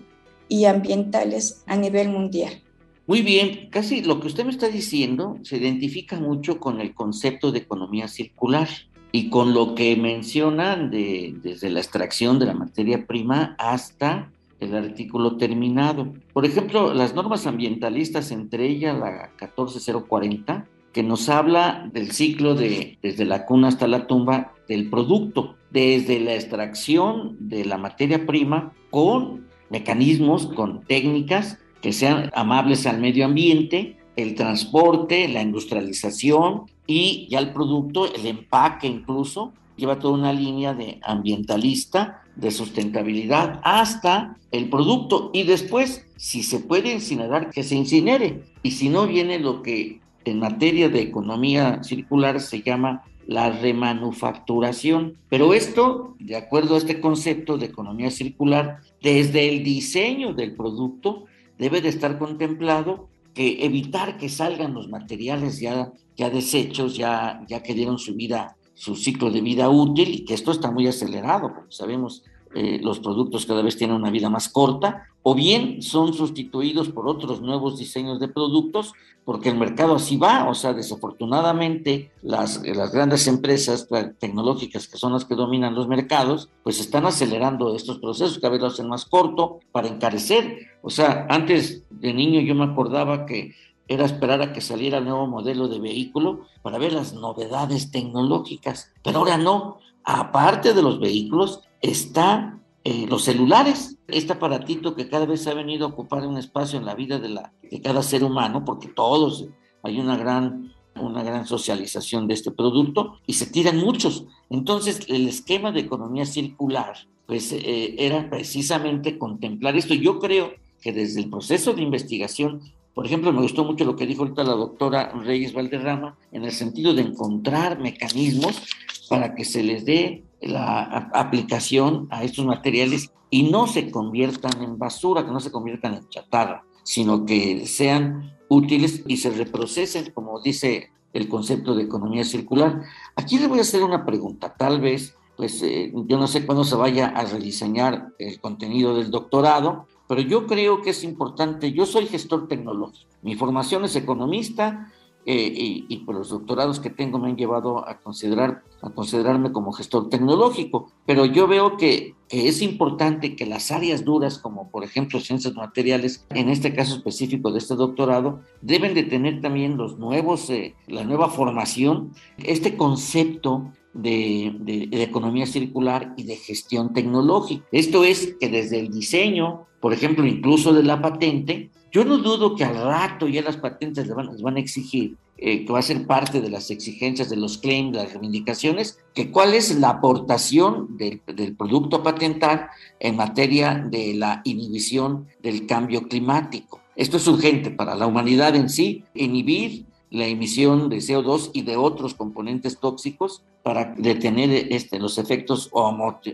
y 0.51 0.65
ambientales 0.65 1.63
a 1.65 1.77
nivel 1.77 2.09
mundial. 2.09 2.61
Muy 3.07 3.21
bien, 3.21 3.69
casi 3.69 4.03
lo 4.03 4.19
que 4.19 4.27
usted 4.27 4.43
me 4.43 4.51
está 4.51 4.67
diciendo 4.67 5.37
se 5.43 5.55
identifica 5.55 6.19
mucho 6.19 6.59
con 6.59 6.81
el 6.81 6.93
concepto 6.93 7.53
de 7.53 7.59
economía 7.59 8.09
circular 8.09 8.67
y 9.13 9.29
con 9.29 9.53
lo 9.53 9.75
que 9.75 9.95
mencionan 9.95 10.91
de, 10.91 11.35
desde 11.41 11.69
la 11.69 11.79
extracción 11.79 12.37
de 12.37 12.47
la 12.47 12.53
materia 12.53 13.07
prima 13.07 13.55
hasta 13.57 14.29
el 14.59 14.75
artículo 14.75 15.37
terminado. 15.37 16.11
Por 16.33 16.45
ejemplo, 16.45 16.93
las 16.93 17.15
normas 17.15 17.47
ambientalistas, 17.47 18.29
entre 18.31 18.67
ellas 18.67 18.99
la 18.99 19.31
14040, 19.37 20.67
que 20.91 21.01
nos 21.01 21.29
habla 21.29 21.89
del 21.93 22.11
ciclo 22.11 22.55
de 22.55 22.97
desde 23.01 23.23
la 23.23 23.45
cuna 23.45 23.69
hasta 23.69 23.87
la 23.87 24.05
tumba 24.05 24.51
del 24.67 24.89
producto, 24.89 25.55
desde 25.69 26.19
la 26.19 26.35
extracción 26.35 27.37
de 27.39 27.63
la 27.63 27.77
materia 27.77 28.25
prima 28.25 28.73
con 28.89 29.49
mecanismos, 29.71 30.47
con 30.47 30.83
técnicas 30.83 31.57
que 31.81 31.93
sean 31.93 32.29
amables 32.35 32.85
al 32.85 32.99
medio 32.99 33.25
ambiente, 33.25 33.97
el 34.15 34.35
transporte, 34.35 35.27
la 35.27 35.41
industrialización 35.41 36.65
y 36.85 37.27
ya 37.29 37.39
el 37.39 37.53
producto, 37.53 38.13
el 38.13 38.25
empaque 38.27 38.87
incluso, 38.87 39.53
lleva 39.77 39.99
toda 39.99 40.13
una 40.13 40.33
línea 40.33 40.73
de 40.73 40.99
ambientalista, 41.01 42.21
de 42.35 42.51
sustentabilidad, 42.51 43.59
hasta 43.63 44.37
el 44.51 44.69
producto. 44.69 45.31
Y 45.33 45.43
después, 45.43 46.05
si 46.17 46.43
se 46.43 46.59
puede 46.59 46.93
incinerar, 46.93 47.49
que 47.49 47.63
se 47.63 47.75
incinere. 47.75 48.43
Y 48.63 48.71
si 48.71 48.89
no, 48.89 49.07
viene 49.07 49.39
lo 49.39 49.63
que 49.63 50.01
en 50.25 50.39
materia 50.39 50.89
de 50.89 51.01
economía 51.01 51.83
circular 51.83 52.39
se 52.39 52.61
llama 52.61 53.03
la 53.27 53.51
remanufacturación. 53.51 55.17
Pero 55.29 55.53
esto, 55.53 56.15
de 56.19 56.35
acuerdo 56.35 56.75
a 56.75 56.77
este 56.77 56.99
concepto 56.99 57.57
de 57.57 57.67
economía 57.67 58.11
circular, 58.11 58.79
desde 59.01 59.49
el 59.49 59.63
diseño 59.63 60.33
del 60.33 60.55
producto 60.55 61.25
debe 61.57 61.81
de 61.81 61.89
estar 61.89 62.17
contemplado 62.17 63.09
que 63.33 63.65
evitar 63.65 64.17
que 64.17 64.29
salgan 64.29 64.73
los 64.73 64.89
materiales 64.89 65.59
ya, 65.59 65.91
ya 66.17 66.29
desechos, 66.29 66.97
ya, 66.97 67.41
ya 67.47 67.63
que 67.63 67.73
dieron 67.73 67.97
su 67.97 68.15
vida, 68.15 68.57
su 68.73 68.95
ciclo 68.95 69.31
de 69.31 69.41
vida 69.41 69.69
útil 69.69 70.09
y 70.09 70.25
que 70.25 70.33
esto 70.33 70.51
está 70.51 70.71
muy 70.71 70.87
acelerado, 70.87 71.53
porque 71.53 71.75
sabemos 71.75 72.23
eh, 72.53 72.79
los 72.81 72.99
productos 72.99 73.45
cada 73.45 73.61
vez 73.61 73.77
tienen 73.77 73.95
una 73.95 74.11
vida 74.11 74.29
más 74.29 74.49
corta, 74.49 75.07
o 75.23 75.35
bien 75.35 75.81
son 75.81 76.13
sustituidos 76.13 76.89
por 76.89 77.07
otros 77.07 77.41
nuevos 77.41 77.77
diseños 77.77 78.19
de 78.19 78.27
productos, 78.27 78.93
porque 79.23 79.49
el 79.49 79.57
mercado 79.57 79.95
así 79.95 80.17
va, 80.17 80.49
o 80.49 80.55
sea, 80.55 80.73
desafortunadamente 80.73 82.11
las, 82.23 82.61
las 82.65 82.91
grandes 82.91 83.27
empresas 83.27 83.87
tecnológicas 84.19 84.87
que 84.87 84.97
son 84.97 85.13
las 85.13 85.25
que 85.25 85.35
dominan 85.35 85.75
los 85.75 85.87
mercados, 85.87 86.49
pues 86.63 86.79
están 86.79 87.05
acelerando 87.05 87.75
estos 87.75 87.99
procesos, 87.99 88.39
cada 88.39 88.53
vez 88.53 88.61
lo 88.61 88.67
hacen 88.67 88.89
más 88.89 89.05
corto 89.05 89.59
para 89.71 89.87
encarecer. 89.87 90.71
O 90.81 90.89
sea, 90.89 91.27
antes 91.29 91.83
de 91.89 92.13
niño 92.13 92.41
yo 92.41 92.55
me 92.55 92.65
acordaba 92.65 93.25
que 93.25 93.53
era 93.87 94.05
esperar 94.05 94.41
a 94.41 94.53
que 94.53 94.61
saliera 94.61 94.99
el 94.99 95.05
nuevo 95.05 95.27
modelo 95.27 95.67
de 95.67 95.79
vehículo 95.79 96.45
para 96.61 96.77
ver 96.77 96.93
las 96.93 97.13
novedades 97.13 97.91
tecnológicas, 97.91 98.91
pero 99.03 99.19
ahora 99.19 99.37
no. 99.37 99.79
Aparte 100.03 100.73
de 100.73 100.81
los 100.81 100.99
vehículos, 100.99 101.61
está 101.81 102.59
eh, 102.83 103.05
los 103.07 103.23
celulares, 103.23 103.97
este 104.07 104.33
aparatito 104.33 104.95
que 104.95 105.07
cada 105.07 105.25
vez 105.25 105.45
ha 105.47 105.53
venido 105.53 105.85
a 105.85 105.89
ocupar 105.89 106.25
un 106.25 106.37
espacio 106.37 106.79
en 106.79 106.85
la 106.85 106.95
vida 106.95 107.19
de 107.19 107.81
cada 107.81 108.01
ser 108.01 108.23
humano, 108.23 108.65
porque 108.65 108.87
todos 108.87 109.47
hay 109.83 109.99
una 109.99 110.17
gran, 110.17 110.73
una 110.95 111.23
gran 111.23 111.45
socialización 111.45 112.27
de 112.27 112.33
este 112.33 112.51
producto 112.51 113.19
y 113.25 113.33
se 113.33 113.45
tiran 113.47 113.77
muchos. 113.77 114.25
Entonces, 114.49 115.01
el 115.07 115.27
esquema 115.27 115.71
de 115.71 115.81
economía 115.81 116.25
circular, 116.25 116.95
pues 117.27 117.51
eh, 117.51 117.95
era 117.97 118.29
precisamente 118.29 119.17
contemplar 119.17 119.75
esto. 119.75 119.93
Yo 119.93 120.19
creo 120.19 120.51
que 120.81 120.91
desde 120.91 121.21
el 121.21 121.29
proceso 121.29 121.73
de 121.73 121.83
investigación 121.83 122.61
por 122.93 123.05
ejemplo, 123.05 123.31
me 123.31 123.41
gustó 123.41 123.63
mucho 123.63 123.85
lo 123.85 123.95
que 123.95 124.05
dijo 124.05 124.23
ahorita 124.23 124.43
la 124.43 124.53
doctora 124.53 125.11
Reyes 125.13 125.53
Valderrama 125.53 126.17
en 126.31 126.43
el 126.43 126.51
sentido 126.51 126.93
de 126.93 127.03
encontrar 127.03 127.79
mecanismos 127.79 128.61
para 129.09 129.33
que 129.33 129.45
se 129.45 129.63
les 129.63 129.85
dé 129.85 130.25
la 130.41 131.09
aplicación 131.13 132.07
a 132.11 132.23
estos 132.23 132.45
materiales 132.45 133.11
y 133.29 133.43
no 133.43 133.67
se 133.67 133.91
conviertan 133.91 134.61
en 134.61 134.77
basura, 134.77 135.25
que 135.25 135.31
no 135.31 135.39
se 135.39 135.51
conviertan 135.51 135.93
en 135.93 136.09
chatarra, 136.09 136.65
sino 136.83 137.25
que 137.25 137.65
sean 137.65 138.35
útiles 138.49 139.03
y 139.07 139.17
se 139.17 139.29
reprocesen, 139.29 140.11
como 140.13 140.41
dice 140.41 140.89
el 141.13 141.29
concepto 141.29 141.75
de 141.75 141.83
economía 141.83 142.25
circular. 142.25 142.81
Aquí 143.15 143.39
le 143.39 143.47
voy 143.47 143.59
a 143.59 143.63
hacer 143.63 143.83
una 143.83 144.05
pregunta, 144.05 144.53
tal 144.57 144.81
vez, 144.81 145.15
pues 145.37 145.61
eh, 145.63 145.93
yo 146.07 146.17
no 146.17 146.27
sé 146.27 146.45
cuándo 146.45 146.63
se 146.63 146.75
vaya 146.75 147.07
a 147.07 147.23
rediseñar 147.23 148.09
el 148.19 148.39
contenido 148.41 148.95
del 148.95 149.11
doctorado, 149.11 149.87
pero 150.11 150.23
yo 150.23 150.45
creo 150.45 150.81
que 150.81 150.89
es 150.89 151.05
importante, 151.05 151.71
yo 151.71 151.85
soy 151.85 152.05
gestor 152.05 152.49
tecnológico, 152.49 153.09
mi 153.21 153.37
formación 153.37 153.85
es 153.85 153.95
economista, 153.95 154.91
eh, 155.25 155.85
y, 155.87 155.97
por 155.99 156.15
los 156.15 156.31
doctorados 156.31 156.81
que 156.81 156.89
tengo 156.89 157.17
me 157.17 157.29
han 157.29 157.37
llevado 157.37 157.87
a 157.87 157.99
considerar 157.99 158.63
a 158.81 158.89
considerarme 158.89 159.53
como 159.53 159.71
gestor 159.71 160.09
tecnológico, 160.09 160.91
pero 161.05 161.23
yo 161.23 161.47
veo 161.47 161.77
que, 161.77 162.15
es 162.27 162.61
importante 162.61 163.37
que 163.37 163.45
las 163.45 163.71
áreas 163.71 164.03
duras, 164.03 164.37
como 164.37 164.69
por 164.69 164.83
ejemplo 164.83 165.21
ciencias 165.21 165.53
materiales, 165.53 166.25
en 166.31 166.49
este 166.49 166.73
caso 166.73 166.95
específico 166.95 167.51
de 167.51 167.59
este 167.59 167.75
doctorado, 167.75 168.41
deben 168.61 168.93
de 168.93 169.03
tener 169.03 169.39
también 169.39 169.77
los 169.77 169.97
nuevos, 169.97 170.49
eh, 170.49 170.75
la 170.87 171.05
nueva 171.05 171.29
formación, 171.29 172.11
este 172.37 172.75
concepto 172.75 173.71
de, 173.93 174.53
de, 174.59 175.03
economía 175.03 175.45
circular 175.45 176.13
y 176.17 176.23
de 176.23 176.35
gestión 176.35 176.93
tecnológica. 176.93 177.65
Esto 177.71 178.03
es 178.03 178.35
que 178.39 178.49
desde 178.49 178.79
el 178.79 178.91
diseño, 178.91 179.67
por 179.79 179.93
ejemplo, 179.93 180.25
incluso 180.25 180.73
de 180.73 180.83
la 180.83 181.01
patente, 181.01 181.69
yo 181.91 182.05
no 182.05 182.17
dudo 182.17 182.55
que 182.55 182.63
al 182.63 182.75
rato 182.75 183.27
ya 183.27 183.41
las 183.41 183.57
patentes 183.57 184.07
les 184.07 184.41
van, 184.41 184.55
a 184.55 184.59
exigir, 184.59 185.17
eh, 185.37 185.65
que 185.65 185.73
va 185.73 185.79
a 185.79 185.83
ser 185.83 186.07
parte 186.07 186.39
de 186.39 186.49
las 186.49 186.71
exigencias 186.71 187.29
de 187.29 187.35
los 187.35 187.57
claims, 187.57 187.95
las 187.95 188.13
reivindicaciones, 188.13 188.97
que 189.13 189.29
cuál 189.29 189.53
es 189.53 189.77
la 189.77 189.89
aportación 189.89 190.95
del, 190.97 191.21
del 191.25 191.55
producto 191.55 191.97
a 191.97 192.03
patentar 192.03 192.69
en 192.99 193.17
materia 193.17 193.75
de 193.75 194.13
la 194.13 194.41
inhibición 194.45 195.27
del 195.43 195.65
cambio 195.65 196.07
climático. 196.07 196.79
Esto 196.95 197.17
es 197.17 197.27
urgente 197.27 197.71
para 197.71 197.95
la 197.95 198.07
humanidad 198.07 198.55
en 198.55 198.69
sí, 198.69 199.03
inhibir 199.13 199.85
la 200.11 200.27
emisión 200.27 200.89
de 200.89 200.97
CO2 200.97 201.51
y 201.53 201.63
de 201.63 201.77
otros 201.77 202.13
componentes 202.13 202.79
tóxicos 202.79 203.43
para 203.63 203.95
detener 203.97 204.67
este, 204.71 204.99
los 204.99 205.17
efectos 205.17 205.69
o 205.71 205.87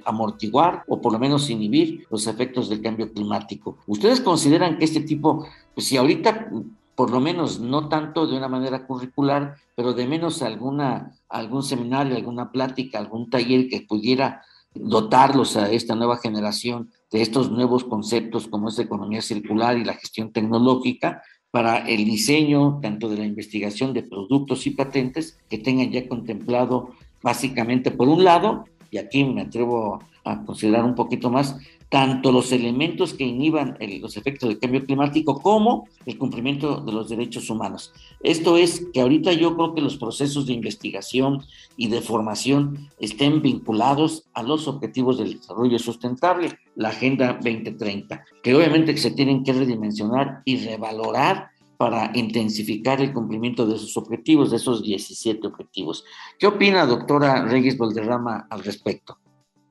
amortiguar 0.04 0.84
o 0.88 1.00
por 1.00 1.14
lo 1.14 1.20
menos 1.20 1.50
inhibir 1.50 2.06
los 2.10 2.28
efectos 2.28 2.70
del 2.70 2.82
cambio 2.82 3.14
climático. 3.14 3.78
¿Ustedes 3.86 4.20
consideran 4.20 4.78
que 4.78 4.86
este 4.86 5.02
tipo, 5.02 5.46
pues 5.76 5.88
si 5.88 5.96
ahorita 5.96 6.50
por 6.96 7.12
lo 7.12 7.20
menos 7.20 7.60
no 7.60 7.88
tanto 7.90 8.26
de 8.26 8.36
una 8.36 8.48
manera 8.48 8.88
curricular, 8.88 9.56
pero 9.76 9.94
de 9.94 10.08
menos 10.08 10.42
alguna, 10.42 11.14
algún 11.30 11.62
seminario, 11.62 12.16
alguna 12.16 12.52
plática, 12.52 12.98
algún 12.98 13.30
taller 13.30 13.70
que 13.70 13.86
pudiera 13.88 14.42
dotarlos 14.74 15.56
a 15.58 15.72
esta 15.72 15.94
nueva 15.94 16.18
generación 16.18 16.90
de 17.12 17.22
estos 17.22 17.52
nuevos 17.52 17.84
conceptos 17.84 18.48
como 18.48 18.70
es 18.70 18.80
economía 18.80 19.22
circular 19.22 19.78
y 19.78 19.86
la 19.86 19.94
gestión 19.94 20.32
tecnológica, 20.32 21.22
para 21.52 21.78
el 21.88 22.06
diseño 22.06 22.80
tanto 22.82 23.10
de 23.10 23.18
la 23.18 23.26
investigación 23.26 23.94
de 23.94 24.04
productos 24.04 24.68
y 24.68 24.72
patentes 24.72 25.40
que 25.50 25.58
tengan 25.58 25.92
ya 25.92 26.08
contemplado 26.08 26.92
básicamente 27.22 27.92
por 27.92 28.08
un 28.08 28.24
lado, 28.24 28.66
y 28.92 28.98
aquí 28.98 29.24
me 29.24 29.42
atrevo 29.42 30.00
a 30.24 30.44
considerar 30.46 30.84
un 30.86 30.96
poquito 30.96 31.30
más, 31.30 31.58
tanto 31.90 32.32
los 32.32 32.52
elementos 32.52 33.14
que 33.14 33.24
inhiban 33.24 33.78
los 34.02 34.18
efectos 34.18 34.50
del 34.50 34.60
cambio 34.60 34.86
climático 34.86 35.42
como 35.42 35.88
el 36.06 36.18
cumplimiento 36.18 36.82
de 36.82 36.92
los 36.92 37.10
derechos 37.10 37.50
humanos. 37.50 37.94
Esto 38.22 38.58
es 38.58 38.88
que 38.94 39.02
ahorita 39.02 39.32
yo 39.34 39.56
creo 39.56 39.74
que 39.74 39.82
los 39.82 39.98
procesos 39.98 40.46
de 40.46 40.54
investigación 40.54 41.44
y 41.78 41.88
de 41.88 42.02
formación 42.02 42.90
estén 43.00 43.42
vinculados 43.42 44.26
a 44.34 44.44
los 44.44 44.68
objetivos 44.68 45.18
del 45.18 45.38
desarrollo 45.38 45.80
sustentable, 45.80 46.60
la 46.76 46.90
Agenda 46.90 47.34
2030, 47.34 48.24
que 48.44 48.56
obviamente 48.56 48.96
se 48.98 49.12
tienen 49.12 49.44
que 49.44 49.54
redimensionar 49.54 50.42
y 50.46 50.58
revalorar 50.58 51.52
para 51.78 52.12
intensificar 52.16 53.02
el 53.02 53.14
cumplimiento 53.14 53.66
de 53.68 53.76
esos 53.76 53.96
objetivos, 53.98 54.50
de 54.50 54.58
esos 54.58 54.84
17 54.84 55.46
objetivos. 55.46 56.04
¿Qué 56.40 56.48
opina, 56.48 56.86
doctora 56.86 57.46
Reyes 57.46 57.78
Valderrama, 57.78 58.48
al 58.50 58.64
respecto? 58.64 59.20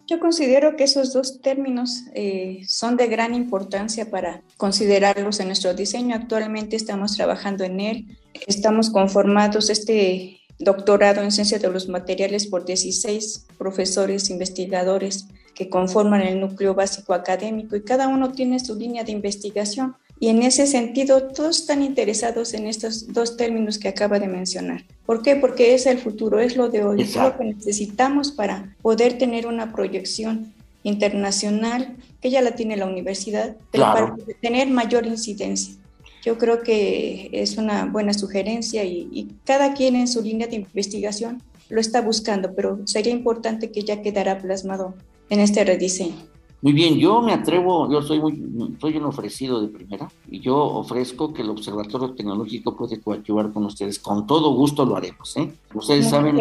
Yo 0.07 0.21
considero 0.21 0.77
que 0.77 0.85
esos 0.85 1.13
dos 1.13 1.41
términos 1.41 2.05
eh, 2.15 2.61
son 2.69 2.97
de 2.97 3.09
gran 3.09 3.35
importancia 3.35 4.09
para 4.09 4.43
considerarlos 4.57 5.41
en 5.41 5.49
nuestro 5.49 5.75
diseño. 5.75 6.15
Actualmente 6.15 6.77
estamos 6.77 7.17
trabajando 7.17 7.65
en 7.65 7.81
él. 7.81 8.19
Estamos 8.47 8.91
conformados 8.91 9.69
este 9.69 10.41
doctorado 10.61 11.23
en 11.23 11.33
ciencia 11.33 11.59
de 11.59 11.69
los 11.71 11.89
materiales 11.89 12.47
por 12.47 12.65
16 12.65 13.47
profesores 13.59 14.31
investigadores 14.31 15.27
que 15.57 15.69
conforman 15.69 16.23
el 16.23 16.41
núcleo 16.41 16.75
básico 16.75 17.13
académico 17.13 17.75
y 17.75 17.83
cada 17.83 18.07
uno 18.07 18.31
tiene 18.31 18.61
su 18.61 18.77
línea 18.77 19.03
de 19.03 19.13
investigación. 19.13 19.97
Y 20.19 20.29
en 20.29 20.43
ese 20.43 20.67
sentido, 20.67 21.29
todos 21.29 21.61
están 21.61 21.83
interesados 21.83 22.55
en 22.55 22.67
estos 22.67 23.13
dos 23.13 23.37
términos 23.37 23.79
que 23.79 23.89
acaba 23.89 24.19
de 24.19 24.29
mencionar. 24.29 24.85
¿Por 25.05 25.23
qué? 25.23 25.37
Porque 25.37 25.75
es 25.75 25.85
el 25.87 25.99
futuro, 25.99 26.41
es 26.41 26.57
lo 26.57 26.71
de 26.71 26.85
hoy, 26.85 27.03
es 27.03 27.17
lo 27.17 27.37
que 27.37 27.45
necesitamos 27.45 28.33
para 28.33 28.75
poder 28.81 29.19
tener 29.19 29.47
una 29.47 29.73
proyección 29.73 30.55
internacional, 30.85 31.97
que 32.21 32.31
ya 32.31 32.41
la 32.41 32.53
tiene 32.53 32.77
la 32.77 32.87
universidad, 32.87 33.57
pero 33.71 33.85
para 33.85 34.15
tener 34.41 34.69
mayor 34.69 35.07
incidencia. 35.07 35.75
Yo 36.25 36.39
creo 36.39 36.63
que 36.63 37.29
es 37.33 37.57
una 37.57 37.85
buena 37.85 38.15
sugerencia 38.15 38.85
y, 38.85 39.09
y 39.13 39.29
cada 39.45 39.75
quien 39.75 39.97
en 39.97 40.09
su 40.09 40.23
línea 40.23 40.47
de 40.47 40.57
investigación 40.57 41.43
lo 41.69 41.81
está 41.81 42.01
buscando, 42.01 42.55
pero 42.55 42.81
sería 42.87 43.13
importante 43.13 43.71
que 43.71 43.83
ya 43.83 44.01
quedara 44.01 44.39
plasmado 44.39 44.95
en 45.29 45.41
este 45.41 45.65
rediseño. 45.65 46.36
Muy 46.63 46.73
bien, 46.73 46.97
yo 46.97 47.21
me 47.21 47.33
atrevo, 47.33 47.91
yo 47.93 48.01
soy, 48.03 48.19
muy, 48.19 48.77
soy 48.81 48.97
un 48.97 49.05
ofrecido 49.05 49.61
de 49.61 49.69
primera 49.69 50.11
y 50.31 50.41
yo 50.41 50.57
ofrezco 50.57 51.33
que 51.33 51.43
el 51.43 51.51
Observatorio 51.51 52.15
Tecnológico 52.15 52.75
puede 52.75 53.01
coadyuvar 53.01 53.53
con 53.53 53.67
ustedes. 53.67 53.99
Con 53.99 54.27
todo 54.27 54.53
gusto 54.55 54.85
lo 54.87 54.97
haremos. 54.97 55.37
¿eh? 55.37 55.53
Ustedes 55.75 56.09
saben, 56.09 56.41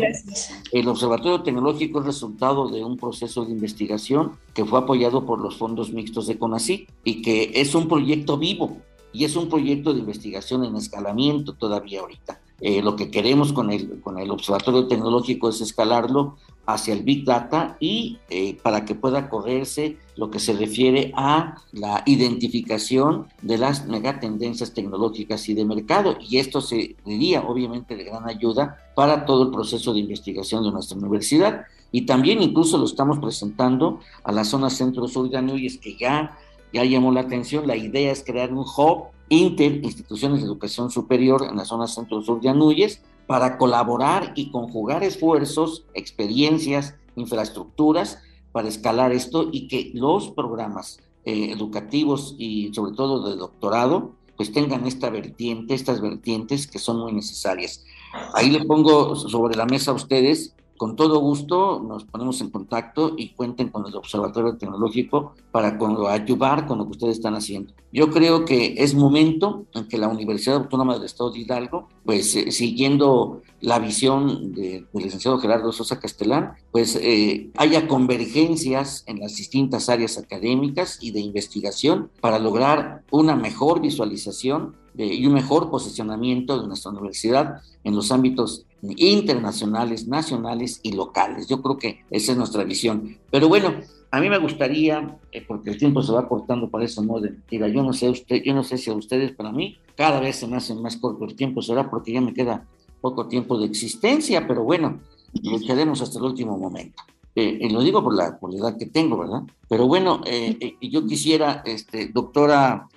el 0.71 0.87
Observatorio 0.87 1.43
Tecnológico 1.43 1.99
es 1.99 2.05
resultado 2.05 2.69
de 2.69 2.83
un 2.83 2.97
proceso 2.97 3.43
de 3.43 3.51
investigación 3.51 4.31
que 4.53 4.63
fue 4.65 4.79
apoyado 4.79 5.25
por 5.25 5.39
los 5.39 5.57
fondos 5.57 5.91
mixtos 5.91 6.27
de 6.27 6.39
CONACYT 6.39 6.89
y 7.03 7.21
que 7.21 7.51
es 7.55 7.75
un 7.75 7.87
proyecto 7.87 8.37
vivo 8.37 8.77
y 9.11 9.25
es 9.25 9.35
un 9.35 9.49
proyecto 9.49 9.93
de 9.93 9.99
investigación 9.99 10.63
en 10.63 10.75
escalamiento 10.75 11.53
todavía 11.53 11.99
ahorita. 12.01 12.39
eh, 12.61 12.81
lo 12.81 12.95
que 12.95 13.11
queremos 13.11 13.51
con 13.51 13.69
el, 13.69 13.99
con 14.01 14.17
el 14.17 14.31
observatorio 14.31 14.87
tecnológico 14.87 15.49
es 15.49 15.59
escalarlo 15.61 16.37
hacia 16.65 16.93
el 16.93 17.03
Big 17.03 17.25
Data 17.25 17.77
y 17.79 18.17
eh, 18.29 18.57
para 18.61 18.85
que 18.85 18.95
pueda 18.95 19.29
correrse 19.29 19.97
lo 20.15 20.31
que 20.31 20.39
se 20.39 20.53
refiere 20.53 21.11
a 21.15 21.55
la 21.71 22.03
identificación 22.05 23.27
de 23.41 23.57
las 23.57 23.85
megatendencias 23.85 24.73
tecnológicas 24.73 25.47
y 25.49 25.53
de 25.53 25.65
mercado. 25.65 26.17
Y 26.19 26.37
esto 26.37 26.61
sería 26.61 27.41
obviamente 27.41 27.95
de 27.95 28.05
gran 28.05 28.27
ayuda 28.27 28.77
para 28.95 29.25
todo 29.25 29.43
el 29.43 29.51
proceso 29.51 29.93
de 29.93 29.99
investigación 29.99 30.63
de 30.63 30.71
nuestra 30.71 30.97
universidad. 30.97 31.65
Y 31.91 32.05
también 32.05 32.41
incluso 32.41 32.77
lo 32.77 32.85
estamos 32.85 33.19
presentando 33.19 33.99
a 34.23 34.31
la 34.31 34.43
zona 34.43 34.69
centro-sur 34.69 35.29
de 35.29 35.37
Anuyes, 35.37 35.77
que 35.77 35.95
ya, 35.95 36.37
ya 36.73 36.83
llamó 36.83 37.11
la 37.11 37.21
atención. 37.21 37.67
La 37.67 37.75
idea 37.75 38.11
es 38.11 38.23
crear 38.23 38.51
un 38.51 38.65
hub 38.65 39.05
inter 39.29 39.83
instituciones 39.83 40.39
de 40.39 40.45
educación 40.45 40.91
superior 40.91 41.47
en 41.49 41.57
la 41.57 41.65
zona 41.65 41.87
centro-sur 41.87 42.41
de 42.41 42.49
Anuyes 42.49 43.01
para 43.27 43.57
colaborar 43.57 44.33
y 44.35 44.51
conjugar 44.51 45.03
esfuerzos, 45.03 45.85
experiencias, 45.93 46.95
infraestructuras 47.15 48.19
para 48.51 48.67
escalar 48.67 49.11
esto 49.11 49.49
y 49.51 49.67
que 49.67 49.91
los 49.93 50.31
programas 50.31 50.99
eh, 51.25 51.51
educativos 51.51 52.35
y 52.37 52.73
sobre 52.73 52.93
todo 52.95 53.29
de 53.29 53.35
doctorado 53.35 54.13
pues 54.37 54.51
tengan 54.51 54.85
esta 54.85 55.09
vertiente, 55.09 55.73
estas 55.73 56.01
vertientes 56.01 56.67
que 56.67 56.77
son 56.77 56.99
muy 56.99 57.13
necesarias. 57.13 57.85
Ahí 58.33 58.49
le 58.49 58.65
pongo 58.65 59.15
sobre 59.15 59.55
la 59.55 59.65
mesa 59.65 59.91
a 59.91 59.93
ustedes 59.93 60.53
con 60.77 60.95
todo 60.95 61.19
gusto 61.19 61.81
nos 61.85 62.03
ponemos 62.03 62.41
en 62.41 62.49
contacto 62.49 63.13
y 63.17 63.29
cuenten 63.29 63.69
con 63.69 63.85
el 63.85 63.95
Observatorio 63.95 64.57
Tecnológico 64.57 65.33
para 65.51 65.77
ayudar 66.09 66.67
con 66.67 66.79
lo 66.79 66.85
que 66.85 66.91
ustedes 66.91 67.17
están 67.17 67.35
haciendo. 67.35 67.73
Yo 67.93 68.09
creo 68.09 68.43
que 68.43 68.75
es 68.77 68.93
momento 68.93 69.65
en 69.73 69.87
que 69.87 69.97
la 69.97 70.09
Universidad 70.09 70.57
Autónoma 70.57 70.95
del 70.95 71.05
Estado 71.05 71.31
de 71.31 71.39
Hidalgo, 71.39 71.87
pues 72.03 72.35
eh, 72.35 72.51
siguiendo 72.51 73.41
la 73.61 73.79
visión 73.79 74.53
del 74.53 74.85
licenciado 74.93 75.39
Gerardo 75.39 75.71
Sosa 75.71 75.99
Castellán, 75.99 76.55
pues 76.71 76.97
eh, 77.01 77.51
haya 77.55 77.87
convergencias 77.87 79.03
en 79.07 79.21
las 79.21 79.35
distintas 79.37 79.87
áreas 79.87 80.17
académicas 80.17 80.97
y 81.01 81.11
de 81.11 81.21
investigación 81.21 82.09
para 82.19 82.37
lograr 82.37 83.03
una 83.11 83.35
mejor 83.35 83.79
visualización 83.79 84.75
y 84.97 85.25
un 85.25 85.33
mejor 85.33 85.69
posicionamiento 85.69 86.61
de 86.61 86.67
nuestra 86.67 86.91
universidad 86.91 87.61
en 87.83 87.95
los 87.95 88.11
ámbitos 88.11 88.65
internacionales, 88.97 90.07
nacionales 90.07 90.79
y 90.83 90.93
locales. 90.93 91.47
Yo 91.47 91.61
creo 91.61 91.77
que 91.77 92.05
esa 92.09 92.31
es 92.31 92.37
nuestra 92.37 92.63
visión. 92.63 93.17
Pero 93.31 93.47
bueno, 93.47 93.75
a 94.15 94.21
mí 94.21 94.29
me 94.29 94.37
gustaría, 94.37 95.19
eh, 95.33 95.43
porque 95.45 95.71
el 95.71 95.77
tiempo 95.77 96.01
se 96.01 96.13
va 96.13 96.29
cortando 96.29 96.69
para 96.69 96.85
eso, 96.85 97.03
¿no? 97.03 97.19
Yo 97.19 97.83
no 97.83 97.91
sé 97.91 98.09
usted, 98.09 98.41
yo 98.43 98.53
no 98.53 98.63
sé 98.63 98.77
si 98.77 98.89
a 98.89 98.93
ustedes, 98.93 99.33
para 99.33 99.51
mí, 99.51 99.77
cada 99.97 100.21
vez 100.21 100.37
se 100.37 100.47
me 100.47 100.55
hace 100.55 100.73
más 100.73 100.95
corto 100.95 101.25
el 101.25 101.35
tiempo, 101.35 101.61
será 101.61 101.89
porque 101.89 102.13
ya 102.13 102.21
me 102.21 102.33
queda 102.33 102.65
poco 103.01 103.27
tiempo 103.27 103.57
de 103.59 103.65
existencia, 103.65 104.47
pero 104.47 104.63
bueno, 104.63 105.01
lucharemos 105.43 106.01
hasta 106.01 106.17
el 106.19 106.25
último 106.25 106.57
momento. 106.57 107.03
Eh, 107.35 107.57
y 107.61 107.69
lo 107.69 107.81
digo 107.81 108.01
por 108.01 108.15
la, 108.15 108.39
edad 108.53 108.77
que 108.77 108.85
tengo, 108.85 109.17
¿verdad? 109.17 109.43
Pero 109.67 109.85
bueno, 109.85 110.21
eh, 110.25 110.77
yo 110.81 111.05
quisiera, 111.05 111.61
este, 111.65 112.07
doctora 112.07 112.87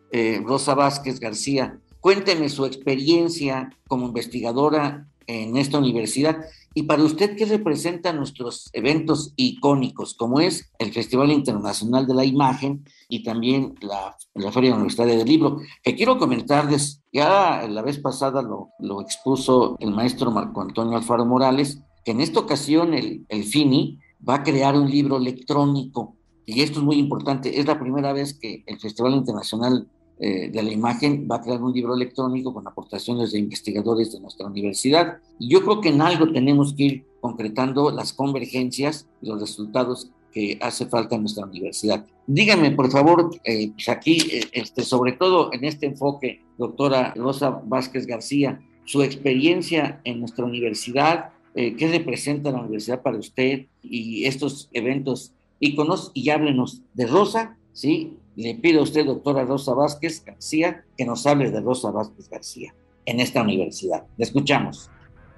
Rosa 0.45 0.75
Vázquez 0.75 1.19
García, 1.19 1.81
cuénteme 2.01 2.49
su 2.49 2.65
experiencia 2.65 3.71
como 3.89 4.07
investigadora 4.07 5.09
en 5.29 5.57
esta 5.57 5.79
universidad. 5.79 6.39
Y 6.75 6.85
para 6.85 7.05
usted, 7.05 7.37
¿qué 7.37 7.45
representan 7.45 8.17
nuestros 8.17 8.71
eventos 8.73 9.33
icónicos, 9.37 10.15
como 10.15 10.41
es 10.41 10.73
el 10.79 10.93
Festival 10.93 11.31
Internacional 11.31 12.07
de 12.07 12.15
la 12.15 12.25
Imagen 12.25 12.85
y 13.09 13.23
también 13.23 13.75
la, 13.81 14.17
Feria 14.51 14.75
Universitaria 14.75 15.17
del 15.17 15.29
Libro? 15.29 15.59
Que 15.83 15.95
quiero 15.95 16.19
comentarles, 16.19 17.03
ya 17.13 17.67
la 17.69 17.83
vez 17.83 17.99
pasada 17.99 18.43
lo, 18.43 18.71
lo 18.81 19.01
expuso 19.01 19.77
el 19.81 19.93
maestro 19.93 20.31
Marco 20.31 20.63
Antonio 20.63 20.97
Alfaro 20.97 21.25
Morales, 21.25 21.81
que 22.05 22.13
en 22.13 22.21
esta 22.21 22.41
ocasión 22.41 22.95
el, 22.95 23.27
el 23.29 23.45
FINI 23.45 23.99
va 24.27 24.37
a 24.37 24.43
crear 24.43 24.75
un 24.77 24.91
libro 24.91 25.19
electrónico. 25.19 26.17
Y 26.47 26.63
esto 26.63 26.79
es 26.79 26.85
muy 26.85 26.97
importante, 26.97 27.61
es 27.61 27.67
la 27.67 27.79
primera 27.79 28.15
vez 28.15 28.39
que 28.39 28.65
el 28.67 28.81
Festival 28.81 29.13
Internacional 29.13 29.87
eh, 30.21 30.51
de 30.51 30.63
la 30.63 30.73
imagen 30.73 31.29
va 31.31 31.37
a 31.37 31.41
crear 31.41 31.63
un 31.63 31.73
libro 31.73 31.95
electrónico 31.95 32.53
con 32.53 32.67
aportaciones 32.67 33.31
de 33.31 33.39
investigadores 33.39 34.13
de 34.13 34.21
nuestra 34.21 34.47
universidad. 34.47 35.19
Y 35.39 35.49
yo 35.49 35.63
creo 35.63 35.81
que 35.81 35.91
en 35.91 36.01
algo 36.01 36.33
tenemos 36.33 36.75
que 36.75 36.83
ir 36.83 37.05
concretando 37.21 37.91
las 37.91 38.13
convergencias 38.13 39.07
y 39.23 39.29
los 39.29 39.41
resultados 39.41 40.11
que 40.33 40.59
hace 40.61 40.87
falta 40.87 41.15
en 41.15 41.23
nuestra 41.23 41.47
universidad. 41.47 42.05
Dígame, 42.27 42.73
por 42.73 42.91
favor, 42.91 43.31
eh, 43.45 43.71
pues 43.73 43.89
aquí, 43.89 44.19
eh, 44.31 44.45
este, 44.53 44.83
sobre 44.83 45.13
todo 45.13 45.53
en 45.53 45.65
este 45.65 45.87
enfoque, 45.87 46.43
doctora 46.59 47.15
Rosa 47.15 47.51
Vázquez 47.65 48.07
García, 48.07 48.61
su 48.85 49.03
experiencia 49.03 50.01
en 50.05 50.21
nuestra 50.21 50.45
universidad, 50.45 51.31
qué 51.55 51.89
representa 51.91 52.53
la 52.53 52.61
universidad 52.61 53.03
para 53.03 53.19
usted 53.19 53.67
y 53.83 54.27
estos 54.27 54.69
eventos 54.73 55.33
íconos, 55.61 56.13
y 56.15 56.31
háblenos 56.31 56.83
de 56.95 57.07
Rosa, 57.07 57.59
¿sí? 57.73 58.19
le 58.39 58.55
pido 58.55 58.81
a 58.81 58.83
usted, 58.85 59.05
doctora 59.05 59.45
Rosa 59.45 59.75
Vázquez 59.75 60.25
García, 60.25 60.85
que 60.97 61.05
nos 61.05 61.27
hable 61.27 61.51
de 61.51 61.61
Rosa 61.61 61.91
Vázquez 61.91 62.29
García 62.29 62.73
en 63.05 63.19
esta 63.19 63.43
universidad. 63.43 64.05
Le 64.17 64.25
escuchamos. 64.25 64.89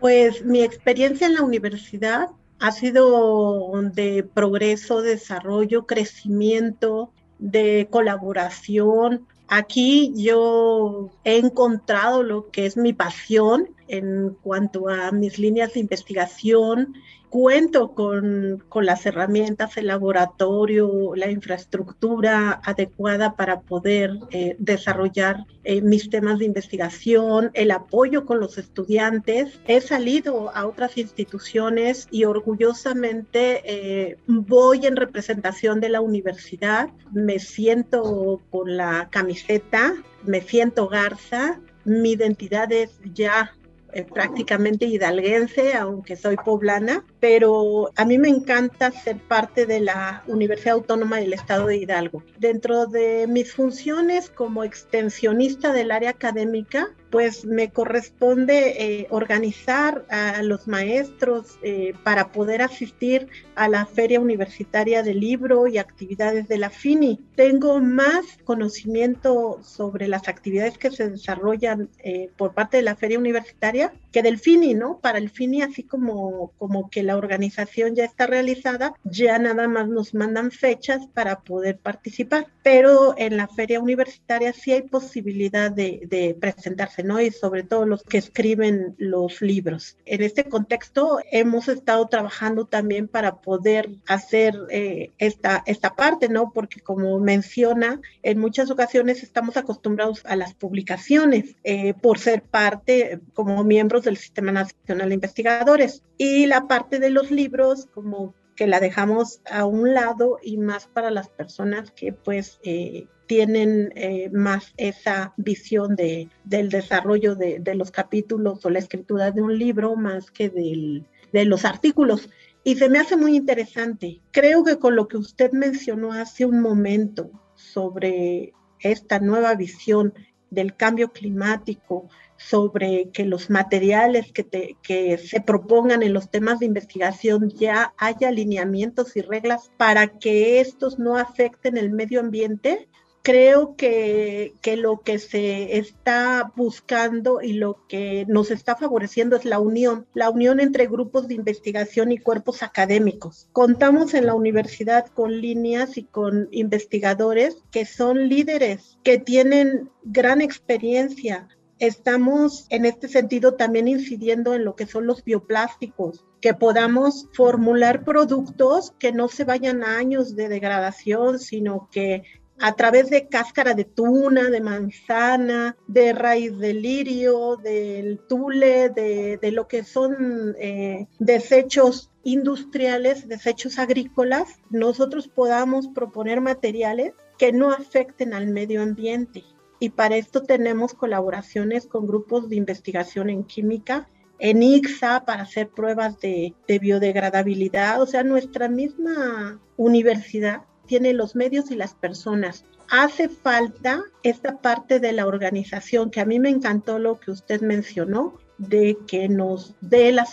Pues 0.00 0.44
mi 0.44 0.62
experiencia 0.62 1.26
en 1.26 1.34
la 1.36 1.42
universidad 1.42 2.28
ha 2.58 2.72
sido 2.72 3.72
de 3.94 4.22
progreso, 4.22 5.00
desarrollo, 5.00 5.86
crecimiento, 5.86 7.10
de 7.38 7.88
colaboración. 7.90 9.26
Aquí 9.48 10.12
yo 10.14 11.10
he 11.24 11.38
encontrado 11.38 12.22
lo 12.22 12.50
que 12.50 12.66
es 12.66 12.76
mi 12.76 12.92
pasión 12.92 13.70
en 13.88 14.36
cuanto 14.42 14.90
a 14.90 15.10
mis 15.10 15.38
líneas 15.38 15.72
de 15.72 15.80
investigación 15.80 16.92
cuento 17.30 17.94
con, 17.94 18.62
las 18.74 19.06
herramientas, 19.06 19.76
el 19.76 19.86
laboratorio, 19.86 21.14
la 21.14 21.30
infraestructura 21.30 22.60
adecuada 22.64 23.36
para 23.36 23.60
poder 23.60 24.18
eh, 24.30 24.56
desarrollar 24.58 25.46
eh, 25.62 25.80
mis 25.80 26.10
temas 26.10 26.38
de 26.40 26.46
investigación, 26.46 27.50
el 27.54 27.70
apoyo 27.70 28.26
con 28.26 28.40
los 28.40 28.58
estudiantes. 28.58 29.60
He 29.66 29.80
salido 29.80 30.54
a 30.54 30.66
otras 30.66 30.98
instituciones 30.98 32.08
y 32.10 32.24
orgullosamente 32.24 33.62
eh, 33.64 34.18
voy 34.26 34.86
en 34.86 34.96
representación 34.96 35.80
de 35.80 35.88
la 35.88 36.00
universidad, 36.00 36.90
me 37.12 37.38
siento 37.38 38.40
con 38.50 38.76
la 38.76 39.08
camiseta, 39.10 39.94
me 40.24 40.40
siento 40.40 40.88
garza, 40.88 41.60
mi 41.84 42.12
identidad 42.12 42.70
es 42.72 42.98
ya 43.14 43.54
eh, 43.92 44.04
prácticamente 44.04 44.86
hidalguense, 44.86 45.74
aunque 45.74 46.16
soy 46.16 46.36
poblana, 46.36 47.04
pero 47.18 47.90
a 47.96 48.04
mí 48.04 48.18
me 48.18 48.28
encanta 48.28 48.90
ser 48.90 49.18
parte 49.18 49.66
de 49.66 49.80
la 49.80 50.22
Universidad 50.26 50.74
Autónoma 50.74 51.18
del 51.18 51.32
Estado 51.32 51.66
de 51.66 51.76
Hidalgo. 51.76 52.22
Dentro 52.38 52.86
de 52.86 53.26
mis 53.28 53.52
funciones 53.52 54.30
como 54.30 54.64
extensionista 54.64 55.72
del 55.72 55.90
área 55.90 56.10
académica, 56.10 56.90
pues 57.10 57.44
me 57.44 57.70
corresponde 57.70 59.00
eh, 59.00 59.06
organizar 59.10 60.04
a 60.08 60.42
los 60.42 60.68
maestros 60.68 61.58
eh, 61.62 61.94
para 62.04 62.32
poder 62.32 62.62
asistir 62.62 63.28
a 63.56 63.68
la 63.68 63.84
Feria 63.84 64.20
Universitaria 64.20 65.02
del 65.02 65.20
Libro 65.20 65.66
y 65.66 65.78
actividades 65.78 66.48
de 66.48 66.58
la 66.58 66.70
FINI. 66.70 67.20
Tengo 67.34 67.80
más 67.80 68.24
conocimiento 68.44 69.60
sobre 69.62 70.08
las 70.08 70.28
actividades 70.28 70.78
que 70.78 70.90
se 70.90 71.10
desarrollan 71.10 71.88
eh, 71.98 72.30
por 72.36 72.54
parte 72.54 72.76
de 72.76 72.84
la 72.84 72.96
Feria 72.96 73.18
Universitaria 73.18 73.92
que 74.12 74.22
del 74.22 74.38
FINI, 74.38 74.74
¿no? 74.74 74.98
Para 74.98 75.18
el 75.18 75.30
FINI, 75.30 75.62
así 75.62 75.82
como, 75.82 76.52
como 76.58 76.90
que 76.90 77.02
la 77.02 77.16
organización 77.16 77.94
ya 77.94 78.04
está 78.04 78.26
realizada, 78.26 78.94
ya 79.04 79.38
nada 79.38 79.68
más 79.68 79.88
nos 79.88 80.14
mandan 80.14 80.50
fechas 80.50 81.06
para 81.12 81.40
poder 81.40 81.78
participar. 81.78 82.46
Pero 82.62 83.14
en 83.16 83.36
la 83.36 83.46
Feria 83.46 83.80
Universitaria 83.80 84.52
sí 84.52 84.72
hay 84.72 84.82
posibilidad 84.82 85.70
de, 85.70 86.02
de 86.08 86.36
presentarse 86.38 86.99
y 87.20 87.30
sobre 87.30 87.62
todo 87.62 87.86
los 87.86 88.02
que 88.02 88.18
escriben 88.18 88.94
los 88.98 89.40
libros. 89.40 89.96
En 90.06 90.22
este 90.22 90.44
contexto 90.44 91.18
hemos 91.30 91.68
estado 91.68 92.06
trabajando 92.08 92.66
también 92.66 93.08
para 93.08 93.40
poder 93.40 93.90
hacer 94.06 94.54
eh, 94.70 95.10
esta, 95.18 95.62
esta 95.66 95.94
parte, 95.94 96.28
¿no? 96.28 96.52
Porque 96.52 96.80
como 96.80 97.18
menciona, 97.18 98.00
en 98.22 98.38
muchas 98.38 98.70
ocasiones 98.70 99.22
estamos 99.22 99.56
acostumbrados 99.56 100.22
a 100.24 100.36
las 100.36 100.54
publicaciones 100.54 101.56
eh, 101.64 101.94
por 101.94 102.18
ser 102.18 102.42
parte 102.42 103.20
como 103.34 103.64
miembros 103.64 104.04
del 104.04 104.16
Sistema 104.16 104.52
Nacional 104.52 105.08
de 105.08 105.14
Investigadores 105.14 106.02
y 106.18 106.46
la 106.46 106.66
parte 106.66 106.98
de 106.98 107.10
los 107.10 107.30
libros 107.30 107.86
como 107.94 108.34
que 108.56 108.66
la 108.66 108.78
dejamos 108.78 109.40
a 109.50 109.64
un 109.64 109.94
lado 109.94 110.38
y 110.42 110.58
más 110.58 110.86
para 110.86 111.10
las 111.10 111.30
personas 111.30 111.90
que 111.92 112.12
pues 112.12 112.60
eh, 112.62 113.06
tienen 113.30 113.92
eh, 113.94 114.28
más 114.32 114.74
esa 114.76 115.34
visión 115.36 115.94
de, 115.94 116.28
del 116.42 116.68
desarrollo 116.68 117.36
de, 117.36 117.62
los 117.76 117.92
capítulos 117.92 118.66
o 118.66 118.70
la 118.70 118.80
escritura 118.80 119.30
de 119.30 119.40
un 119.40 119.56
libro 119.56 119.94
más 119.94 120.32
que 120.32 120.50
del, 120.50 121.06
de 121.32 121.44
los 121.44 121.64
artículos. 121.64 122.28
Y 122.64 122.74
se 122.74 122.88
me 122.88 122.98
hace 122.98 123.16
muy 123.16 123.36
interesante. 123.36 124.20
Creo 124.32 124.64
que 124.64 124.80
con 124.80 124.96
lo 124.96 125.06
que 125.06 125.16
usted 125.16 125.52
mencionó 125.52 126.12
hace 126.12 126.44
un 126.44 126.60
momento 126.60 127.30
sobre 127.54 128.52
esta 128.80 129.20
nueva 129.20 129.54
visión 129.54 130.12
del 130.50 130.74
cambio 130.74 131.12
climático, 131.12 132.08
sobre 132.36 133.10
que 133.12 133.24
los 133.24 133.48
materiales 133.48 134.32
que, 134.32 134.76
que, 134.82 135.18
se 135.18 135.40
propongan 135.40 136.02
en 136.02 136.14
los 136.14 136.32
temas 136.32 136.58
de 136.58 136.66
investigación 136.66 137.48
ya 137.50 137.94
haya 137.96 138.26
alineamientos 138.26 139.16
y 139.16 139.20
reglas 139.20 139.70
para 139.76 140.08
que 140.08 140.58
estos 140.58 140.98
no 140.98 141.16
afecten 141.16 141.76
el 141.76 141.90
medio 141.92 142.18
ambiente, 142.18 142.88
creo 143.22 143.76
que, 143.76 144.54
que, 144.62 144.76
lo 144.76 145.00
que 145.00 145.18
se 145.18 145.78
está 145.78 146.52
buscando 146.56 147.40
y 147.42 147.54
lo 147.54 147.86
que 147.88 148.24
nos 148.28 148.50
está 148.50 148.76
favoreciendo 148.76 149.36
es 149.36 149.44
la 149.44 149.58
unión, 149.58 150.06
la 150.14 150.30
unión 150.30 150.60
entre 150.60 150.86
grupos 150.86 151.28
de 151.28 151.34
investigación 151.34 152.12
y 152.12 152.18
cuerpos 152.18 152.62
académicos. 152.62 153.48
Contamos 153.52 154.14
en 154.14 154.26
la 154.26 154.34
universidad 154.34 155.06
con 155.06 155.40
líneas 155.40 155.98
y 155.98 156.04
con 156.04 156.48
investigadores 156.50 157.58
que 157.70 157.84
son 157.84 158.28
líderes, 158.28 158.98
que 159.02 159.18
tienen 159.18 159.90
gran 160.02 160.40
experiencia. 160.40 161.48
Estamos 161.78 162.66
en 162.68 162.84
este 162.84 163.08
sentido 163.08 163.54
también 163.54 163.88
incidiendo 163.88 164.54
en 164.54 164.64
lo 164.64 164.76
que 164.76 164.86
son 164.86 165.06
los 165.06 165.24
bioplásticos, 165.24 166.26
que 166.40 166.54
podamos 166.54 167.28
formular 167.32 168.04
productos 168.04 168.92
que 168.98 169.12
no 169.12 169.28
se 169.28 169.44
vayan 169.44 169.82
a 169.82 169.96
años 169.96 170.36
de 170.36 170.48
degradación, 170.48 171.38
sino 171.38 171.88
que 171.90 172.22
a 172.60 172.76
través 172.76 173.08
de 173.08 173.26
cáscara 173.26 173.72
de 173.72 173.84
tuna, 173.84 174.50
de 174.50 174.60
manzana, 174.60 175.76
de 175.86 176.12
raíz 176.12 176.58
de 176.58 176.74
lirio, 176.74 177.56
del 177.56 178.20
tule, 178.28 178.90
de, 178.90 179.50
lo 179.50 179.66
que 179.66 179.82
son 179.82 180.54
eh, 180.58 181.06
desechos 181.18 182.10
industriales, 182.22 183.26
desechos 183.26 183.78
agrícolas, 183.78 184.60
nosotros 184.68 185.26
podamos 185.26 185.88
proponer 185.88 186.42
materiales 186.42 187.14
que 187.38 187.50
no 187.50 187.70
afecten 187.70 188.34
al 188.34 188.48
medio 188.48 188.82
ambiente. 188.82 189.42
Y 189.78 189.90
para 189.90 190.16
esto 190.16 190.42
tenemos 190.42 190.92
colaboraciones 190.92 191.86
con 191.86 192.06
grupos 192.06 192.50
de 192.50 192.56
investigación 192.56 193.30
en 193.30 193.44
química, 193.44 194.06
en 194.38 194.62
IXA 194.62 195.24
para 195.24 195.44
hacer 195.44 195.70
pruebas 195.70 196.20
de, 196.20 196.54
de 196.68 196.78
biodegradabilidad. 196.78 198.02
O 198.02 198.06
sea, 198.06 198.22
nuestra 198.22 198.68
misma 198.68 199.58
universidad 199.78 200.64
tiene 200.90 201.12
los 201.12 201.36
medios 201.36 201.70
y 201.70 201.76
las 201.76 201.94
personas. 201.94 202.64
Hace 202.88 203.28
falta 203.28 204.02
esta 204.24 204.60
parte 204.60 204.98
de 204.98 205.12
la 205.12 205.28
organización, 205.28 206.10
que 206.10 206.20
a 206.20 206.24
mí 206.24 206.40
me 206.40 206.48
encantó 206.48 206.98
lo 206.98 207.20
que 207.20 207.30
usted 207.30 207.60
mencionó, 207.60 208.34
de 208.58 208.98
que 209.06 209.28
nos 209.28 209.76
dé 209.80 210.10
la, 210.10 210.26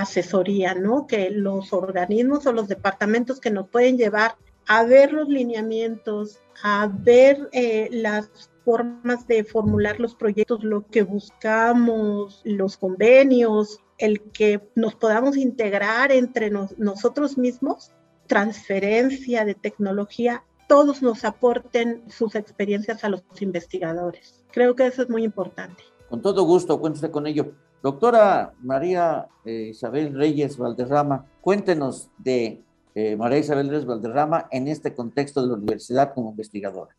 asesoría, 0.00 0.76
¿no? 0.76 1.08
Que 1.08 1.30
los 1.30 1.72
organismos 1.72 2.46
o 2.46 2.52
los 2.52 2.68
departamentos 2.68 3.40
que 3.40 3.50
nos 3.50 3.68
pueden 3.68 3.98
llevar 3.98 4.36
a 4.68 4.84
ver 4.84 5.12
los 5.12 5.28
lineamientos, 5.28 6.38
a 6.62 6.88
ver 6.88 7.48
eh, 7.50 7.88
las 7.90 8.30
formas 8.64 9.26
de 9.26 9.42
formular 9.42 9.98
los 9.98 10.14
proyectos, 10.14 10.62
lo 10.62 10.86
que 10.86 11.02
buscamos, 11.02 12.42
los 12.44 12.76
convenios, 12.76 13.80
el 13.98 14.20
que 14.30 14.60
nos 14.76 14.94
podamos 14.94 15.36
integrar 15.36 16.12
entre 16.12 16.52
nosotros 16.52 17.36
mismos 17.36 17.90
transferencia 18.26 19.44
de 19.44 19.54
tecnología, 19.54 20.44
todos 20.68 21.02
nos 21.02 21.24
aporten 21.24 22.02
sus 22.08 22.34
experiencias 22.34 23.04
a 23.04 23.08
los 23.08 23.22
investigadores. 23.40 24.44
Creo 24.52 24.74
que 24.74 24.86
eso 24.86 25.02
es 25.02 25.08
muy 25.08 25.24
importante. 25.24 25.82
Con 26.08 26.22
todo 26.22 26.44
gusto, 26.44 26.80
cuéntese 26.80 27.10
con 27.10 27.26
ello. 27.26 27.52
Doctora 27.82 28.52
María 28.62 29.28
eh, 29.44 29.68
Isabel 29.70 30.14
Reyes 30.14 30.56
Valderrama, 30.56 31.26
cuéntenos 31.40 32.08
de 32.18 32.62
eh, 32.94 33.16
María 33.16 33.38
Isabel 33.38 33.68
Reyes 33.68 33.86
Valderrama 33.86 34.48
en 34.50 34.68
este 34.68 34.94
contexto 34.94 35.42
de 35.42 35.48
la 35.48 35.54
universidad 35.54 36.14
como 36.14 36.30
investigadora. 36.30 36.96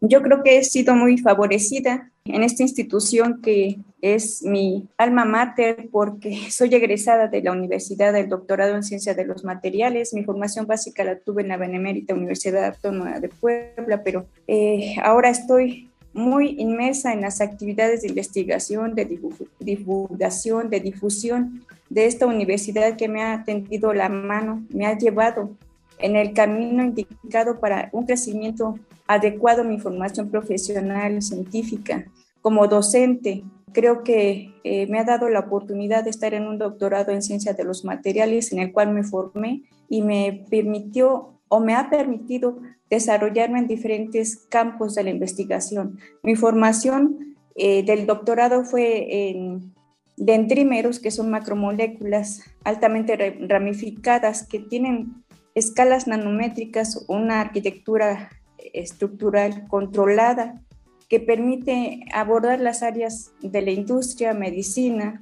Yo 0.00 0.22
creo 0.22 0.42
que 0.42 0.58
he 0.58 0.64
sido 0.64 0.94
muy 0.94 1.18
favorecida 1.18 2.10
en 2.24 2.44
esta 2.44 2.62
institución 2.62 3.40
que 3.42 3.78
es 4.00 4.42
mi 4.44 4.88
alma 4.96 5.24
mater 5.24 5.88
porque 5.90 6.38
soy 6.50 6.74
egresada 6.74 7.26
de 7.26 7.42
la 7.42 7.52
Universidad 7.52 8.12
del 8.12 8.28
Doctorado 8.28 8.76
en 8.76 8.84
Ciencia 8.84 9.14
de 9.14 9.24
los 9.24 9.44
Materiales. 9.44 10.14
Mi 10.14 10.24
formación 10.24 10.66
básica 10.66 11.02
la 11.02 11.18
tuve 11.18 11.42
en 11.42 11.48
la 11.48 11.56
Benemérita 11.56 12.14
Universidad 12.14 12.64
Autónoma 12.66 13.18
de 13.18 13.28
Puebla, 13.28 14.02
pero 14.04 14.26
eh, 14.46 14.96
ahora 15.02 15.30
estoy 15.30 15.88
muy 16.12 16.56
inmersa 16.58 17.12
en 17.12 17.20
las 17.20 17.40
actividades 17.40 18.02
de 18.02 18.08
investigación, 18.08 18.94
de 18.94 19.20
divulgación, 19.58 20.70
de 20.70 20.80
difusión 20.80 21.64
de 21.90 22.06
esta 22.06 22.26
universidad 22.26 22.96
que 22.96 23.08
me 23.08 23.22
ha 23.22 23.44
tendido 23.44 23.92
la 23.94 24.08
mano, 24.08 24.64
me 24.70 24.86
ha 24.86 24.96
llevado 24.96 25.50
en 25.98 26.16
el 26.16 26.32
camino 26.32 26.84
indicado 26.84 27.58
para 27.60 27.88
un 27.92 28.06
crecimiento 28.06 28.78
adecuado 29.08 29.64
mi 29.64 29.80
formación 29.80 30.30
profesional 30.30 31.20
científica. 31.22 32.06
Como 32.40 32.68
docente, 32.68 33.42
creo 33.72 34.04
que 34.04 34.54
eh, 34.62 34.86
me 34.86 35.00
ha 35.00 35.04
dado 35.04 35.28
la 35.28 35.40
oportunidad 35.40 36.04
de 36.04 36.10
estar 36.10 36.34
en 36.34 36.46
un 36.46 36.58
doctorado 36.58 37.10
en 37.10 37.22
ciencia 37.22 37.54
de 37.54 37.64
los 37.64 37.84
materiales 37.84 38.52
en 38.52 38.60
el 38.60 38.72
cual 38.72 38.92
me 38.92 39.02
formé 39.02 39.62
y 39.88 40.02
me 40.02 40.44
permitió 40.48 41.40
o 41.48 41.60
me 41.60 41.74
ha 41.74 41.90
permitido 41.90 42.58
desarrollarme 42.90 43.58
en 43.58 43.66
diferentes 43.66 44.36
campos 44.48 44.94
de 44.94 45.04
la 45.04 45.10
investigación. 45.10 45.98
Mi 46.22 46.36
formación 46.36 47.36
eh, 47.56 47.82
del 47.82 48.06
doctorado 48.06 48.64
fue 48.64 49.30
en 49.30 49.74
dendrímeros, 50.16 50.98
que 50.98 51.10
son 51.10 51.30
macromoléculas 51.30 52.42
altamente 52.64 53.16
ramificadas 53.48 54.46
que 54.46 54.58
tienen 54.58 55.24
escalas 55.54 56.06
nanométricas, 56.06 57.04
una 57.08 57.40
arquitectura 57.40 58.30
estructural 58.74 59.66
controlada 59.68 60.60
que 61.08 61.20
permite 61.20 62.04
abordar 62.12 62.60
las 62.60 62.82
áreas 62.82 63.32
de 63.40 63.62
la 63.62 63.70
industria, 63.70 64.34
medicina, 64.34 65.18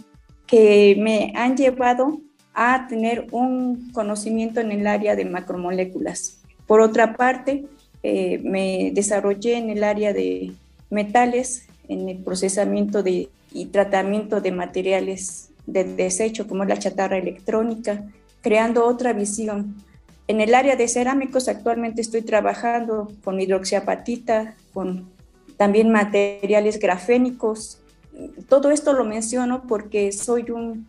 que 0.47 0.97
me 0.99 1.33
han 1.37 1.57
llevado 1.57 2.21
a 2.55 2.87
tener 2.89 3.27
un 3.31 3.93
conocimiento 3.93 4.61
en 4.61 4.73
el 4.73 4.87
área 4.87 5.15
de 5.15 5.25
macromoléculas. 5.25 6.43
Por 6.67 6.81
otra 6.81 7.17
parte, 7.17 7.67
eh, 8.03 8.41
me 8.43 8.91
desarrollé 8.95 9.59
en 9.59 9.71
el 9.71 9.85
área 9.85 10.13
de 10.13 10.53
metales, 10.91 11.67
en 11.89 12.09
el 12.09 12.19
procesamiento 12.19 13.03
de, 13.03 13.29
y 13.53 13.67
tratamiento 13.67 14.41
de 14.41 14.53
materiales 14.53 15.51
de 15.67 15.85
desecho, 15.85 16.47
como 16.47 16.65
la 16.65 16.79
chatarra 16.79 17.19
electrónica, 17.19 18.05
creando 18.41 18.87
otra 18.87 19.13
visión 19.13 19.77
en 20.29 20.41
el 20.41 20.55
área 20.55 20.77
de 20.77 20.89
cerámicos 20.89 21.49
actualmente 21.49 22.01
estoy 22.01 22.23
trabajando 22.23 23.13
con 23.25 23.41
hidroxiapatita, 23.41 24.55
con 24.73 25.09
también 25.57 25.91
materiales 25.91 26.79
grafénicos. 26.79 27.79
Todo 28.49 28.71
esto 28.71 28.93
lo 28.93 29.05
menciono 29.05 29.63
porque 29.69 30.11
soy 30.11 30.47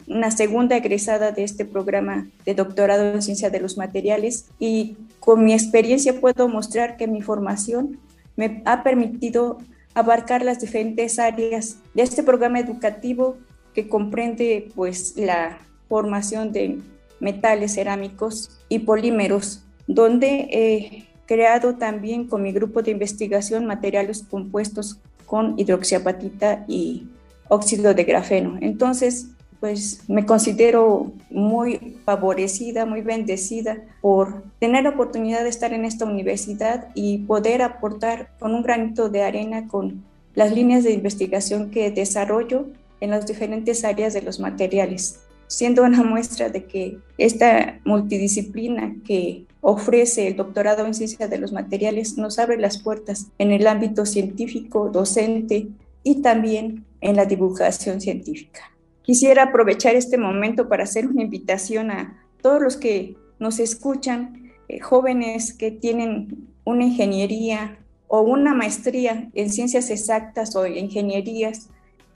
una 0.07 0.31
segunda 0.31 0.77
egresada 0.77 1.31
de 1.31 1.43
este 1.43 1.65
programa 1.65 2.27
de 2.45 2.55
doctorado 2.55 3.13
en 3.13 3.21
ciencia 3.21 3.49
de 3.49 3.59
los 3.59 3.77
materiales 3.77 4.45
y 4.59 4.95
con 5.19 5.43
mi 5.43 5.53
experiencia 5.53 6.19
puedo 6.19 6.47
mostrar 6.47 6.97
que 6.97 7.07
mi 7.07 7.21
formación 7.21 7.99
me 8.37 8.61
ha 8.65 8.81
permitido 8.83 9.57
abarcar 9.93 10.43
las 10.43 10.61
diferentes 10.61 11.19
áreas 11.19 11.77
de 11.93 12.03
este 12.03 12.23
programa 12.23 12.59
educativo 12.59 13.37
que 13.73 13.89
comprende 13.89 14.71
pues 14.75 15.17
la 15.17 15.59
formación 15.89 16.51
de 16.51 16.79
metales 17.19 17.75
cerámicos 17.75 18.49
y 18.69 18.79
polímeros, 18.79 19.63
donde 19.87 20.47
he 20.51 21.07
creado 21.25 21.75
también 21.75 22.27
con 22.27 22.41
mi 22.41 22.51
grupo 22.51 22.81
de 22.81 22.91
investigación 22.91 23.65
materiales 23.65 24.23
compuestos 24.23 24.99
con 25.25 25.59
hidroxiapatita 25.59 26.65
y 26.67 27.07
óxido 27.49 27.93
de 27.93 28.03
grafeno. 28.03 28.57
Entonces, 28.61 29.27
pues 29.59 30.03
me 30.07 30.25
considero 30.25 31.11
muy 31.29 31.97
favorecida, 32.05 32.85
muy 32.85 33.01
bendecida 33.01 33.77
por 34.01 34.43
tener 34.59 34.83
la 34.83 34.91
oportunidad 34.91 35.43
de 35.43 35.49
estar 35.49 35.73
en 35.73 35.83
esta 35.83 36.05
universidad 36.05 36.89
y 36.93 37.19
poder 37.19 37.61
aportar 37.61 38.29
con 38.39 38.53
un 38.53 38.61
granito 38.61 39.09
de 39.09 39.23
arena 39.23 39.67
con 39.67 40.03
las 40.35 40.53
líneas 40.53 40.83
de 40.83 40.91
investigación 40.91 41.71
que 41.71 41.89
desarrollo 41.89 42.67
en 43.01 43.09
las 43.09 43.25
diferentes 43.25 43.83
áreas 43.83 44.13
de 44.13 44.21
los 44.21 44.39
materiales 44.39 45.21
siendo 45.47 45.83
una 45.83 46.03
muestra 46.03 46.49
de 46.49 46.65
que 46.65 46.99
esta 47.17 47.79
multidisciplina 47.85 48.95
que 49.05 49.45
ofrece 49.61 50.27
el 50.27 50.35
doctorado 50.35 50.85
en 50.85 50.93
ciencia 50.93 51.27
de 51.27 51.37
los 51.37 51.51
materiales 51.51 52.17
nos 52.17 52.39
abre 52.39 52.57
las 52.57 52.77
puertas 52.77 53.27
en 53.37 53.51
el 53.51 53.67
ámbito 53.67 54.05
científico, 54.05 54.89
docente 54.89 55.67
y 56.03 56.21
también 56.21 56.85
en 57.01 57.15
la 57.15 57.25
divulgación 57.25 57.99
científica. 58.01 58.71
Quisiera 59.01 59.43
aprovechar 59.43 59.95
este 59.95 60.17
momento 60.17 60.67
para 60.67 60.83
hacer 60.83 61.07
una 61.07 61.23
invitación 61.23 61.91
a 61.91 62.23
todos 62.41 62.61
los 62.61 62.77
que 62.77 63.15
nos 63.39 63.59
escuchan, 63.59 64.51
eh, 64.67 64.79
jóvenes 64.79 65.53
que 65.53 65.71
tienen 65.71 66.49
una 66.65 66.85
ingeniería 66.85 67.77
o 68.07 68.21
una 68.21 68.53
maestría 68.53 69.29
en 69.33 69.49
ciencias 69.49 69.89
exactas 69.89 70.55
o 70.55 70.65
ingenierías, 70.65 71.69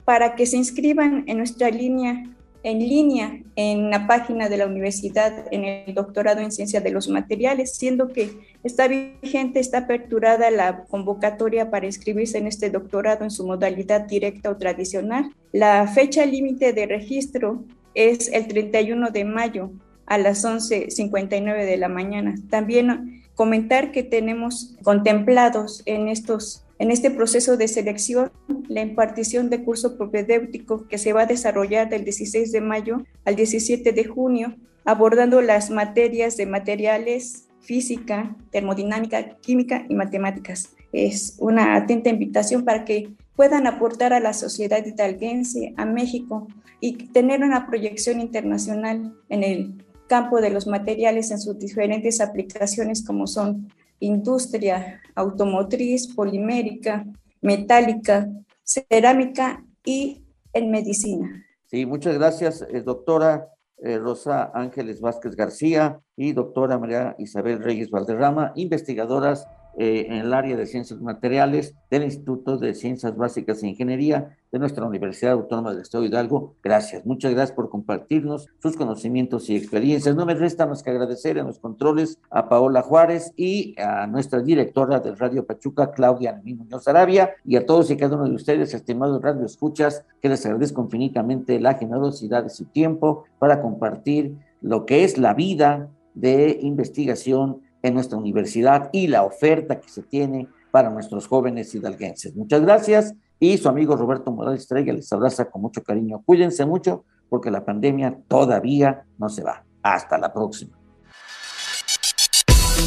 para 0.04 0.34
que 0.34 0.46
se 0.46 0.56
inscriban 0.56 1.24
en 1.26 1.38
nuestra 1.38 1.70
línea 1.70 2.24
en 2.62 2.78
línea 2.78 3.40
en 3.56 3.90
la 3.90 4.06
página 4.06 4.48
de 4.48 4.56
la 4.56 4.66
universidad 4.66 5.46
en 5.50 5.64
el 5.64 5.94
doctorado 5.94 6.40
en 6.40 6.52
ciencia 6.52 6.80
de 6.80 6.90
los 6.90 7.08
materiales, 7.08 7.74
siendo 7.74 8.08
que 8.08 8.30
está 8.62 8.88
vigente, 8.88 9.60
está 9.60 9.78
aperturada 9.78 10.50
la 10.50 10.84
convocatoria 10.84 11.70
para 11.70 11.86
inscribirse 11.86 12.38
en 12.38 12.46
este 12.46 12.70
doctorado 12.70 13.24
en 13.24 13.30
su 13.30 13.46
modalidad 13.46 14.02
directa 14.02 14.50
o 14.50 14.56
tradicional. 14.56 15.32
La 15.52 15.86
fecha 15.88 16.24
límite 16.24 16.72
de 16.72 16.86
registro 16.86 17.64
es 17.94 18.28
el 18.32 18.46
31 18.46 19.10
de 19.10 19.24
mayo 19.24 19.70
a 20.06 20.18
las 20.18 20.44
11.59 20.44 21.64
de 21.64 21.76
la 21.76 21.88
mañana. 21.88 22.34
También 22.50 23.22
comentar 23.34 23.92
que 23.92 24.02
tenemos 24.02 24.76
contemplados 24.82 25.82
en 25.86 26.08
estos 26.08 26.64
en 26.82 26.90
este 26.90 27.12
proceso 27.12 27.56
de 27.56 27.68
selección, 27.68 28.32
la 28.66 28.80
impartición 28.80 29.50
de 29.50 29.62
curso 29.62 29.96
propedéutico 29.96 30.88
que 30.88 30.98
se 30.98 31.12
va 31.12 31.22
a 31.22 31.26
desarrollar 31.26 31.88
del 31.88 32.02
16 32.02 32.50
de 32.50 32.60
mayo 32.60 33.04
al 33.24 33.36
17 33.36 33.92
de 33.92 34.04
junio, 34.04 34.56
abordando 34.84 35.40
las 35.42 35.70
materias 35.70 36.36
de 36.36 36.46
materiales, 36.46 37.46
física, 37.60 38.36
termodinámica, 38.50 39.36
química 39.36 39.86
y 39.88 39.94
matemáticas. 39.94 40.74
Es 40.92 41.36
una 41.38 41.76
atenta 41.76 42.10
invitación 42.10 42.64
para 42.64 42.84
que 42.84 43.14
puedan 43.36 43.68
aportar 43.68 44.12
a 44.12 44.18
la 44.18 44.32
sociedad 44.32 44.84
italguense, 44.84 45.74
a 45.76 45.84
México 45.84 46.48
y 46.80 46.94
tener 46.94 47.44
una 47.44 47.68
proyección 47.68 48.20
internacional 48.20 49.14
en 49.28 49.44
el 49.44 49.84
campo 50.08 50.40
de 50.40 50.50
los 50.50 50.66
materiales 50.66 51.30
en 51.30 51.38
sus 51.38 51.60
diferentes 51.60 52.20
aplicaciones 52.20 53.06
como 53.06 53.28
son 53.28 53.68
industria 54.02 55.00
automotriz, 55.14 56.14
polimérica, 56.14 57.04
metálica, 57.40 58.28
cerámica 58.62 59.64
y 59.84 60.24
en 60.52 60.70
medicina. 60.70 61.44
Sí, 61.66 61.86
muchas 61.86 62.14
gracias, 62.14 62.62
eh, 62.62 62.82
doctora 62.82 63.48
eh, 63.78 63.98
Rosa 63.98 64.50
Ángeles 64.54 65.00
Vázquez 65.00 65.34
García 65.34 66.00
y 66.16 66.32
doctora 66.32 66.78
María 66.78 67.16
Isabel 67.18 67.62
Reyes 67.62 67.90
Valderrama, 67.90 68.52
investigadoras 68.54 69.46
eh, 69.78 70.06
en 70.08 70.14
el 70.14 70.34
área 70.34 70.56
de 70.56 70.66
ciencias 70.66 71.00
materiales 71.00 71.74
del 71.90 72.04
Instituto 72.04 72.58
de 72.58 72.74
Ciencias 72.74 73.16
Básicas 73.16 73.62
e 73.62 73.68
Ingeniería 73.68 74.36
de 74.50 74.58
nuestra 74.58 74.84
Universidad 74.84 75.32
Autónoma 75.32 75.70
del 75.72 75.80
Estado 75.80 76.02
de 76.02 76.08
Hidalgo. 76.08 76.56
Gracias, 76.62 77.06
muchas 77.06 77.32
gracias 77.32 77.56
por 77.56 77.70
compartirnos 77.70 78.48
sus 78.60 78.76
conocimientos 78.76 79.48
y 79.48 79.56
experiencias. 79.56 80.14
No 80.14 80.26
me 80.26 80.34
resta 80.34 80.66
más 80.66 80.82
que 80.82 80.90
agradecer 80.90 81.38
en 81.38 81.46
los 81.46 81.58
controles 81.58 82.18
a 82.30 82.50
Paola 82.50 82.82
Juárez 82.82 83.32
y 83.36 83.74
a 83.80 84.06
nuestra 84.06 84.40
directora 84.40 85.00
del 85.00 85.18
Radio 85.18 85.46
Pachuca, 85.46 85.92
Claudia 85.92 86.40
Muñoz 86.44 86.86
Arabia, 86.86 87.30
y 87.44 87.56
a 87.56 87.64
todos 87.64 87.90
y 87.90 87.96
cada 87.96 88.16
uno 88.16 88.28
de 88.28 88.34
ustedes, 88.34 88.74
estimados 88.74 89.22
Radio 89.22 89.46
Escuchas, 89.46 90.04
que 90.20 90.28
les 90.28 90.44
agradezco 90.44 90.82
infinitamente 90.82 91.58
la 91.58 91.74
generosidad 91.74 92.42
de 92.42 92.50
su 92.50 92.66
tiempo 92.66 93.24
para 93.38 93.62
compartir 93.62 94.36
lo 94.60 94.84
que 94.84 95.04
es 95.04 95.16
la 95.16 95.32
vida 95.32 95.88
de 96.14 96.58
investigación 96.60 97.62
en 97.82 97.94
nuestra 97.94 98.18
universidad 98.18 98.88
y 98.92 99.08
la 99.08 99.24
oferta 99.24 99.80
que 99.80 99.88
se 99.88 100.02
tiene 100.02 100.48
para 100.70 100.90
nuestros 100.90 101.26
jóvenes 101.26 101.74
hidalguenses. 101.74 102.34
Muchas 102.34 102.62
gracias 102.62 103.14
y 103.38 103.58
su 103.58 103.68
amigo 103.68 103.96
Roberto 103.96 104.30
Morales 104.32 104.66
Trega 104.66 104.92
les 104.92 105.12
abraza 105.12 105.50
con 105.50 105.62
mucho 105.62 105.82
cariño. 105.82 106.22
Cuídense 106.24 106.64
mucho 106.64 107.04
porque 107.28 107.50
la 107.50 107.64
pandemia 107.64 108.18
todavía 108.28 109.04
no 109.18 109.28
se 109.28 109.42
va. 109.42 109.64
Hasta 109.82 110.16
la 110.18 110.32
próxima. 110.32 110.78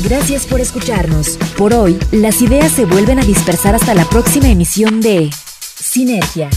Gracias 0.04 0.46
por 0.46 0.60
escucharnos. 0.60 1.38
Por 1.58 1.74
hoy, 1.74 1.98
las 2.12 2.42
ideas 2.42 2.72
se 2.72 2.86
vuelven 2.86 3.20
a 3.20 3.24
dispersar 3.24 3.76
hasta 3.76 3.94
la 3.94 4.06
próxima 4.06 4.50
emisión 4.50 5.02
de 5.02 5.30
Sinergia 5.32 6.50